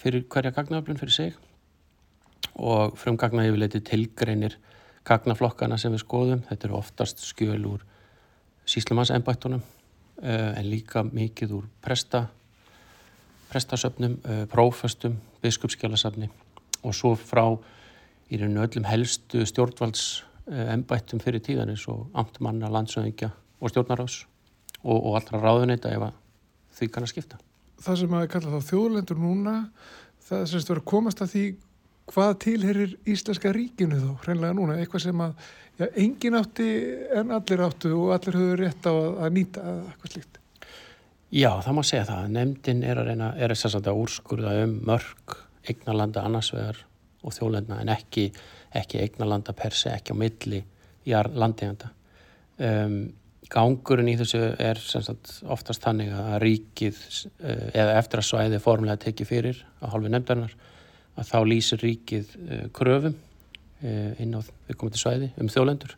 fyrir 0.00 0.24
hverja 0.32 0.50
gagnaflun 0.52 0.98
fyrir 0.98 1.14
sig 1.14 1.36
og 2.58 2.96
frumgagna 2.98 3.44
yfirliti 3.46 3.80
tilgreinir 3.86 4.56
gagnaflokkana 5.10 5.78
sem 5.80 5.92
við 5.94 6.04
skoðum. 6.04 6.44
Þetta 6.48 6.68
eru 6.68 6.78
oftast 6.78 7.22
skjöl 7.24 7.62
úr 7.72 7.84
síslumansembættunum 8.70 9.62
eh, 10.22 10.58
en 10.60 10.70
líka 10.70 11.02
mikið 11.06 11.56
úr 11.58 11.68
presta, 11.82 12.26
prestasöfnum, 13.50 14.18
eh, 14.24 14.44
prófastum, 14.50 15.18
biskupskjálasafni 15.42 16.30
og 16.86 16.96
svo 16.96 17.14
frá 17.18 17.44
í 18.30 18.38
rauninu 18.38 18.62
öllum 18.62 18.86
helstu 18.86 19.42
stjórnvaldsembættum 19.48 21.22
fyrir 21.22 21.42
tíðan 21.44 21.72
eins 21.72 21.86
og 21.90 22.06
amtmanna, 22.14 22.70
landsöðingja 22.70 23.32
og 23.60 23.72
stjórnaráðs 23.72 24.22
og, 24.84 24.96
og 24.96 25.16
allra 25.18 25.42
ráðuneyta 25.42 25.92
ef 25.96 26.06
því 26.78 26.90
kann 26.94 27.04
að 27.04 27.12
skipta. 27.14 27.40
Það 27.80 27.98
sem 28.02 28.14
að 28.16 28.28
kalla 28.34 28.52
þá 28.54 28.70
þjóðlendur 28.70 29.20
núna, 29.20 29.56
það 30.28 30.46
semst 30.52 30.70
verður 30.70 30.82
að 30.82 30.90
komast 30.92 31.22
að 31.24 31.34
því 31.34 31.44
hvað 32.10 32.34
tilherir 32.44 32.96
Íslenska 33.08 33.52
ríkinu 33.54 33.98
þá, 34.00 34.10
hreinlega 34.24 34.56
núna, 34.58 34.78
eitthvað 34.80 35.04
sem 35.06 35.22
að 35.24 35.46
já, 35.78 35.86
engin 36.02 36.38
átti 36.40 36.68
en 37.20 37.32
allir 37.36 37.64
áttu 37.66 37.92
og 37.96 38.14
allir 38.16 38.38
höfðu 38.40 38.58
rétt 38.60 38.88
á 38.88 38.92
að, 38.92 39.10
að 39.26 39.36
nýta 39.36 39.66
eitthvað 39.76 40.14
slíkt. 40.16 40.40
Já, 41.30 41.50
það 41.62 41.76
má 41.76 41.82
segja 41.86 42.08
það. 42.08 42.32
Nemndin 42.34 42.82
er 42.82 42.98
að 42.98 43.12
reyna, 43.12 43.30
er 43.38 43.54
þess 43.54 43.78
að 43.78 43.92
úrskurða 43.94 44.56
um 44.64 44.74
mörg 44.88 45.36
eignalanda 45.70 46.24
annarsvegar 46.26 46.82
og 47.22 47.36
þjóðlendna 47.36 47.80
en 47.84 47.92
ekki, 47.94 48.26
ekki 48.76 49.00
eignalanda 49.04 49.54
per 49.54 49.76
se, 49.76 49.92
ekki 49.94 50.16
á 50.16 50.20
milli 50.20 50.64
í 51.06 51.14
landegjanda. 51.14 51.92
Um, 52.60 53.00
Gangurinn 53.50 54.10
í 54.12 54.16
þessu 54.18 54.38
er 54.62 54.78
sagt, 54.78 55.40
oftast 55.50 55.82
þannig 55.82 56.12
að 56.14 56.34
ríkið 56.44 56.98
eh, 57.42 57.64
eða 57.72 57.96
eftir 57.98 58.20
að 58.20 58.28
svæði 58.28 58.60
formulega 58.62 59.00
tekið 59.08 59.26
fyrir 59.26 59.62
á 59.82 59.90
halvi 59.90 60.12
nefndarinnar 60.12 60.52
að 61.18 61.30
þá 61.30 61.38
lýsir 61.48 61.82
ríkið 61.82 62.34
eh, 62.46 62.66
kröfum 62.76 63.16
eh, 63.82 64.20
inn 64.22 64.36
á 64.36 64.40
viðkomandi 64.68 65.00
svæði 65.00 65.30
um 65.40 65.50
þjólendur 65.52 65.96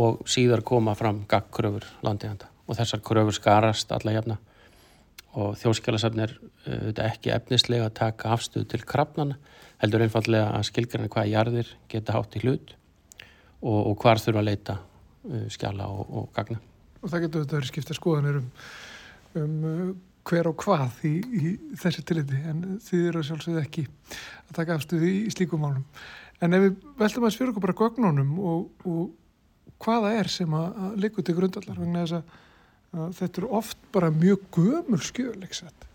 og 0.00 0.22
síðar 0.30 0.62
koma 0.66 0.94
fram 0.98 1.24
gagkröfur 1.30 1.86
landegjanda 2.06 2.50
og 2.66 2.78
þessar 2.78 3.02
kröfur 3.02 3.34
skarast 3.34 3.90
alla 3.92 4.14
jafna. 4.14 4.36
Og 5.30 5.56
þjóðskjálasafn 5.58 6.22
er 6.24 6.32
auðvitað 6.66 7.06
ekki 7.06 7.32
efnislega 7.34 7.86
að 7.86 7.96
taka 7.98 8.32
afstöðu 8.34 8.66
til 8.70 8.80
krafnana 8.86 9.36
heldur 9.82 10.02
einfallega 10.04 10.52
að 10.56 10.66
skilgjörna 10.70 11.10
hvaða 11.10 11.30
jarðir 11.30 11.72
geta 11.90 12.14
hátt 12.16 12.34
í 12.38 12.42
hlut 12.44 12.74
og, 13.62 13.78
og 13.92 13.94
hvar 14.02 14.22
þurfa 14.22 14.42
að 14.42 14.48
leita 14.48 14.76
skjala 15.52 15.86
og, 15.92 16.02
og 16.10 16.28
gagna. 16.34 16.58
Og 17.00 17.12
það 17.12 17.26
getur 17.26 17.44
þetta 17.44 17.58
verið 17.58 17.70
skipta 17.70 17.96
skoðanir 17.96 18.40
um, 18.40 18.50
um 19.38 19.92
hver 20.28 20.50
og 20.50 20.58
hvað 20.60 21.04
í, 21.08 21.14
í 21.20 21.52
þessi 21.80 22.04
tiliti 22.06 22.40
en 22.50 22.80
þið 22.84 23.06
eru 23.10 23.22
sjálfsögð 23.26 23.62
ekki 23.62 23.86
að 23.86 24.56
taka 24.58 24.76
afstöðu 24.76 25.08
í, 25.08 25.22
slíkum 25.32 25.64
málum. 25.64 25.86
En 26.40 26.56
ef 26.56 26.64
við 26.64 26.76
veltum 27.00 27.26
að 27.28 27.34
sfyrir 27.34 27.52
okkur 27.52 27.66
bara 27.66 27.78
gögnunum 27.80 28.36
og, 28.38 28.86
og 28.88 29.80
hvaða 29.80 30.14
er 30.20 30.30
sem 30.32 30.54
að, 30.56 30.78
likur 31.00 31.26
til 31.26 31.36
grundallar 31.38 31.80
vegna 31.80 32.04
þess 32.04 32.18
að, 32.20 32.38
að 32.96 33.12
þetta 33.20 33.42
eru 33.42 33.52
oft 33.60 33.84
bara 33.94 34.12
mjög 34.14 34.46
gömul 34.56 35.02
skjöl 35.04 35.36
satt? 35.56 35.86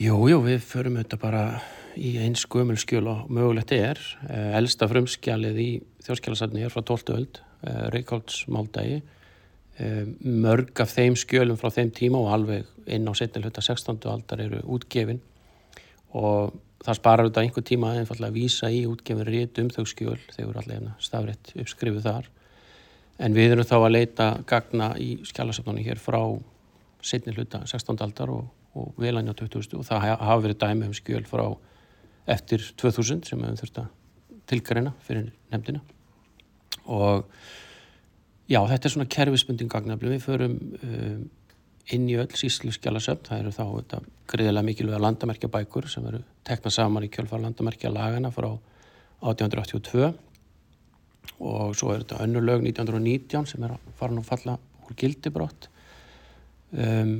Jú, 0.00 0.16
við 0.42 0.60
förum 0.66 0.98
þetta 0.98 1.20
bara 1.22 1.42
í 1.94 2.16
eins 2.24 2.42
gömul 2.50 2.76
skjöl 2.80 3.06
og 3.12 3.28
mögulegt 3.32 3.72
er. 3.76 4.00
Eh, 4.26 4.54
elsta 4.58 4.88
frumskjalið 4.90 5.60
í 5.62 5.68
þjóðskjálasatni 6.04 6.64
er 6.66 6.72
frá 6.74 6.82
12. 6.82 7.14
öld 7.14 7.40
eh, 7.62 7.84
Reykjóldsmáldagi 7.94 9.02
mörg 9.78 10.80
af 10.80 10.92
þeim 10.94 11.16
skjölum 11.18 11.58
frá 11.58 11.70
þeim 11.74 11.90
tíma 11.94 12.20
og 12.20 12.30
alveg 12.30 12.68
inn 12.86 13.08
á 13.10 13.12
setni 13.16 13.42
hluta 13.42 13.62
16. 13.64 13.98
aldar 14.06 14.42
eru 14.44 14.60
útgefin 14.70 15.18
og 16.14 16.54
það 16.84 16.98
sparar 17.00 17.28
þetta 17.28 17.42
einhver 17.42 17.64
tíma 17.66 17.90
að 17.90 18.02
einfallega 18.02 18.30
að 18.30 18.38
vísa 18.38 18.70
í 18.70 18.84
útgefin 18.86 19.26
rétt 19.26 19.58
um 19.58 19.70
þau 19.74 19.84
skjöl 19.88 20.20
þegar 20.36 20.60
allir 20.60 20.90
stafrætt 21.02 21.54
uppskrifuð 21.58 22.06
þar 22.06 22.28
en 23.24 23.34
við 23.34 23.54
erum 23.54 23.66
þá 23.66 23.76
að 23.80 23.94
leita 23.96 24.28
gagna 24.46 24.92
í 25.00 25.16
skjálasöfnunni 25.26 25.86
hér 25.86 26.02
frá 26.02 26.20
setni 27.04 27.34
hluta 27.34 27.64
16. 27.66 27.98
aldar 28.04 28.30
og, 28.30 28.46
og 28.78 28.94
velænja 29.00 29.34
2000 29.42 29.80
og 29.80 29.88
það 29.88 30.06
hafa 30.12 30.40
verið 30.44 30.60
dæmi 30.62 30.90
um 30.90 30.94
skjöl 30.96 31.24
frá 31.26 31.46
eftir 32.30 32.62
2000 32.78 33.26
sem 33.26 33.42
við 33.42 33.50
höfum 33.50 33.60
þurft 33.64 33.82
að 33.82 33.92
tilgreina 34.50 34.94
fyrir 35.04 35.30
nefndina 35.52 35.82
og 36.84 37.26
Já, 38.44 38.60
þetta 38.68 38.88
er 38.88 38.92
svona 38.92 39.08
kerfisbundin 39.08 39.70
gagnafli. 39.72 40.10
Við 40.12 40.24
förum 40.26 40.58
um, 40.84 41.24
inn 41.96 42.04
í 42.12 42.16
öll 42.20 42.28
síslu 42.36 42.72
skjálasöfn. 42.76 43.24
Það 43.28 43.40
eru 43.40 43.52
þá 43.56 43.64
þetta, 43.64 44.00
greiðilega 44.30 44.68
mikilvæga 44.68 45.00
landamerkja 45.00 45.50
bækur 45.52 45.88
sem 45.88 46.04
eru 46.10 46.20
teknað 46.44 46.76
saman 46.76 47.06
í 47.06 47.10
kjölfar 47.12 47.40
landamerkja 47.40 47.92
lagana 47.92 48.32
frá 48.34 48.50
1882 49.24 50.12
og 51.40 51.72
svo 51.76 51.94
er 51.94 52.02
þetta 52.02 52.20
önnur 52.20 52.44
lög 52.44 52.66
1919 52.68 53.48
sem 53.48 53.64
er 53.64 53.72
að 53.78 53.88
fara 53.96 54.12
nú 54.12 54.24
falla 54.26 54.58
úr 54.84 54.96
gildibrótt. 55.00 55.70
Um, 56.76 57.16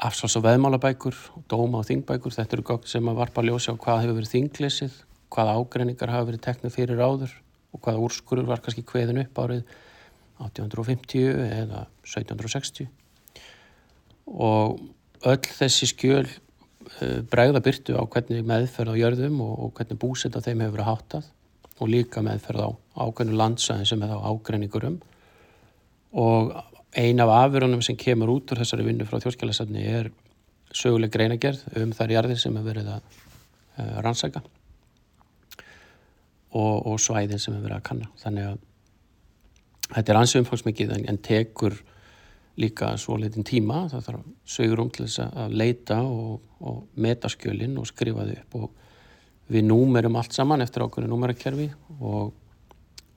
afsvals 0.00 0.38
og 0.38 0.46
veðmálabækur, 0.46 1.18
dóma 1.50 1.82
og 1.82 1.90
þingbækur. 1.90 2.38
Þetta 2.38 2.56
eru 2.56 2.68
gögn 2.70 2.88
sem 2.88 3.10
að 3.10 3.18
varpa 3.18 3.42
að 3.42 3.50
ljósa 3.50 3.74
á 3.74 3.82
hvað 3.82 4.02
hefur 4.04 4.20
verið 4.20 4.34
þinglesið, 4.36 4.98
hvaða 5.34 5.58
ágreiningar 5.58 6.14
hafa 6.14 6.30
verið 6.30 6.46
teknað 6.46 6.76
fyrir 6.78 7.02
áður 7.02 7.34
og 7.74 7.82
hvaða 7.82 8.02
úrskurur 8.06 8.48
var 8.48 8.62
kannski 8.62 8.86
hveðin 8.86 9.24
upp 9.24 9.42
árið 9.42 9.78
1850 10.40 11.42
eða 11.60 11.84
1760 12.06 12.88
og 14.30 14.80
öll 15.26 15.50
þessi 15.58 15.88
skjöl 15.90 16.26
uh, 16.26 17.20
bregða 17.30 17.62
byrtu 17.64 17.96
á 17.98 18.02
hvernig 18.04 18.46
meðferð 18.46 18.94
á 18.96 19.00
jörðum 19.00 19.40
og, 19.44 19.70
hvernig 19.76 20.00
búsett 20.00 20.36
á 20.36 20.44
þeim 20.44 20.64
hefur 20.64 20.78
verið 20.78 20.90
háttað 20.90 21.30
og 21.80 21.90
líka 21.90 22.22
meðferð 22.24 22.66
á 22.66 22.70
ákveðinu 23.00 23.38
landsæðin 23.40 23.88
sem 23.88 24.02
er 24.04 24.12
á 24.12 24.18
ágreiningurum 24.20 25.00
og 26.20 26.52
ein 26.98 27.20
af 27.22 27.30
afverunum 27.30 27.82
sem 27.82 27.96
kemur 27.96 28.32
út 28.34 28.52
úr 28.52 28.60
þessari 28.60 28.86
vinnu 28.86 29.06
frá 29.06 29.20
þjóðskjálasafni 29.22 29.84
er 29.86 30.10
söguleg 30.74 31.12
greinagerð 31.14 31.62
um 31.80 31.92
þær 31.94 32.16
jarðir 32.16 32.40
sem 32.42 32.56
hefur 32.56 32.72
verið 32.72 32.90
að 32.96 33.04
uh, 33.78 34.00
rannsaka 34.04 34.42
og, 36.50 36.86
og 36.86 36.98
svæðin 36.98 37.38
sem 37.38 37.54
hefur 37.54 37.68
verið 37.68 37.78
að 37.78 37.86
kanna. 37.86 38.10
Þannig 38.20 38.50
að 38.50 38.58
Þetta 39.90 40.12
er 40.12 40.20
ansið 40.20 40.44
umfangsmikið 40.44 40.92
en, 40.96 41.06
en 41.10 41.18
tekur 41.24 41.78
líka 42.60 42.92
svo 43.00 43.16
litin 43.18 43.46
tíma, 43.46 43.86
það 43.90 44.04
þarf 44.06 44.26
sögurum 44.54 44.90
til 44.92 45.06
þess 45.06 45.22
að 45.28 45.56
leita 45.56 46.00
og, 46.04 46.40
og 46.60 46.82
meta 47.00 47.30
skjölinn 47.32 47.78
og 47.80 47.88
skrifa 47.88 48.26
þau 48.26 48.36
upp 48.36 48.58
og 48.60 48.68
við 49.50 49.66
númerum 49.66 50.18
allt 50.20 50.36
saman 50.36 50.62
eftir 50.62 50.84
ákveðinu 50.84 51.14
númerakerfi 51.14 51.70
og, 51.98 52.34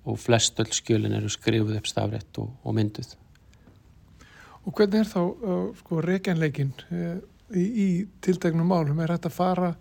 og 0.08 0.18
flest 0.22 0.62
öll 0.64 0.72
skjölinn 0.74 1.18
eru 1.18 1.30
skrifuð 1.32 1.78
upp 1.78 1.90
stafrætt 1.90 2.42
og, 2.42 2.50
og 2.64 2.78
mynduð. 2.78 3.14
Og 4.64 4.74
hvernig 4.78 5.04
er 5.04 5.12
þá 5.12 5.22
uh, 5.22 5.70
sko 5.82 6.02
reikjanleikin 6.02 6.72
uh, 6.88 7.18
í, 7.54 7.64
í 7.64 7.88
tiltegnum 8.24 8.70
málum? 8.72 9.02
Er 9.04 9.14
þetta 9.18 9.30
að 9.30 9.36
fara, 9.36 9.72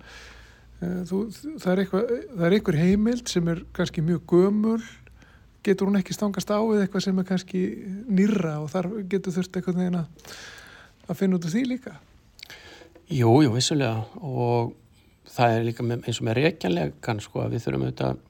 uh, 0.83 1.01
þú, 1.09 1.23
það 1.63 1.71
er 1.79 2.57
einhver 2.59 2.81
heimild 2.81 3.31
sem 3.31 3.49
er 3.53 3.63
kannski 3.77 4.05
mjög 4.05 4.27
gömul 4.35 4.81
getur 5.67 5.89
hún 5.89 5.99
ekki 6.01 6.15
stangast 6.17 6.51
á 6.51 6.59
við 6.59 6.85
eitthvað 6.85 7.05
sem 7.07 7.19
er 7.23 7.29
kannski 7.29 7.61
nýra 8.11 8.59
og 8.63 8.71
þar 8.73 8.89
getur 9.11 9.35
þurft 9.37 9.59
eitthvað 9.59 9.81
neina 9.81 10.07
að 11.09 11.19
finna 11.19 11.39
út 11.39 11.47
af 11.47 11.55
því 11.55 11.63
líka? 11.71 11.95
Jú, 13.13 13.33
jú, 13.45 13.53
vissulega 13.53 14.05
og 14.23 14.73
það 15.33 15.57
er 15.57 15.67
líka 15.67 15.87
með, 15.87 16.07
eins 16.07 16.21
og 16.21 16.27
með 16.29 16.39
reykjanlegan 16.41 17.23
sko 17.23 17.45
að 17.45 17.55
við 17.55 17.65
þurfum 17.67 17.87
auðvitað, 17.87 18.23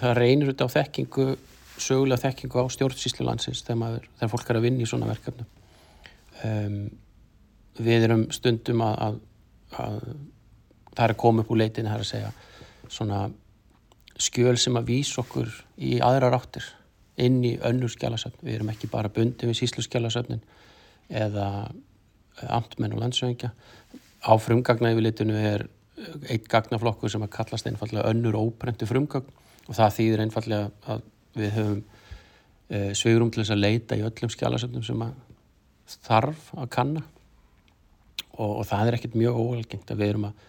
það 0.00 0.16
reynir 0.18 0.48
auðvitað 0.48 0.70
á 0.70 0.76
þekkingu, 0.76 1.26
sögulega 1.80 2.24
þekkingu 2.24 2.64
á 2.64 2.66
stjórnsýslu 2.74 3.26
landsins 3.26 3.62
þegar, 3.66 4.08
þegar 4.18 4.32
fólk 4.34 4.50
er 4.50 4.60
að 4.60 4.66
vinna 4.66 4.84
í 4.84 4.88
svona 4.88 5.10
verkefnum. 5.10 5.50
Um, 6.40 6.80
við 7.80 8.06
erum 8.08 8.26
stundum 8.34 8.82
að, 8.84 8.96
að, 9.06 9.20
að 9.84 10.00
það 10.96 11.04
er 11.04 11.14
að 11.14 11.20
koma 11.22 11.44
upp 11.44 11.52
úr 11.52 11.62
leitinu, 11.62 11.90
það 11.90 11.98
er 11.98 12.04
að 12.06 12.10
segja 12.10 12.32
svona 12.90 13.22
skjöl 14.20 14.56
sem 14.60 14.76
að 14.76 14.90
vísa 14.90 15.22
okkur 15.22 15.52
í 15.80 15.98
aðra 16.04 16.32
ráttir 16.34 16.66
inn 17.20 17.40
í 17.44 17.54
önnur 17.66 17.92
skjálasöfn. 17.92 18.40
Við 18.46 18.58
erum 18.58 18.72
ekki 18.72 18.90
bara 18.90 19.12
bundið 19.12 19.52
við 19.52 19.60
síslu 19.60 19.84
skjálasöfnin 19.84 20.42
eða 21.10 21.46
amtmenn 22.48 22.94
og 22.96 23.04
landsöngja. 23.04 23.52
Á 24.20 24.32
frumgagna 24.40 24.92
yfirlitinu 24.94 25.36
er 25.36 25.66
eitt 26.30 26.48
gagnaflokkur 26.50 27.12
sem 27.12 27.24
að 27.24 27.34
kallast 27.34 27.68
einfallega 27.68 28.08
önnur 28.10 28.38
óbreyndi 28.38 28.88
frumgagn 28.88 29.28
og 29.68 29.76
það 29.76 29.96
þýðir 29.98 30.22
einfallega 30.24 30.92
að 30.94 31.02
við 31.36 31.52
höfum 31.56 31.80
e, 32.68 32.78
svigurum 32.96 33.32
til 33.32 33.42
þess 33.42 33.54
að 33.54 33.64
leita 33.64 33.98
í 33.98 34.04
öllum 34.06 34.32
skjálasöfnum 34.32 34.86
sem 34.86 35.04
að 35.04 35.18
þarf 36.06 36.50
að 36.56 36.70
kanna 36.72 37.02
og, 38.38 38.60
og 38.60 38.64
það 38.68 38.88
er 38.88 38.98
ekkert 38.98 39.18
mjög 39.18 39.40
óalgengt 39.42 39.92
að 39.92 40.02
við 40.02 40.12
erum 40.14 40.28
að, 40.30 40.44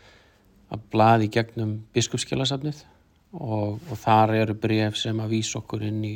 að 0.72 0.88
blaði 0.94 1.30
gegnum 1.34 1.76
biskupskjálasöfnið 1.96 2.84
og, 3.38 3.80
og 3.82 3.98
þar 4.00 4.36
eru 4.42 4.58
bref 4.60 5.00
sem 5.00 5.20
að 5.24 5.36
vísa 5.36 5.60
okkur 5.62 5.86
inn 5.88 6.04
í 6.08 6.16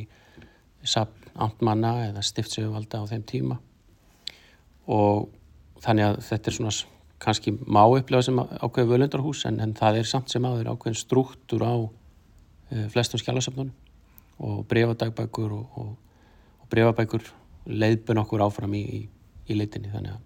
sapn 0.87 1.31
amtmanna 1.35 1.93
eða 2.09 2.23
stiftsöfuvalda 2.23 3.01
á 3.03 3.09
þeim 3.09 3.23
tíma 3.27 3.57
og 4.87 5.31
þannig 5.83 6.05
að 6.07 6.19
þetta 6.29 6.51
er 6.51 6.57
svona 6.57 6.75
kannski 7.25 7.55
má 7.65 7.81
upplega 7.85 8.27
sem 8.27 8.39
ákveðu 8.39 8.91
völundarhús 8.91 9.45
en, 9.49 9.59
en 9.63 9.73
það 9.75 10.01
er 10.01 10.09
samt 10.09 10.31
sem 10.31 10.45
aður 10.45 10.71
ákveðin 10.73 10.99
struktúr 10.99 11.65
á 11.65 11.75
uh, 11.75 12.85
flestum 12.93 13.21
skjálasöfnunum 13.21 13.73
og 14.45 14.65
brefadagbækur 14.69 15.51
og, 15.55 15.79
og, 15.79 15.91
og 16.61 16.69
brefabækur 16.71 17.27
leiðbun 17.65 18.21
okkur 18.21 18.43
áfram 18.45 18.75
í, 18.77 18.83
í, 18.83 19.01
í 19.49 19.57
leitinni 19.57 19.91
þannig 19.93 20.17
að 20.17 20.23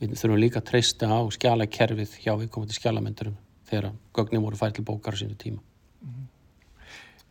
við 0.00 0.16
þurfum 0.20 0.40
líka 0.42 0.60
að 0.60 0.68
treysta 0.70 1.08
á 1.08 1.20
skjálakerfið 1.32 2.18
hjá 2.24 2.34
viðkomandi 2.36 2.76
skjálamendurum 2.76 3.38
þegar 3.66 3.94
gögnum 4.16 4.44
voru 4.46 4.58
fært 4.60 4.76
til 4.76 4.84
bókar 4.86 5.16
á 5.16 5.20
sínu 5.20 5.38
tíma. 5.40 5.62
Mhm. 6.02 6.26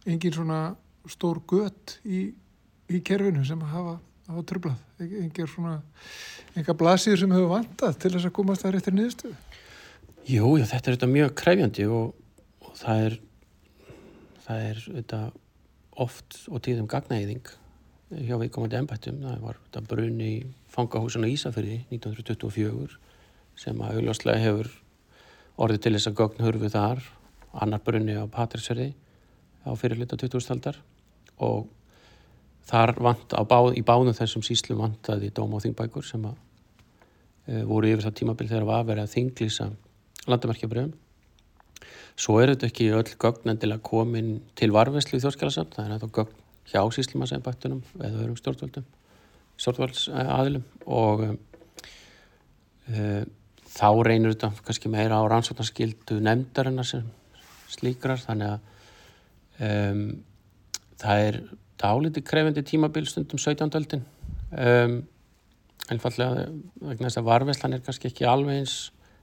Engin 0.05 0.33
svona 0.33 0.75
stór 1.07 1.41
gött 1.47 1.99
í, 2.05 2.33
í 2.91 3.01
kerfinu 3.05 3.45
sem 3.47 3.61
hafa, 3.71 3.97
hafa 4.29 4.43
tröflað, 4.49 4.81
engin 5.01 5.49
svona 5.49 5.77
einhver 6.55 6.77
blasir 6.79 7.19
sem 7.19 7.31
hefur 7.33 7.51
vantað 7.51 7.97
til 8.01 8.13
þess 8.15 8.29
að 8.29 8.35
komast 8.37 8.65
þar 8.65 8.79
eftir 8.79 8.95
niðurstöðu? 8.95 9.37
Jú, 10.25 10.55
já, 10.57 10.65
þetta 10.65 10.89
er 10.89 10.97
þetta 10.97 11.11
mjög 11.11 11.33
kræfjandi 11.41 11.87
og, 11.91 12.13
og 12.65 12.77
það 12.79 13.07
er 13.07 13.17
það 14.45 14.63
er 14.69 14.81
þetta 14.85 15.21
oft 16.05 16.39
og 16.51 16.61
tíðum 16.65 16.89
gagnæðing 16.91 17.45
hjá 18.25 18.35
viðkomandi 18.39 18.79
ennbættum. 18.79 19.21
Það 19.23 19.43
var 19.43 19.59
þetta 19.63 19.83
brunni 19.89 20.29
í 20.29 20.41
fangahúsinu 20.71 21.29
Ísafyrði 21.31 21.79
1924 21.89 22.99
sem 23.59 23.79
að 23.81 23.99
auðvarslega 23.99 24.43
hefur 24.43 24.71
orðið 25.65 25.81
til 25.85 25.93
þess 25.95 26.09
að 26.11 26.17
gögn 26.19 26.43
hörfu 26.43 26.71
þar, 26.73 27.01
annar 27.55 27.83
brunni 27.85 28.17
á 28.19 28.25
Patrísverði 28.27 28.91
á 29.65 29.71
fyrirlita 29.79 30.19
2000-aldar 30.19 30.81
og 31.45 31.69
þar 32.69 32.95
vant 33.05 33.35
báð, 33.49 33.71
í 33.77 33.83
báðum 33.85 34.15
þessum 34.17 34.43
síslu 34.45 34.77
vantaði 34.79 35.31
dóm 35.35 35.53
og 35.55 35.63
þingbækur 35.63 36.05
sem 36.07 36.25
að 36.25 36.35
e, 37.47 37.63
voru 37.67 37.91
yfir 37.91 38.05
það 38.07 38.17
tímabil 38.21 38.49
þegar 38.49 38.69
var 38.69 39.01
að 39.01 39.11
þinglýsa 39.13 39.69
landamerkjabröðum. 40.25 40.93
Svo 42.15 42.39
er 42.41 42.53
þetta 42.53 42.69
ekki 42.71 42.91
öll 42.95 43.15
gögn 43.21 43.51
endilega 43.51 43.83
komin 43.85 44.37
til 44.57 44.71
varfeslu 44.73 45.19
í 45.19 45.23
þjóðskjálasamt, 45.23 45.75
það 45.75 45.85
er 45.85 45.97
þetta 45.97 46.13
gögn 46.19 46.43
hjá 46.71 46.81
síslimasæmbættunum 46.95 47.81
eða 47.99 48.21
öðrum 48.23 48.37
stjórnvöldum, 48.39 48.85
stjórnvöldsaðilum 49.61 50.63
og 50.97 51.25
e, 52.89 53.25
þá 53.75 53.89
reynir 54.07 54.33
þetta 54.33 54.49
kannski 54.65 54.91
meira 54.91 55.19
á 55.21 55.23
rannsóknarskildu 55.29 56.17
nefndarinnar 56.23 56.87
sem 56.87 57.05
slíkrar, 57.75 58.21
þannig 58.23 58.55
að 58.55 59.67
um, 59.67 60.03
það 61.01 61.23
er 61.27 61.39
dáliti 61.81 62.23
krefindi 62.25 62.63
tímabil 62.65 63.07
stundum 63.09 63.41
17. 63.41 63.69
öldin 63.79 64.03
um, 64.51 64.99
einfallega 65.91 66.49
vegna 66.81 67.09
þess 67.09 67.21
að 67.21 67.29
varveslan 67.29 67.77
er 67.77 67.85
kannski 67.85 68.09
ekki 68.09 68.27
alveg 68.29 68.61
eins 68.63 68.75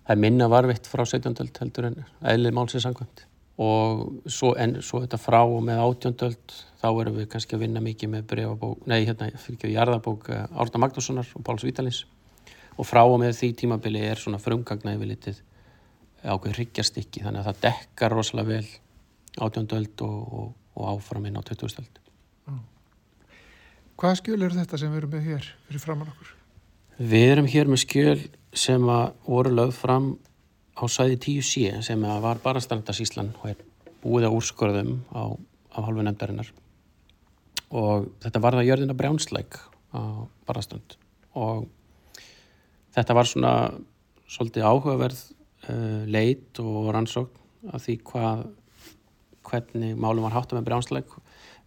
það 0.03 0.15
er 0.17 0.23
minna 0.25 0.49
varvitt 0.51 0.89
frá 0.91 1.05
17. 1.07 1.35
öld 1.45 1.61
heldur 1.63 1.89
en 1.91 2.01
eðlið 2.33 2.57
málsins 2.57 2.87
angvæmt 2.89 3.27
og 3.63 4.03
svo, 4.27 4.55
en 4.59 4.79
svo 4.83 5.03
þetta 5.03 5.21
frá 5.21 5.41
og 5.43 5.61
með 5.65 5.83
18. 5.85 6.17
öld 6.29 6.57
þá 6.83 6.89
erum 6.91 7.19
við 7.21 7.29
kannski 7.35 7.57
að 7.57 7.65
vinna 7.67 7.83
mikið 7.85 8.13
með 8.15 8.27
breyfabók, 8.33 8.87
nei 8.91 9.05
hérna 9.05 9.29
fyrir 9.37 9.59
ekki 9.59 9.69
að 9.69 9.77
jarðabók 9.77 10.31
eh, 10.33 10.45
Árna 10.51 10.83
Magnússonar 10.83 11.33
og 11.37 11.47
Páls 11.47 11.67
Vítalins 11.67 12.03
og 12.77 12.89
frá 12.89 13.03
og 13.05 13.19
með 13.21 13.37
því 13.39 13.51
tímabili 13.61 14.03
er 14.09 14.21
svona 14.21 14.41
frumgagna 14.43 14.97
yfir 14.97 15.13
litið 15.13 15.43
ákveð 16.23 16.57
hryggjastikki 16.59 17.25
þannig 17.25 17.43
að 17.43 17.51
það 17.51 17.63
dekkar 17.67 18.17
rosalega 18.17 18.57
vel 18.57 18.71
18. 19.43 19.69
öld 19.79 20.07
og, 20.07 20.39
og, 20.41 20.49
og 20.79 20.89
áfram 20.95 21.29
inn 21.29 21.39
á 21.39 21.43
20. 21.45 21.83
öld 21.83 22.02
Hvaða 24.03 24.19
skjöl 24.19 24.41
eru 24.41 24.57
þetta 24.57 24.79
sem 24.81 24.91
við 24.91 24.99
erum 24.99 25.13
með 25.15 25.27
hér 25.29 25.49
fyrir 25.69 25.83
framann 25.83 26.09
okkur? 26.11 26.31
Við 26.99 27.29
erum 27.33 27.49
hér 27.51 27.69
með 27.71 27.83
skjöl 27.85 28.23
sem 28.53 28.89
voru 29.27 29.53
lögð 29.55 29.77
fram 29.79 30.09
á 30.75 30.85
sæði 30.91 31.19
10C 31.23 31.83
sem 31.87 32.03
var 32.25 32.41
bara 32.43 32.63
standasíslan 32.65 33.31
og 33.39 33.53
er 33.53 33.61
búið 34.03 34.27
á 34.27 34.35
úrskorðum 34.35 34.97
á, 35.15 35.39
á 35.71 35.79
halvu 35.87 36.03
nefndarinnar. 36.03 36.51
Og 37.71 38.11
þetta 38.25 38.43
var 38.43 38.59
það 38.59 38.69
jörðina 38.73 38.97
brjánsleik 38.99 39.61
á 39.95 40.27
barastund 40.49 40.97
og 41.39 41.69
þetta 42.97 43.17
var 43.17 43.29
svona 43.29 43.53
svolítið 44.27 44.67
áhugaverð 44.67 45.21
uh, 45.23 46.03
leit 46.11 46.59
og 46.61 46.91
rannsókn 46.97 47.71
af 47.73 47.85
því 47.85 47.99
hvað 48.09 48.47
hvernig 49.47 49.95
málum 49.95 50.27
var 50.27 50.35
hátta 50.35 50.59
með 50.59 50.67
brjánsleik 50.69 51.15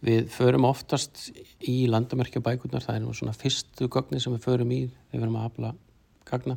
Við 0.06 0.28
förum 0.30 0.68
oftast 0.68 1.30
í 1.66 1.88
landamerkjabækurnar, 1.90 2.84
það 2.84 2.98
er 2.98 3.02
nú 3.02 3.14
svona 3.16 3.34
fyrstu 3.34 3.88
gögni 3.90 4.20
sem 4.22 4.34
við 4.36 4.44
förum 4.44 4.72
í 4.74 4.84
við 5.10 5.22
erum 5.22 5.38
að 5.40 5.46
hafla 5.48 5.72
gagna. 6.28 6.56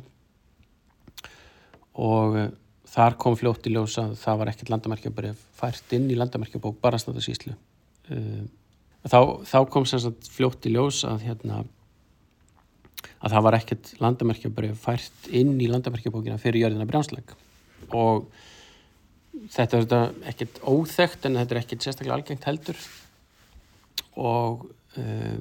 Og 1.98 2.38
eh, 2.38 2.52
þar 2.90 3.18
kom 3.20 3.36
fljótt 3.38 3.66
í 3.66 3.74
ljós 3.74 3.98
að 4.02 4.14
það 4.20 4.40
var 4.40 4.52
ekkert 4.52 4.72
landamerkjabref 4.74 5.42
fært 5.58 5.96
inn 5.98 6.06
í 6.10 6.18
landamerkjabók 6.18 6.78
bara 6.82 7.00
stæðasíslu. 7.02 7.56
Eh, 8.14 8.46
þá, 9.08 9.20
þá 9.46 9.58
kom 9.72 9.86
sérstaklega 9.88 10.34
fljótt 10.36 10.70
í 10.70 10.74
ljós 10.74 11.02
að, 11.08 11.26
hérna, 11.26 11.60
að 13.18 13.34
það 13.34 13.46
var 13.48 13.58
ekkert 13.58 13.92
landamerkjabref 14.02 14.86
fært 14.86 15.30
inn 15.42 15.56
í 15.58 15.68
landamerkjabókina 15.70 16.38
fyrir 16.42 16.66
jörðina 16.66 16.88
brjánsleik 16.90 17.34
og 17.96 18.28
þetta 19.50 19.80
er 19.80 20.18
ekkert 20.32 20.60
óþægt 20.62 21.26
en 21.26 21.38
þetta 21.40 21.56
er 21.56 21.62
ekkert 21.62 21.86
sérstaklega 21.86 22.18
algengt 22.18 22.46
heldur 22.48 22.82
og 24.16 24.66
uh, 24.98 25.38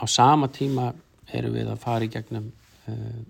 á 0.00 0.04
sama 0.08 0.48
tíma 0.48 0.90
erum 1.32 1.54
við 1.54 1.70
að 1.70 1.82
fara 1.82 2.06
í 2.06 2.12
gegnum 2.12 2.50
uh, 2.90 3.20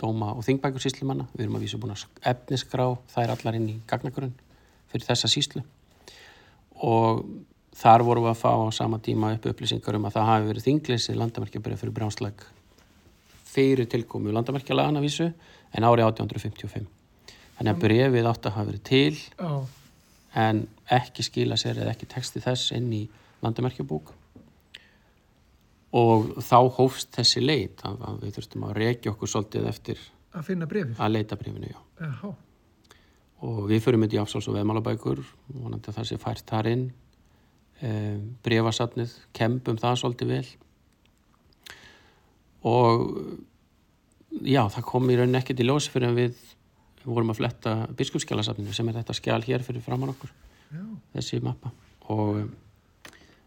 dóma 0.00 0.32
og 0.34 0.44
þingbækur 0.46 0.82
síslumanna 0.82 1.28
við 1.34 1.44
erum 1.46 1.58
að 1.58 1.66
vísa 1.66 1.80
búin 1.80 1.94
að 1.94 2.06
efnisgrá 2.32 2.86
það 3.12 3.24
er 3.24 3.34
allar 3.34 3.58
inn 3.58 3.68
í 3.72 3.76
gagnagrunn 3.90 4.34
fyrir 4.90 5.06
þessa 5.06 5.30
síslu 5.30 5.64
og 6.80 7.24
þar 7.76 8.04
vorum 8.06 8.26
við 8.26 8.32
að 8.32 8.40
fá 8.40 8.52
á 8.56 8.68
sama 8.74 9.00
tíma 9.02 9.34
upp 9.36 9.50
upplýsingar 9.50 9.98
um 9.98 10.08
að 10.08 10.16
það 10.16 10.30
hafi 10.30 10.48
verið 10.50 10.66
þingleysi 10.68 11.16
landamerkjabrið 11.18 11.82
fyrir 11.82 11.96
brjánsleg 11.96 12.46
fyrir 13.50 13.90
tilkomu 13.90 14.32
landamerkjalagana 14.34 15.02
vísu 15.04 15.28
en 15.28 15.86
árið 15.86 16.08
1855 16.08 16.88
þannig 17.58 17.74
að 17.74 17.82
brefið 17.84 18.30
átt 18.30 18.48
að 18.48 18.56
hafa 18.56 18.70
verið 18.70 18.84
til 18.88 19.50
en 20.40 20.64
ekki 20.96 21.26
skila 21.26 21.58
sér 21.60 21.82
eða 21.82 21.94
ekki 21.94 22.08
texti 22.10 22.42
þess 22.42 22.72
inn 22.76 22.92
í 22.94 23.04
landamerkjabúk 23.44 24.14
og 26.00 26.30
þá 26.46 26.58
hófst 26.76 27.10
þessi 27.16 27.42
leit 27.42 27.82
að, 27.86 27.98
að 28.06 28.22
við 28.24 28.36
þurftum 28.36 28.66
að 28.68 28.76
reykja 28.78 29.12
okkur 29.14 29.32
svolítið 29.32 29.68
eftir 29.72 30.02
að 30.30 30.46
finna 30.46 30.68
brefið 30.70 31.02
að 31.02 31.14
leita 31.16 31.38
brefinu, 31.38 31.74
og 33.40 33.60
við 33.70 33.84
fyrir 33.84 34.00
myndi 34.00 34.20
áfsáls 34.20 34.48
og 34.50 34.56
veðmálabækur 34.58 35.22
og 35.22 35.76
það 35.86 36.06
sé 36.06 36.18
fært 36.20 36.44
þar 36.48 36.68
inn. 36.70 36.88
E, 37.80 37.90
brefasatnið 38.44 39.14
kempum 39.36 39.78
það 39.80 39.96
svolítið 40.02 40.32
vel. 40.34 40.48
Og 42.68 43.06
já, 44.44 44.60
það 44.68 44.86
kom 44.90 45.08
í 45.08 45.16
rauninni 45.16 45.40
ekkert 45.40 45.62
í 45.64 45.66
lós 45.66 45.88
fyrir 45.88 46.12
að 46.12 46.20
við 46.20 46.42
vorum 47.06 47.32
að 47.32 47.40
fletta 47.40 47.74
biskupskjálasatninu 47.96 48.76
sem 48.76 48.90
er 48.92 49.00
þetta 49.00 49.16
skjál 49.16 49.40
hér 49.46 49.64
fyrir 49.64 49.84
framann 49.84 50.12
okkur. 50.12 50.32
Já. 50.70 50.84
þessi 51.16 51.40
mappa. 51.42 51.72
Og 52.12 52.44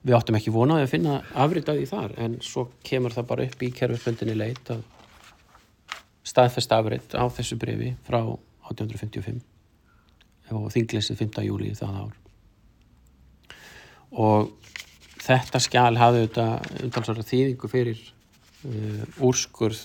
við 0.04 0.18
áttum 0.18 0.38
ekki 0.40 0.54
vonaði 0.54 0.86
að 0.86 0.92
finna 0.92 1.20
afritaði 1.46 1.86
þar 1.90 2.16
en 2.26 2.40
svo 2.44 2.68
kemur 2.86 3.16
það 3.16 3.30
bara 3.30 3.48
upp 3.48 3.64
í 3.64 3.72
kerfisbundinni 3.76 4.36
leit 4.36 4.74
að 4.74 4.84
staðfest 6.28 6.72
afrit 6.76 7.16
á 7.16 7.24
þessu 7.32 7.58
brefi 7.60 7.94
frá 8.08 8.20
1855 8.24 9.42
og 10.54 10.68
þingleysi 10.74 11.16
5. 11.18 11.40
júli 11.48 11.72
það 11.78 12.02
ár 12.04 12.20
og 14.24 14.52
þetta 15.24 15.62
skjál 15.64 15.96
hafði 15.98 16.24
auðvitað 16.24 16.84
umtalsvara 16.86 17.26
þýðingu 17.28 17.70
fyrir 17.72 18.00
uh, 18.04 19.04
úrskurð 19.24 19.82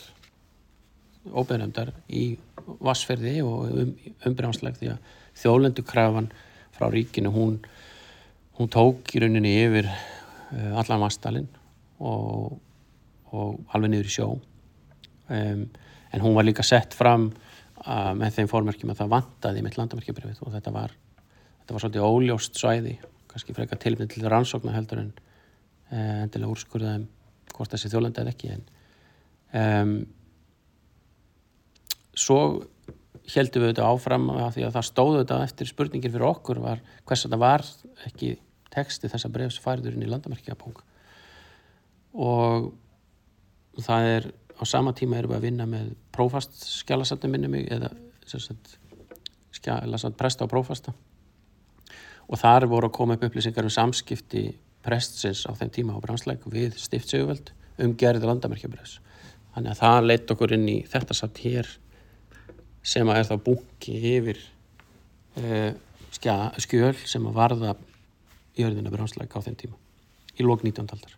óbeðnöndar 1.29 1.93
í 2.09 2.39
vassferði 2.85 3.39
og 3.45 3.73
um, 3.73 3.95
umbrjánsleg 4.29 4.79
því 4.79 4.93
að 4.95 5.17
þjólendu 5.39 5.85
krafan 5.87 6.31
frá 6.77 6.89
ríkinu 6.93 7.33
hún, 7.35 7.59
hún 8.59 8.71
tók 8.73 9.13
í 9.15 9.23
rauninni 9.23 9.55
yfir 9.63 9.89
uh, 9.89 10.79
allan 10.81 11.03
vastalinn 11.05 11.51
og, 11.99 12.57
og 13.31 13.75
alveg 13.75 13.93
niður 13.93 14.11
í 14.11 14.15
sjó. 14.15 14.31
Um, 15.29 15.69
en 16.13 16.25
hún 16.25 16.35
var 16.35 16.47
líka 16.47 16.65
sett 16.67 16.97
fram 16.97 17.29
uh, 17.85 18.15
með 18.19 18.41
þeim 18.41 18.51
fórmerkjum 18.51 18.95
að 18.95 19.03
það 19.03 19.13
vantaði 19.15 19.63
með 19.65 19.79
landamerkjabrifið 19.79 20.43
og 20.47 20.55
þetta 20.57 20.75
var, 20.75 20.95
þetta 21.61 21.77
var 21.77 21.85
svolítið 21.85 22.09
óljóst 22.09 22.59
svæði 22.59 22.97
kannski 23.29 23.55
frekar 23.57 23.81
tilmynd 23.83 24.11
til 24.15 24.25
rannsókna 24.27 24.75
heldur 24.75 25.03
en 25.05 25.13
uh, 25.13 26.25
endilega 26.25 26.55
úrskurðaðum 26.55 27.07
hvort 27.55 27.75
þessi 27.75 27.93
þjóðlandi 27.93 28.23
eða 28.23 28.33
ekki 28.35 28.53
en 28.55 28.65
um, 29.61 29.95
svo 32.19 32.41
heldum 33.29 33.65
við 33.65 33.73
þetta 33.75 33.89
áfram 33.93 34.29
að 34.33 34.53
því 34.57 34.67
að 34.67 34.77
það 34.79 34.89
stóðu 34.89 35.23
þetta 35.23 35.41
eftir 35.45 35.71
spurningin 35.71 36.15
fyrir 36.15 36.31
okkur 36.31 36.63
var 36.65 36.83
hvers 37.09 37.27
að 37.27 37.35
það 37.35 37.43
var 37.45 37.67
ekki 38.09 38.35
texti 38.79 39.11
þessa 39.11 39.31
brefs 39.35 39.61
færiðurinn 39.65 40.07
í 40.07 40.11
landamerkjapung 40.11 40.79
og 42.19 42.71
það 43.85 44.11
er 44.15 44.31
á 44.59 44.63
sama 44.67 44.95
tíma 44.97 45.19
erum 45.19 45.35
við 45.35 45.39
að 45.39 45.47
vinna 45.47 45.67
með 45.71 45.91
prófast 46.15 46.65
skjálasatnum 46.81 47.35
minni 47.35 47.51
mig 47.51 47.69
eða 47.71 47.93
skjálasatn 49.59 50.17
presta 50.19 50.47
og 50.47 50.51
prófasta. 50.53 50.93
Og 52.29 52.41
þar 52.41 52.67
voru 52.69 52.91
að 52.91 52.97
koma 52.97 53.17
upp 53.17 53.25
upplýsingar 53.29 53.65
um 53.65 53.73
samskipti 53.73 54.51
prestsins 54.85 55.45
á 55.49 55.53
þeim 55.57 55.71
tíma 55.75 55.97
á 55.97 56.03
bransleik 56.03 56.45
við 56.51 56.77
stiftsöguvöld 56.81 57.53
um 57.83 57.95
gerði 57.99 58.29
landamerkjabrefs 58.29 58.99
þannig 59.55 59.73
að 59.73 59.81
það 59.83 60.07
leitt 60.07 60.33
okkur 60.35 60.55
inn 60.57 60.69
í 60.71 60.79
þetta 60.89 61.17
satt 61.17 61.41
hér 61.43 61.69
sem 62.87 63.11
að 63.11 63.21
er 63.21 63.29
þá 63.29 63.37
bunki 63.49 63.97
yfir 64.15 64.41
uh, 65.41 65.71
skja, 66.15 66.37
skjöl 66.63 66.95
sem 67.05 67.27
að 67.29 67.39
varða 67.39 67.75
jörðina 68.59 68.93
bransleik 68.95 69.35
á 69.35 69.41
þeim 69.45 69.57
tíma 69.59 69.79
í 70.39 70.47
lók 70.47 70.63
19. 70.67 70.87
aldar. 70.95 71.17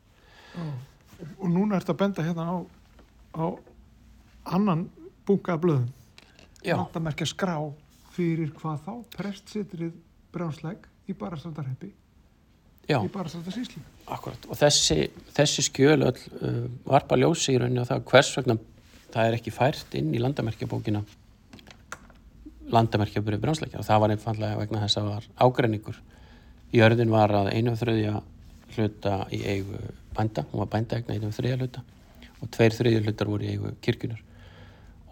Og 1.36 1.48
núna 1.52 1.76
ert 1.76 1.90
að 1.92 2.00
benda 2.00 2.24
hérna 2.24 2.46
á, 2.48 2.56
á 3.36 3.44
annan 4.56 4.86
bunga 5.28 5.56
af 5.56 5.64
blöðum. 5.64 5.90
Landamerkja 6.64 7.28
skrá 7.28 7.56
fyrir 8.14 8.52
hvað 8.56 8.84
þá 8.86 8.92
prestsitrið 9.16 9.96
brjánsleik 10.34 10.86
í 11.08 11.16
barastrandarheppi 11.16 11.90
í 12.90 13.10
barastrandarsíslu 13.12 13.82
Akkurat, 14.10 14.46
og 14.50 14.58
þessi, 14.58 15.04
þessi 15.36 15.62
skjöl 15.68 16.00
öll 16.08 16.16
uh, 16.42 16.64
varpa 16.88 17.18
ljósi 17.18 17.54
í 17.54 17.60
rauninni 17.60 17.84
á 17.84 17.86
það 17.86 18.04
hvers 18.10 18.30
vegna 18.38 18.56
það 19.10 19.26
er 19.26 19.36
ekki 19.38 19.52
fært 19.54 19.94
inn 19.98 20.10
í 20.14 20.22
landamerkjabókina 20.22 21.02
landamerkjaburið 22.74 23.42
brjánsleikja 23.44 23.82
og 23.82 23.86
það 23.86 24.02
var 24.04 24.14
einfallega 24.14 24.58
vegna 24.58 24.82
þess 24.84 24.98
að 24.98 25.06
það 25.06 25.14
var 25.14 25.28
ágreiningur 25.46 26.00
jörðin 26.74 27.12
var 27.12 27.34
að 27.34 27.52
einu 27.54 27.74
þröðja 27.78 28.20
hluta 28.74 29.14
í 29.34 29.42
eigu 29.44 29.78
bænda, 30.16 30.44
hún 30.50 30.62
var 30.62 30.70
bændaegna 30.74 31.16
einu 31.16 31.32
þröðja 31.34 31.60
hluta 31.60 31.84
og 32.40 32.50
tveir 32.54 32.76
þröðja 32.76 33.04
hlutar 33.04 33.30
voru 33.30 33.46
í 33.46 33.54
eigu 33.54 33.72
kirkunar 33.84 34.20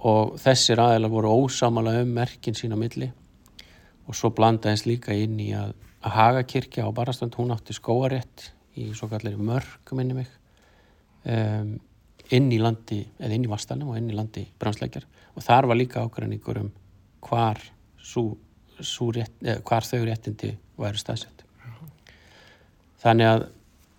og 0.08 0.36
þessir 0.38 0.80
aðeila 0.82 1.10
voru 1.10 1.32
ósamala 1.42 1.96
um 2.02 2.12
merkin 2.14 2.56
sín 2.56 2.74
á 2.74 2.78
milli 2.78 3.10
og 4.06 4.16
svo 4.16 4.30
blandaðist 4.34 4.86
líka 4.88 5.16
inn 5.16 5.38
í 5.42 5.50
að, 5.56 5.74
að 6.06 6.14
haga 6.14 6.44
kirkja 6.48 6.86
á 6.86 6.90
barastönd, 6.94 7.34
hún 7.36 7.52
átti 7.52 7.74
skóarétt 7.76 8.52
í 8.78 8.88
svo 8.94 9.10
kallir 9.10 9.36
mörg 9.36 9.92
minni 9.98 10.20
mig 10.20 10.30
um, 11.26 11.74
inn 12.30 12.52
í 12.52 12.60
landi, 12.62 13.02
eða 13.18 13.34
inn 13.34 13.48
í 13.48 13.50
vastalum 13.50 13.92
og 13.92 13.98
inn 13.98 14.12
í 14.12 14.16
landi 14.16 14.46
brjánsleikjar 14.60 15.08
og 15.34 15.44
þar 15.44 15.68
var 15.70 15.80
líka 15.80 16.04
ágreiningur 16.04 16.62
um 16.62 16.70
hvar, 17.28 17.58
sú, 17.98 18.30
sú 18.78 19.10
rétt, 19.14 19.34
eða, 19.42 19.60
hvar 19.66 19.86
þau 19.86 20.04
réttindi 20.06 20.54
væri 20.78 21.02
staðsett. 21.02 21.47
Þannig 23.02 23.30
að 23.30 23.44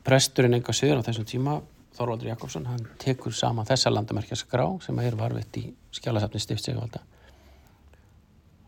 presturinn 0.08 0.58
enga 0.58 0.76
sögur 0.76 1.00
á 1.00 1.08
þessum 1.08 1.28
tíma, 1.30 1.60
Þorvaldur 2.00 2.30
Jakobsson, 2.30 2.68
hann 2.70 2.86
tekur 3.02 3.34
saman 3.36 3.68
þessa 3.68 3.92
landamerkja 3.92 4.38
skrá 4.40 4.66
sem 4.84 5.00
er 5.04 5.18
varvett 5.20 5.58
í 5.60 5.66
skjálasafni 5.96 6.40
stiftsegvalda 6.40 7.02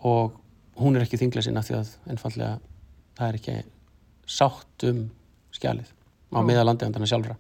og 0.02 0.38
hún 0.82 0.98
er 0.98 1.06
ekki 1.06 1.20
þinglega 1.22 1.46
sinna 1.46 1.64
því 1.66 1.78
að 1.78 1.92
ennfallega 2.10 2.52
það 3.18 3.28
er 3.28 3.40
ekki 3.40 3.58
sátt 4.32 4.86
um 4.90 5.04
skjalið 5.54 5.92
á 6.32 6.40
miða 6.48 6.66
landegjandana 6.66 7.10
sjálfra. 7.10 7.36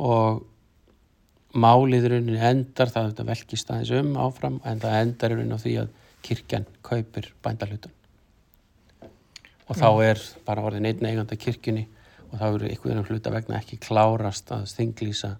Og 0.00 0.44
málið 1.56 2.06
í 2.06 2.12
rauninni 2.12 2.40
endar 2.50 2.92
það 2.92 3.22
velkist 3.26 3.70
aðeins 3.72 3.92
um 4.00 4.16
áfram 4.20 4.60
en 4.64 4.80
það 4.82 4.98
endar 5.02 5.34
í 5.34 5.38
rauninni 5.38 5.58
á 5.58 5.64
því 5.64 5.76
að 5.82 5.94
kirkjan 6.26 6.66
kaupir 6.86 7.30
bændalhutan 7.44 7.94
og 9.66 9.78
þá 9.78 9.88
er 10.04 10.22
bara 10.46 10.64
orðin 10.66 10.88
einn 10.90 11.08
eiganda 11.08 11.38
kirkjunni 11.40 11.86
og 12.30 12.38
þá 12.38 12.46
eru 12.48 12.70
ykkur 12.70 12.94
um 12.94 13.06
hluta 13.08 13.32
vegna 13.34 13.58
ekki 13.60 13.78
klárast 13.82 14.50
að 14.54 14.66
stinglýsa 14.70 15.34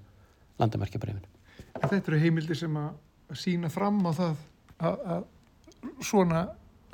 landamerkjabrefinu. 0.60 1.26
Þetta 1.76 2.02
eru 2.02 2.20
heimildi 2.22 2.56
sem 2.56 2.76
að 2.80 3.36
sína 3.36 3.70
fram 3.72 4.00
á 4.06 4.12
það 4.16 4.44
að, 4.78 5.00
að 5.16 6.04
svona 6.06 6.44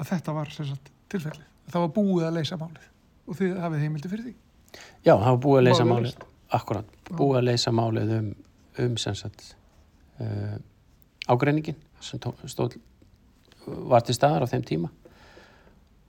að 0.01 0.13
þetta 0.13 0.37
var 0.37 0.55
sagt, 0.55 0.93
tilfellið. 1.13 1.49
Það 1.73 1.85
var 1.85 1.93
búið 1.97 2.29
að 2.29 2.39
leysa 2.41 2.59
málið 2.61 2.89
og 3.23 3.39
þið 3.39 3.59
hafið 3.63 3.85
heimildi 3.87 4.13
fyrir 4.13 4.29
því. 4.29 4.35
Já, 5.05 5.13
það 5.13 5.29
var 5.29 5.43
búið 5.45 5.61
að 5.61 5.67
leysa 5.69 5.85
málið, 5.87 6.25
akkurat, 6.59 6.97
búið 7.13 7.39
að 7.39 7.47
leysa 7.51 7.75
málið 7.77 8.17
um 8.19 8.33
um 8.79 8.97
sagt 8.97 9.57
uh, 10.21 10.57
ágreiningin 11.29 11.77
sem 12.01 12.21
stóð 12.47 12.79
var 13.67 14.03
til 14.03 14.17
staðar 14.17 14.47
á 14.49 14.53
þeim 14.53 14.65
tíma 14.67 14.91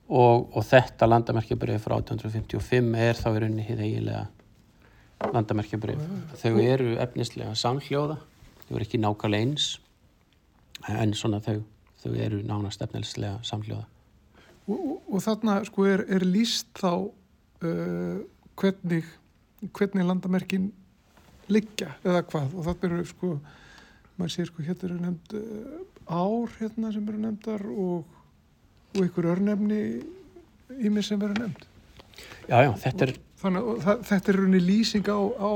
og, 0.08 0.50
og 0.52 0.64
þetta 0.68 1.08
landamerkjabrið 1.08 1.80
frá 1.82 1.96
1855 2.00 2.98
er 3.06 3.20
þá 3.20 3.28
í 3.30 3.40
rauninni 3.44 3.66
hið 3.66 3.84
eiginlega 3.86 4.26
landamerkjabrið 5.34 6.04
þau 6.40 6.52
eru 6.60 6.94
efnislega 7.00 7.54
samhljóða 7.56 8.18
þau 8.66 8.76
eru 8.76 8.84
ekki 8.84 9.00
nákvæmlega 9.00 9.46
eins 9.46 9.68
en 10.92 11.14
svona 11.16 11.40
þau, 11.44 11.60
þau 12.02 12.14
eru 12.20 12.40
nánast 12.44 12.82
efnislega 12.84 13.38
samhljóða. 13.46 13.86
Og, 14.64 14.78
og, 14.78 14.96
og 15.08 15.24
þarna 15.24 15.58
sko 15.68 15.86
er, 15.88 16.04
er 16.12 16.24
líst 16.28 16.72
þá 16.80 16.90
uh, 16.94 18.18
hvernig 18.60 19.04
hvernig 19.72 20.04
landamerkin 20.04 20.70
liggja 21.52 21.94
eða 22.04 22.24
hvað? 22.28 22.56
Og 22.56 22.66
það 22.68 22.88
eru 22.88 23.04
sko 23.08 23.30
maður 24.18 24.34
sér 24.36 24.50
sko 24.50 24.64
hérna 24.64 24.88
eru 24.88 24.98
nefnd 25.00 25.36
uh, 25.38 25.80
ár 26.08 26.58
hérna 26.58 26.92
sem 26.94 27.08
eru 27.08 27.22
nefndar 27.22 27.64
og, 27.70 28.20
og 28.94 29.06
ykkur 29.06 29.30
örnefni 29.34 29.80
í 30.74 30.90
mig 30.90 31.06
sem 31.06 31.22
eru 31.22 31.36
nefnd. 31.38 31.66
Já, 32.48 32.58
já, 32.62 32.70
þetta 32.84 33.08
er 33.08 33.16
Þannig 33.44 33.66
að 33.68 33.80
það, 33.84 34.04
þetta 34.08 34.30
er 34.30 34.36
rauninni 34.40 34.60
lýsing 34.64 35.08
á, 35.12 35.20
á 35.20 35.52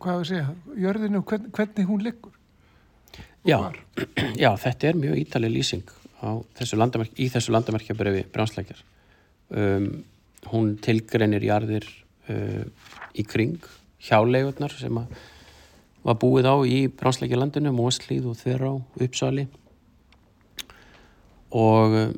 hvað 0.00 0.20
við 0.20 0.28
segja, 0.30 0.52
jörðinu 0.80 1.18
og 1.20 1.26
hvern, 1.28 1.50
hvernig 1.52 1.88
hún 1.90 2.04
liggur. 2.06 2.38
Já, 3.44 3.58
já, 4.44 4.48
þetta 4.62 4.88
er 4.88 5.00
mjög 5.02 5.20
ítalið 5.26 5.52
lýsing 5.58 5.92
þessu 6.56 6.78
í 7.18 7.28
þessu 7.32 7.52
landamerkjabrefi 7.52 8.24
brjánsleikjar 8.32 8.82
um, 9.50 9.88
hún 10.52 10.76
tilgreinir 10.82 11.44
jarðir 11.44 11.86
uh, 12.30 12.62
í 13.18 13.24
kring 13.26 13.58
hjáleigurnar 14.06 14.74
sem 14.78 15.02
var 16.02 16.18
búið 16.18 16.48
á 16.50 16.56
í 16.66 16.78
Bránsleikja 16.90 17.38
landinu, 17.38 17.70
Móslíð 17.74 18.30
og 18.32 18.38
Þverá, 18.40 18.72
Uppsali 19.02 19.46
og 21.52 21.96
eh, 21.98 22.12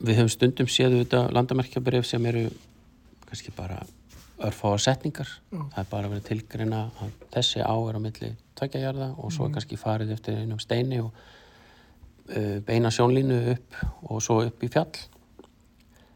við 0.00 0.20
höfum 0.20 0.32
stundum 0.32 0.68
séðu 0.70 1.04
þetta 1.04 1.26
landamerkjabref 1.34 2.06
sem 2.08 2.26
eru 2.30 2.48
kannski 3.28 3.52
bara 3.56 3.78
örfáar 4.40 4.80
setningar, 4.80 5.28
mm. 5.52 5.66
það 5.74 5.82
er 5.82 5.88
bara 5.90 6.10
verið 6.10 6.28
tilgreina 6.30 6.80
að 7.02 7.10
þessi 7.34 7.60
á 7.60 7.74
er 7.76 7.98
á 7.98 8.00
milli 8.00 8.30
tveikjajarða 8.56 9.10
og 9.18 9.34
svo 9.34 9.44
er 9.44 9.50
mm. 9.50 9.56
kannski 9.58 9.78
farið 9.80 10.14
eftir 10.16 10.38
einum 10.40 10.60
steini 10.62 11.00
og 11.04 11.10
uh, 12.32 12.56
beina 12.64 12.92
sjónlínu 12.94 13.40
upp 13.52 13.80
og 14.08 14.22
svo 14.24 14.40
upp 14.46 14.64
í 14.64 14.70
fjall 14.72 14.96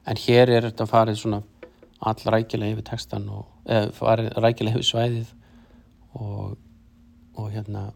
en 0.09 0.21
hér 0.21 0.55
er 0.57 0.71
þetta 0.71 0.89
farið 0.89 1.21
svona 1.21 1.43
all 2.05 2.33
rækilega 2.37 2.75
yfir 2.79 2.89
textan 2.89 3.29
og 3.33 3.69
eða 3.69 3.93
farið 3.97 4.33
rækilega 4.45 4.81
yfir 4.81 4.89
svæðið 4.89 5.31
og, 6.21 6.57
og 7.37 7.53
hérna 7.53 7.91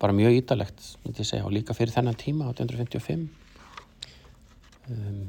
bara 0.00 0.16
mjög 0.16 0.38
ítalegt 0.40 0.84
myndi 1.04 1.24
ég 1.24 1.28
segja 1.28 1.48
og 1.48 1.56
líka 1.56 1.76
fyrir 1.76 1.96
þennan 1.96 2.20
tíma 2.20 2.52
1855 2.52 3.39
um, 4.90 5.26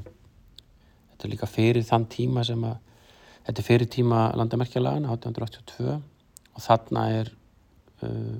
þetta 1.12 1.26
er 1.28 1.32
líka 1.34 1.48
fyrir 1.50 1.84
þann 1.86 2.06
tíma 2.10 2.44
sem 2.46 2.62
að 2.68 2.78
þetta 3.46 3.58
er 3.62 3.66
fyrir 3.66 3.90
tíma 3.90 4.24
landamerkjalagana 4.38 5.12
1882 5.16 5.96
og 6.52 6.64
þarna 6.66 7.04
er 7.20 7.32
uh, 8.02 8.36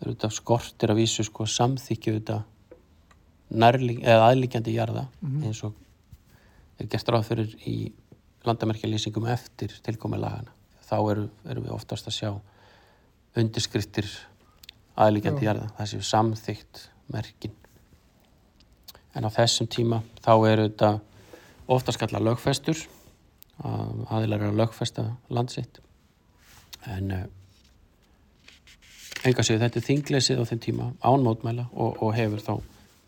er 0.00 0.12
þetta 0.14 0.30
skortir 0.32 0.92
að 0.94 1.02
vísu 1.02 1.24
sko 1.26 1.46
samþykju 1.48 2.16
þetta 2.18 2.40
aðlíkjandi 3.50 4.74
jarða 4.76 5.06
Mhm. 5.20 5.42
eins 5.44 5.64
og 5.64 5.74
er 6.80 6.86
gert 6.86 7.08
ráð 7.12 7.26
fyrir 7.28 7.54
í 7.66 7.92
landamerkjalýsingum 8.46 9.26
eftir 9.28 9.68
tilkomi 9.84 10.16
lagana. 10.16 10.48
Þá 10.88 11.10
eru, 11.10 11.28
eru 11.44 11.60
við 11.60 11.74
oftast 11.74 12.06
að 12.08 12.14
sjá 12.16 12.30
undirskriftir 13.36 14.06
aðlíkjandi 14.96 15.44
jarða, 15.44 15.68
það 15.76 15.90
séu 15.92 16.02
samþygt 16.02 16.80
merkin. 17.12 17.52
En 19.16 19.26
á 19.26 19.30
þessum 19.34 19.68
tíma 19.70 20.02
þá 20.22 20.32
eru 20.50 20.68
þetta 20.68 20.90
oftast 21.70 22.00
kalla 22.00 22.22
lögfestur, 22.22 22.78
að 23.62 24.04
aðilar 24.10 24.44
eru 24.44 24.52
að 24.54 24.60
lögfesta 24.62 25.04
landsitt. 25.30 25.80
En 26.88 27.12
uh, 27.14 27.24
enga 29.26 29.44
séu 29.44 29.60
þetta 29.60 29.82
þingleysið 29.84 30.40
á 30.40 30.48
þeim 30.48 30.62
tíma 30.64 30.90
án 31.04 31.24
mótmæla 31.26 31.66
og, 31.72 31.98
og 32.00 32.14
hefur 32.16 32.44
þá 32.44 32.54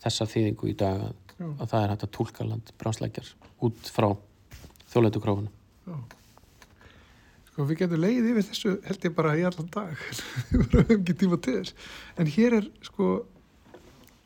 þessa 0.03 0.27
þýðingu 0.29 0.69
í 0.69 0.75
dag 0.77 1.07
að, 1.07 1.15
að 1.47 1.67
það 1.71 1.79
er 1.79 1.93
hægt 1.93 2.05
að 2.07 2.13
tólka 2.17 2.47
land 2.47 2.73
bránsleikjar 2.81 3.31
út 3.65 3.89
frá 3.95 4.11
þjóðleitukrófuna. 4.93 5.49
Sko 7.53 7.67
við 7.69 7.83
getum 7.83 8.01
leið 8.01 8.29
yfir 8.31 8.47
þessu 8.49 8.75
held 8.85 9.07
ég 9.07 9.15
bara 9.17 9.35
í 9.37 9.43
allan 9.47 9.69
dag 9.73 10.05
við 10.51 10.77
höfum 10.77 10.93
ekki 10.99 11.17
tíma 11.23 11.39
til 11.41 11.59
þess 11.59 11.75
en 12.21 12.31
hér 12.35 12.57
er 12.59 12.69
sko 12.85 13.09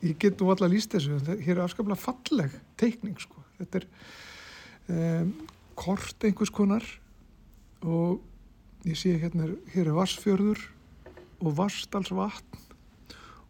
ég 0.04 0.18
get 0.20 0.38
nú 0.38 0.50
alltaf 0.52 0.70
líst 0.70 0.94
þessu 0.94 1.18
hér 1.42 1.56
er 1.56 1.64
afskaplega 1.64 1.98
falleg 2.00 2.54
teikning 2.78 3.18
sko 3.20 3.42
þetta 3.58 3.80
er 3.80 3.86
um, 4.94 5.32
kort 5.78 6.26
einhvers 6.26 6.52
konar 6.54 6.84
og 7.82 8.20
ég 8.86 8.98
sé 8.98 9.16
hérna 9.18 9.50
hér 9.72 9.90
er 9.90 9.96
Vassfjörður 9.96 10.62
og 11.42 11.56
Vassdalsvatn 11.58 12.62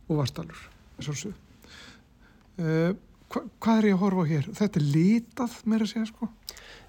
og 0.09 0.14
Vassdalur 0.22 0.64
þessu 1.01 1.34
uh, 1.34 2.96
hva, 3.28 3.44
hvað 3.61 3.82
er 3.82 3.90
ég 3.90 3.99
að 3.99 4.03
horfa 4.07 4.24
á 4.24 4.30
hér? 4.30 4.46
Þetta 4.57 4.80
er 4.80 4.88
litað 4.94 5.61
meira 5.68 5.84
að 5.84 5.92
segja 5.92 6.09
sko 6.09 6.30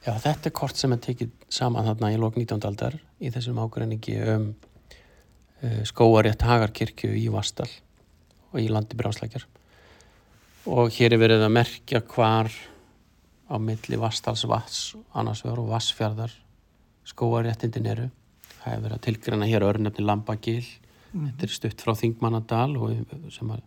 Já, 0.06 0.14
þetta 0.16 0.48
er 0.48 0.56
kort 0.56 0.80
sem 0.80 0.96
er 0.96 1.04
tekið 1.04 1.36
saman 1.52 1.88
þarna 1.90 2.14
í 2.16 2.20
lok 2.22 2.40
19. 2.40 2.64
aldar 2.70 2.96
í 3.20 3.32
þessum 3.34 3.60
ágreiningi 3.60 4.16
um 4.24 4.50
uh, 4.56 5.82
skóarétt 5.88 6.48
Hagarkirkju 6.48 7.12
í 7.20 7.28
Vastal 7.34 7.68
og 8.52 8.60
í 8.62 8.68
landi 8.72 8.98
bránsleikjar. 9.00 9.46
Og 10.70 10.92
hér 10.94 11.16
er 11.16 11.22
verið 11.22 11.46
að 11.46 11.56
merkja 11.56 12.02
hvar 12.06 12.52
á 13.50 13.56
milli 13.58 13.98
Vastals 13.98 14.46
vats 14.50 14.94
annars 15.18 15.42
vegar 15.46 15.64
og 15.64 15.72
Vassfjardar 15.72 16.34
skóaréttindin 17.10 17.90
eru. 17.90 18.10
Það 18.60 18.74
hefur 18.74 18.84
verið 18.86 18.98
að 18.98 19.06
tilgreina 19.08 19.50
hér 19.50 19.66
örnefni 19.66 20.06
Lambagil. 20.06 20.66
Þetta 21.10 21.48
er 21.48 21.54
stutt 21.54 21.82
frá 21.82 21.96
Þingmannadal 21.98 22.76
og, 22.78 23.16
að, 23.16 23.64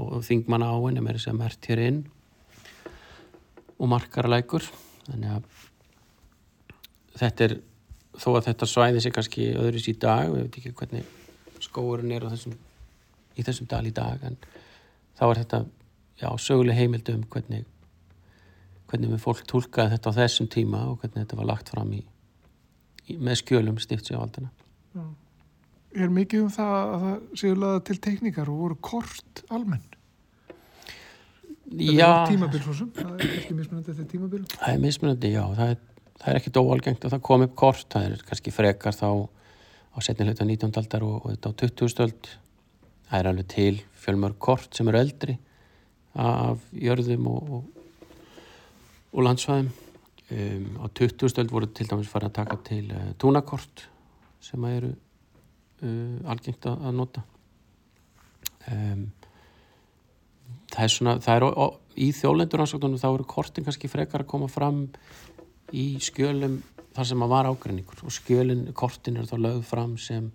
og 0.00 0.22
Þingmanna 0.24 0.70
áin 0.72 1.00
er 1.02 1.20
sem 1.20 1.36
mert 1.36 1.68
hér 1.68 1.82
inn 1.88 2.00
og 3.80 3.90
markarlækur. 3.92 4.64
Þannig 5.08 5.34
að 5.34 5.66
þetta 7.20 7.46
er, 7.48 7.56
þó 8.16 8.28
að 8.36 8.46
þetta 8.48 8.70
svæði 8.70 9.04
sé 9.04 9.12
kannski 9.14 9.52
öðruðs 9.58 9.90
í 9.90 9.96
dag, 10.00 10.30
við 10.30 10.46
veit 10.46 10.60
ekki 10.60 10.74
hvernig 10.78 11.16
skóurinn 11.60 12.14
er 12.16 12.24
á 12.24 12.32
þessum, 12.32 12.56
í 13.40 13.46
þessum 13.46 13.68
dal 13.70 13.82
í 13.88 13.94
dag, 13.96 14.22
en 14.26 14.38
þá 15.18 15.24
er 15.30 15.42
þetta, 15.42 15.62
já, 16.22 16.28
söguleg 16.46 16.78
heimild 16.78 17.10
um 17.14 17.26
hvernig, 17.32 17.66
hvernig 18.90 19.14
við 19.14 19.24
fólk 19.24 19.44
tólkaði 19.48 19.96
þetta 19.96 20.14
á 20.14 20.18
þessum 20.20 20.50
tíma 20.52 20.84
og 20.90 21.00
hvernig 21.00 21.24
þetta 21.24 21.40
var 21.40 21.50
lagt 21.52 21.72
fram 21.72 21.92
í, 21.96 22.02
í 23.08 23.18
með 23.18 23.42
skjölum 23.42 23.80
stiftsjáaldina. 23.82 24.52
er 25.94 26.12
mikið 26.14 26.44
um 26.44 26.52
það 26.54 26.74
að 26.80 27.06
það 27.06 27.40
séu 27.42 27.56
laða 27.58 27.80
til 27.88 27.96
teikningar 28.06 28.50
og 28.50 28.60
voru 28.64 28.76
kort 28.90 29.42
almenn 29.50 29.86
Já, 31.70 32.26
tímabil 32.26 32.62
svo 32.64 32.72
sem, 32.74 32.88
það 32.96 33.12
er 33.14 33.34
ekki 33.38 33.54
mismunandi 33.54 33.92
eftir 33.92 34.06
tímabil 34.10 34.40
það 34.50 34.72
er 34.72 34.80
mismunandi, 34.82 35.28
já, 35.36 35.42
það 35.54 35.68
er, 35.74 35.76
það 36.18 36.30
er 36.32 36.38
ekkit 36.40 36.58
óalgengt 36.58 37.04
að 37.06 37.14
það 37.14 37.22
kom 37.28 37.44
upp 37.46 37.52
kort, 37.62 37.86
það 37.94 38.06
er 38.08 38.24
kannski 38.26 38.54
frekar 38.54 38.96
þá 38.96 39.06
á 39.94 39.98
setni 40.02 40.26
hluta 40.26 40.46
19. 40.46 40.72
aldar 40.80 41.06
og, 41.06 41.20
og 41.20 41.34
þetta 41.34 41.52
á 41.54 41.58
20. 41.62 41.92
stöld 41.94 42.30
það 43.10 43.18
er 43.18 43.28
alveg 43.30 43.48
til 43.50 43.82
fjölmörg 44.00 44.38
kort 44.38 44.76
sem 44.76 44.88
eru 44.88 45.00
eldri 45.00 45.36
af 46.14 46.62
jörðum 46.74 47.28
og, 47.30 47.52
og, 47.56 48.10
og 49.12 49.24
landsvæðum 49.26 49.70
um, 49.70 50.66
á 50.82 50.86
20. 50.94 51.30
stöld 51.32 51.50
voru 51.50 51.70
til 51.74 51.88
dæmis 51.90 52.10
farið 52.10 52.30
að 52.30 52.38
taka 52.38 52.58
til 52.66 52.90
uh, 52.94 53.10
túnakort 53.18 53.86
sem 54.42 54.64
eru 54.70 54.92
uh, 54.94 56.30
algengt 56.30 56.66
að, 56.70 56.90
nota 56.94 57.24
um, 58.70 59.06
það 60.70 60.84
er 60.86 60.94
svona, 60.94 61.16
það 61.22 61.36
er 61.36 61.46
ó, 61.46 61.50
ó, 61.50 61.66
í 61.98 62.10
þjóðlenduransóknunum 62.16 63.02
þá 63.02 63.08
eru 63.10 63.28
kortin 63.34 63.66
kannski 63.66 63.90
frekar 63.90 64.24
að 64.24 64.30
koma 64.30 64.50
fram 64.50 64.86
í 65.74 65.92
skjölum 66.02 66.60
þar 66.94 67.06
sem 67.06 67.22
að 67.22 67.32
var 67.34 67.50
ágreiningur 67.50 68.06
og 68.06 68.14
skjölin, 68.14 68.64
kortin 68.74 69.18
eru 69.18 69.30
þá 69.30 69.36
lögð 69.38 69.66
fram 69.68 69.98
sem 69.98 70.30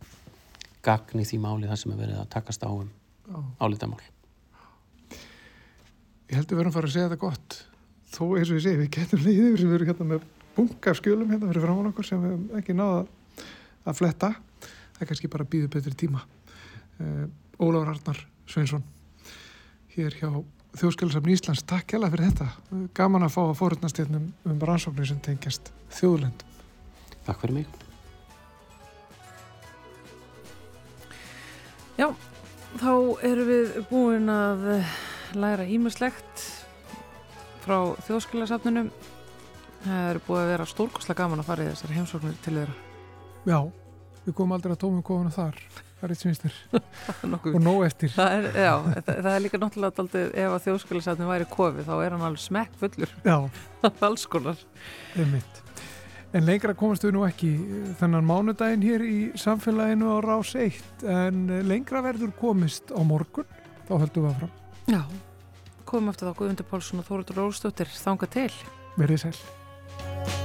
gagn 0.86 1.21
í 1.21 1.25
því 1.27 1.39
máli 1.43 1.69
þar 1.69 1.81
sem 1.81 1.93
er 1.93 2.01
verið 2.01 2.21
að 2.21 2.31
takast 2.36 2.65
á 2.65 2.69
um 2.69 2.89
álitamál. 3.59 4.01
Ég 6.29 6.38
held 6.38 6.47
að 6.47 6.51
við 6.51 6.59
verðum 6.59 6.71
að 6.71 6.77
fara 6.77 6.89
að 6.89 6.95
segja 6.95 7.09
þetta 7.09 7.21
gott. 7.21 7.59
Þó 8.15 8.23
eins 8.38 8.49
og 8.49 8.57
ég 8.57 8.65
segi, 8.65 8.79
við 8.81 8.91
getum 8.95 9.23
leiðið 9.23 9.47
yfir 9.49 9.61
sem 9.61 9.71
við 9.71 9.77
erum 9.77 9.91
hérna 9.91 10.09
með 10.09 10.25
bunga 10.55 10.91
af 10.91 10.99
skjölum 10.99 11.31
hérna 11.33 11.51
fyrir 11.51 11.65
framann 11.65 11.91
okkur 11.91 12.07
sem 12.07 12.25
við 12.25 12.57
ekki 12.59 12.75
náða 12.77 13.05
að 13.86 13.99
fletta. 13.99 14.31
Það 14.95 15.05
er 15.05 15.11
kannski 15.11 15.31
bara 15.36 15.47
býðu 15.51 15.71
betri 15.73 15.95
tíma. 15.99 16.23
Uh, 16.99 17.25
Ólafur 17.59 17.91
Arnar 17.93 18.21
Sveinsson 18.49 18.83
hér 19.95 20.15
hjá 20.19 20.29
Þjóðskjálasafn 20.75 21.31
Íslands, 21.31 21.63
takk 21.63 21.93
hjá 21.93 22.01
fyrir 22.03 22.25
þetta. 22.27 22.49
Gaman 22.97 23.23
að 23.23 23.36
fá 23.38 23.41
að 23.45 23.55
fórhundnast 23.61 24.01
hérna 24.01 24.19
um, 24.19 24.27
um 24.51 24.67
rannsóknir 24.67 25.07
sem 25.07 25.23
tengjast 25.23 25.71
þjóðlend 25.95 26.43
Takk 27.25 27.41
fyrir 27.41 27.61
mig. 27.61 27.84
Já, 31.95 32.09
þá 32.81 32.91
erum 33.23 33.47
við 33.49 33.75
búin 33.89 34.29
að 34.31 34.65
eh, 34.75 34.95
læra 35.39 35.67
ímislegt 35.71 36.43
frá 37.63 37.77
þjóðskilasafninu. 38.07 38.89
Það 39.85 40.09
er 40.09 40.19
búið 40.25 40.41
að 40.41 40.51
vera 40.51 40.67
stórkoslega 40.69 41.23
gaman 41.23 41.41
að 41.43 41.49
fara 41.49 41.65
í 41.65 41.71
þessar 41.71 41.95
heimsóknir 41.95 42.37
til 42.43 42.55
þeirra. 42.57 42.77
Já, 43.45 43.59
við 44.25 44.37
komum 44.37 44.55
aldrei 44.57 44.73
að 44.75 44.81
tómum 44.83 45.05
kofuna 45.05 45.33
þar 45.33 45.59
það 45.95 46.05
er 46.07 46.13
eitt 46.13 46.23
svinstir 46.23 46.55
og 47.55 47.59
nóg 47.63 47.83
eftir 47.87 48.11
Það 48.15 48.33
er, 48.37 48.47
já, 48.65 48.73
það, 48.97 49.11
það 49.13 49.29
er 49.31 49.43
líka 49.45 49.59
náttúrulega 49.61 49.97
daldið, 49.99 50.25
ef 50.43 50.55
að 50.55 50.65
þjóðskilasafnin 50.65 51.31
væri 51.31 51.47
kofi 51.53 51.85
þá 51.87 51.93
er 51.95 52.15
hann 52.17 52.25
alveg 52.27 52.43
smekk 52.43 52.75
fullur 52.81 53.13
Já, 53.25 53.37
alls 54.09 54.25
konar. 54.29 54.65
einmitt 55.15 55.61
En 56.36 56.43
lengra 56.43 56.73
komast 56.75 57.05
við 57.05 57.13
nú 57.15 57.21
ekki 57.23 57.49
þennan 58.01 58.25
mánudaginn 58.27 58.83
hér 58.83 59.03
í 59.07 59.19
samfélaginu 59.39 60.09
á 60.11 60.17
rás 60.25 60.51
1 60.59 61.05
en 61.07 61.45
lengra 61.63 62.01
verður 62.03 62.33
komist 62.36 62.91
á 62.91 62.99
morgun 63.07 63.47
þá 63.88 63.93
höldum 64.03 64.25
við 64.25 64.31
að 64.33 64.41
fram 64.41 64.55
Já, 64.91 65.01
komum 65.88 66.11
eftir 66.11 66.27
þá 66.27 66.41
Guðmundur 66.41 66.67
Pálsson 66.67 66.99
og 66.99 67.07
Þóruður 67.07 67.39
Róstóttir 67.39 67.93
þanga 67.95 68.29
til. 68.36 68.51
verið 68.99 69.23
sæl 69.23 70.44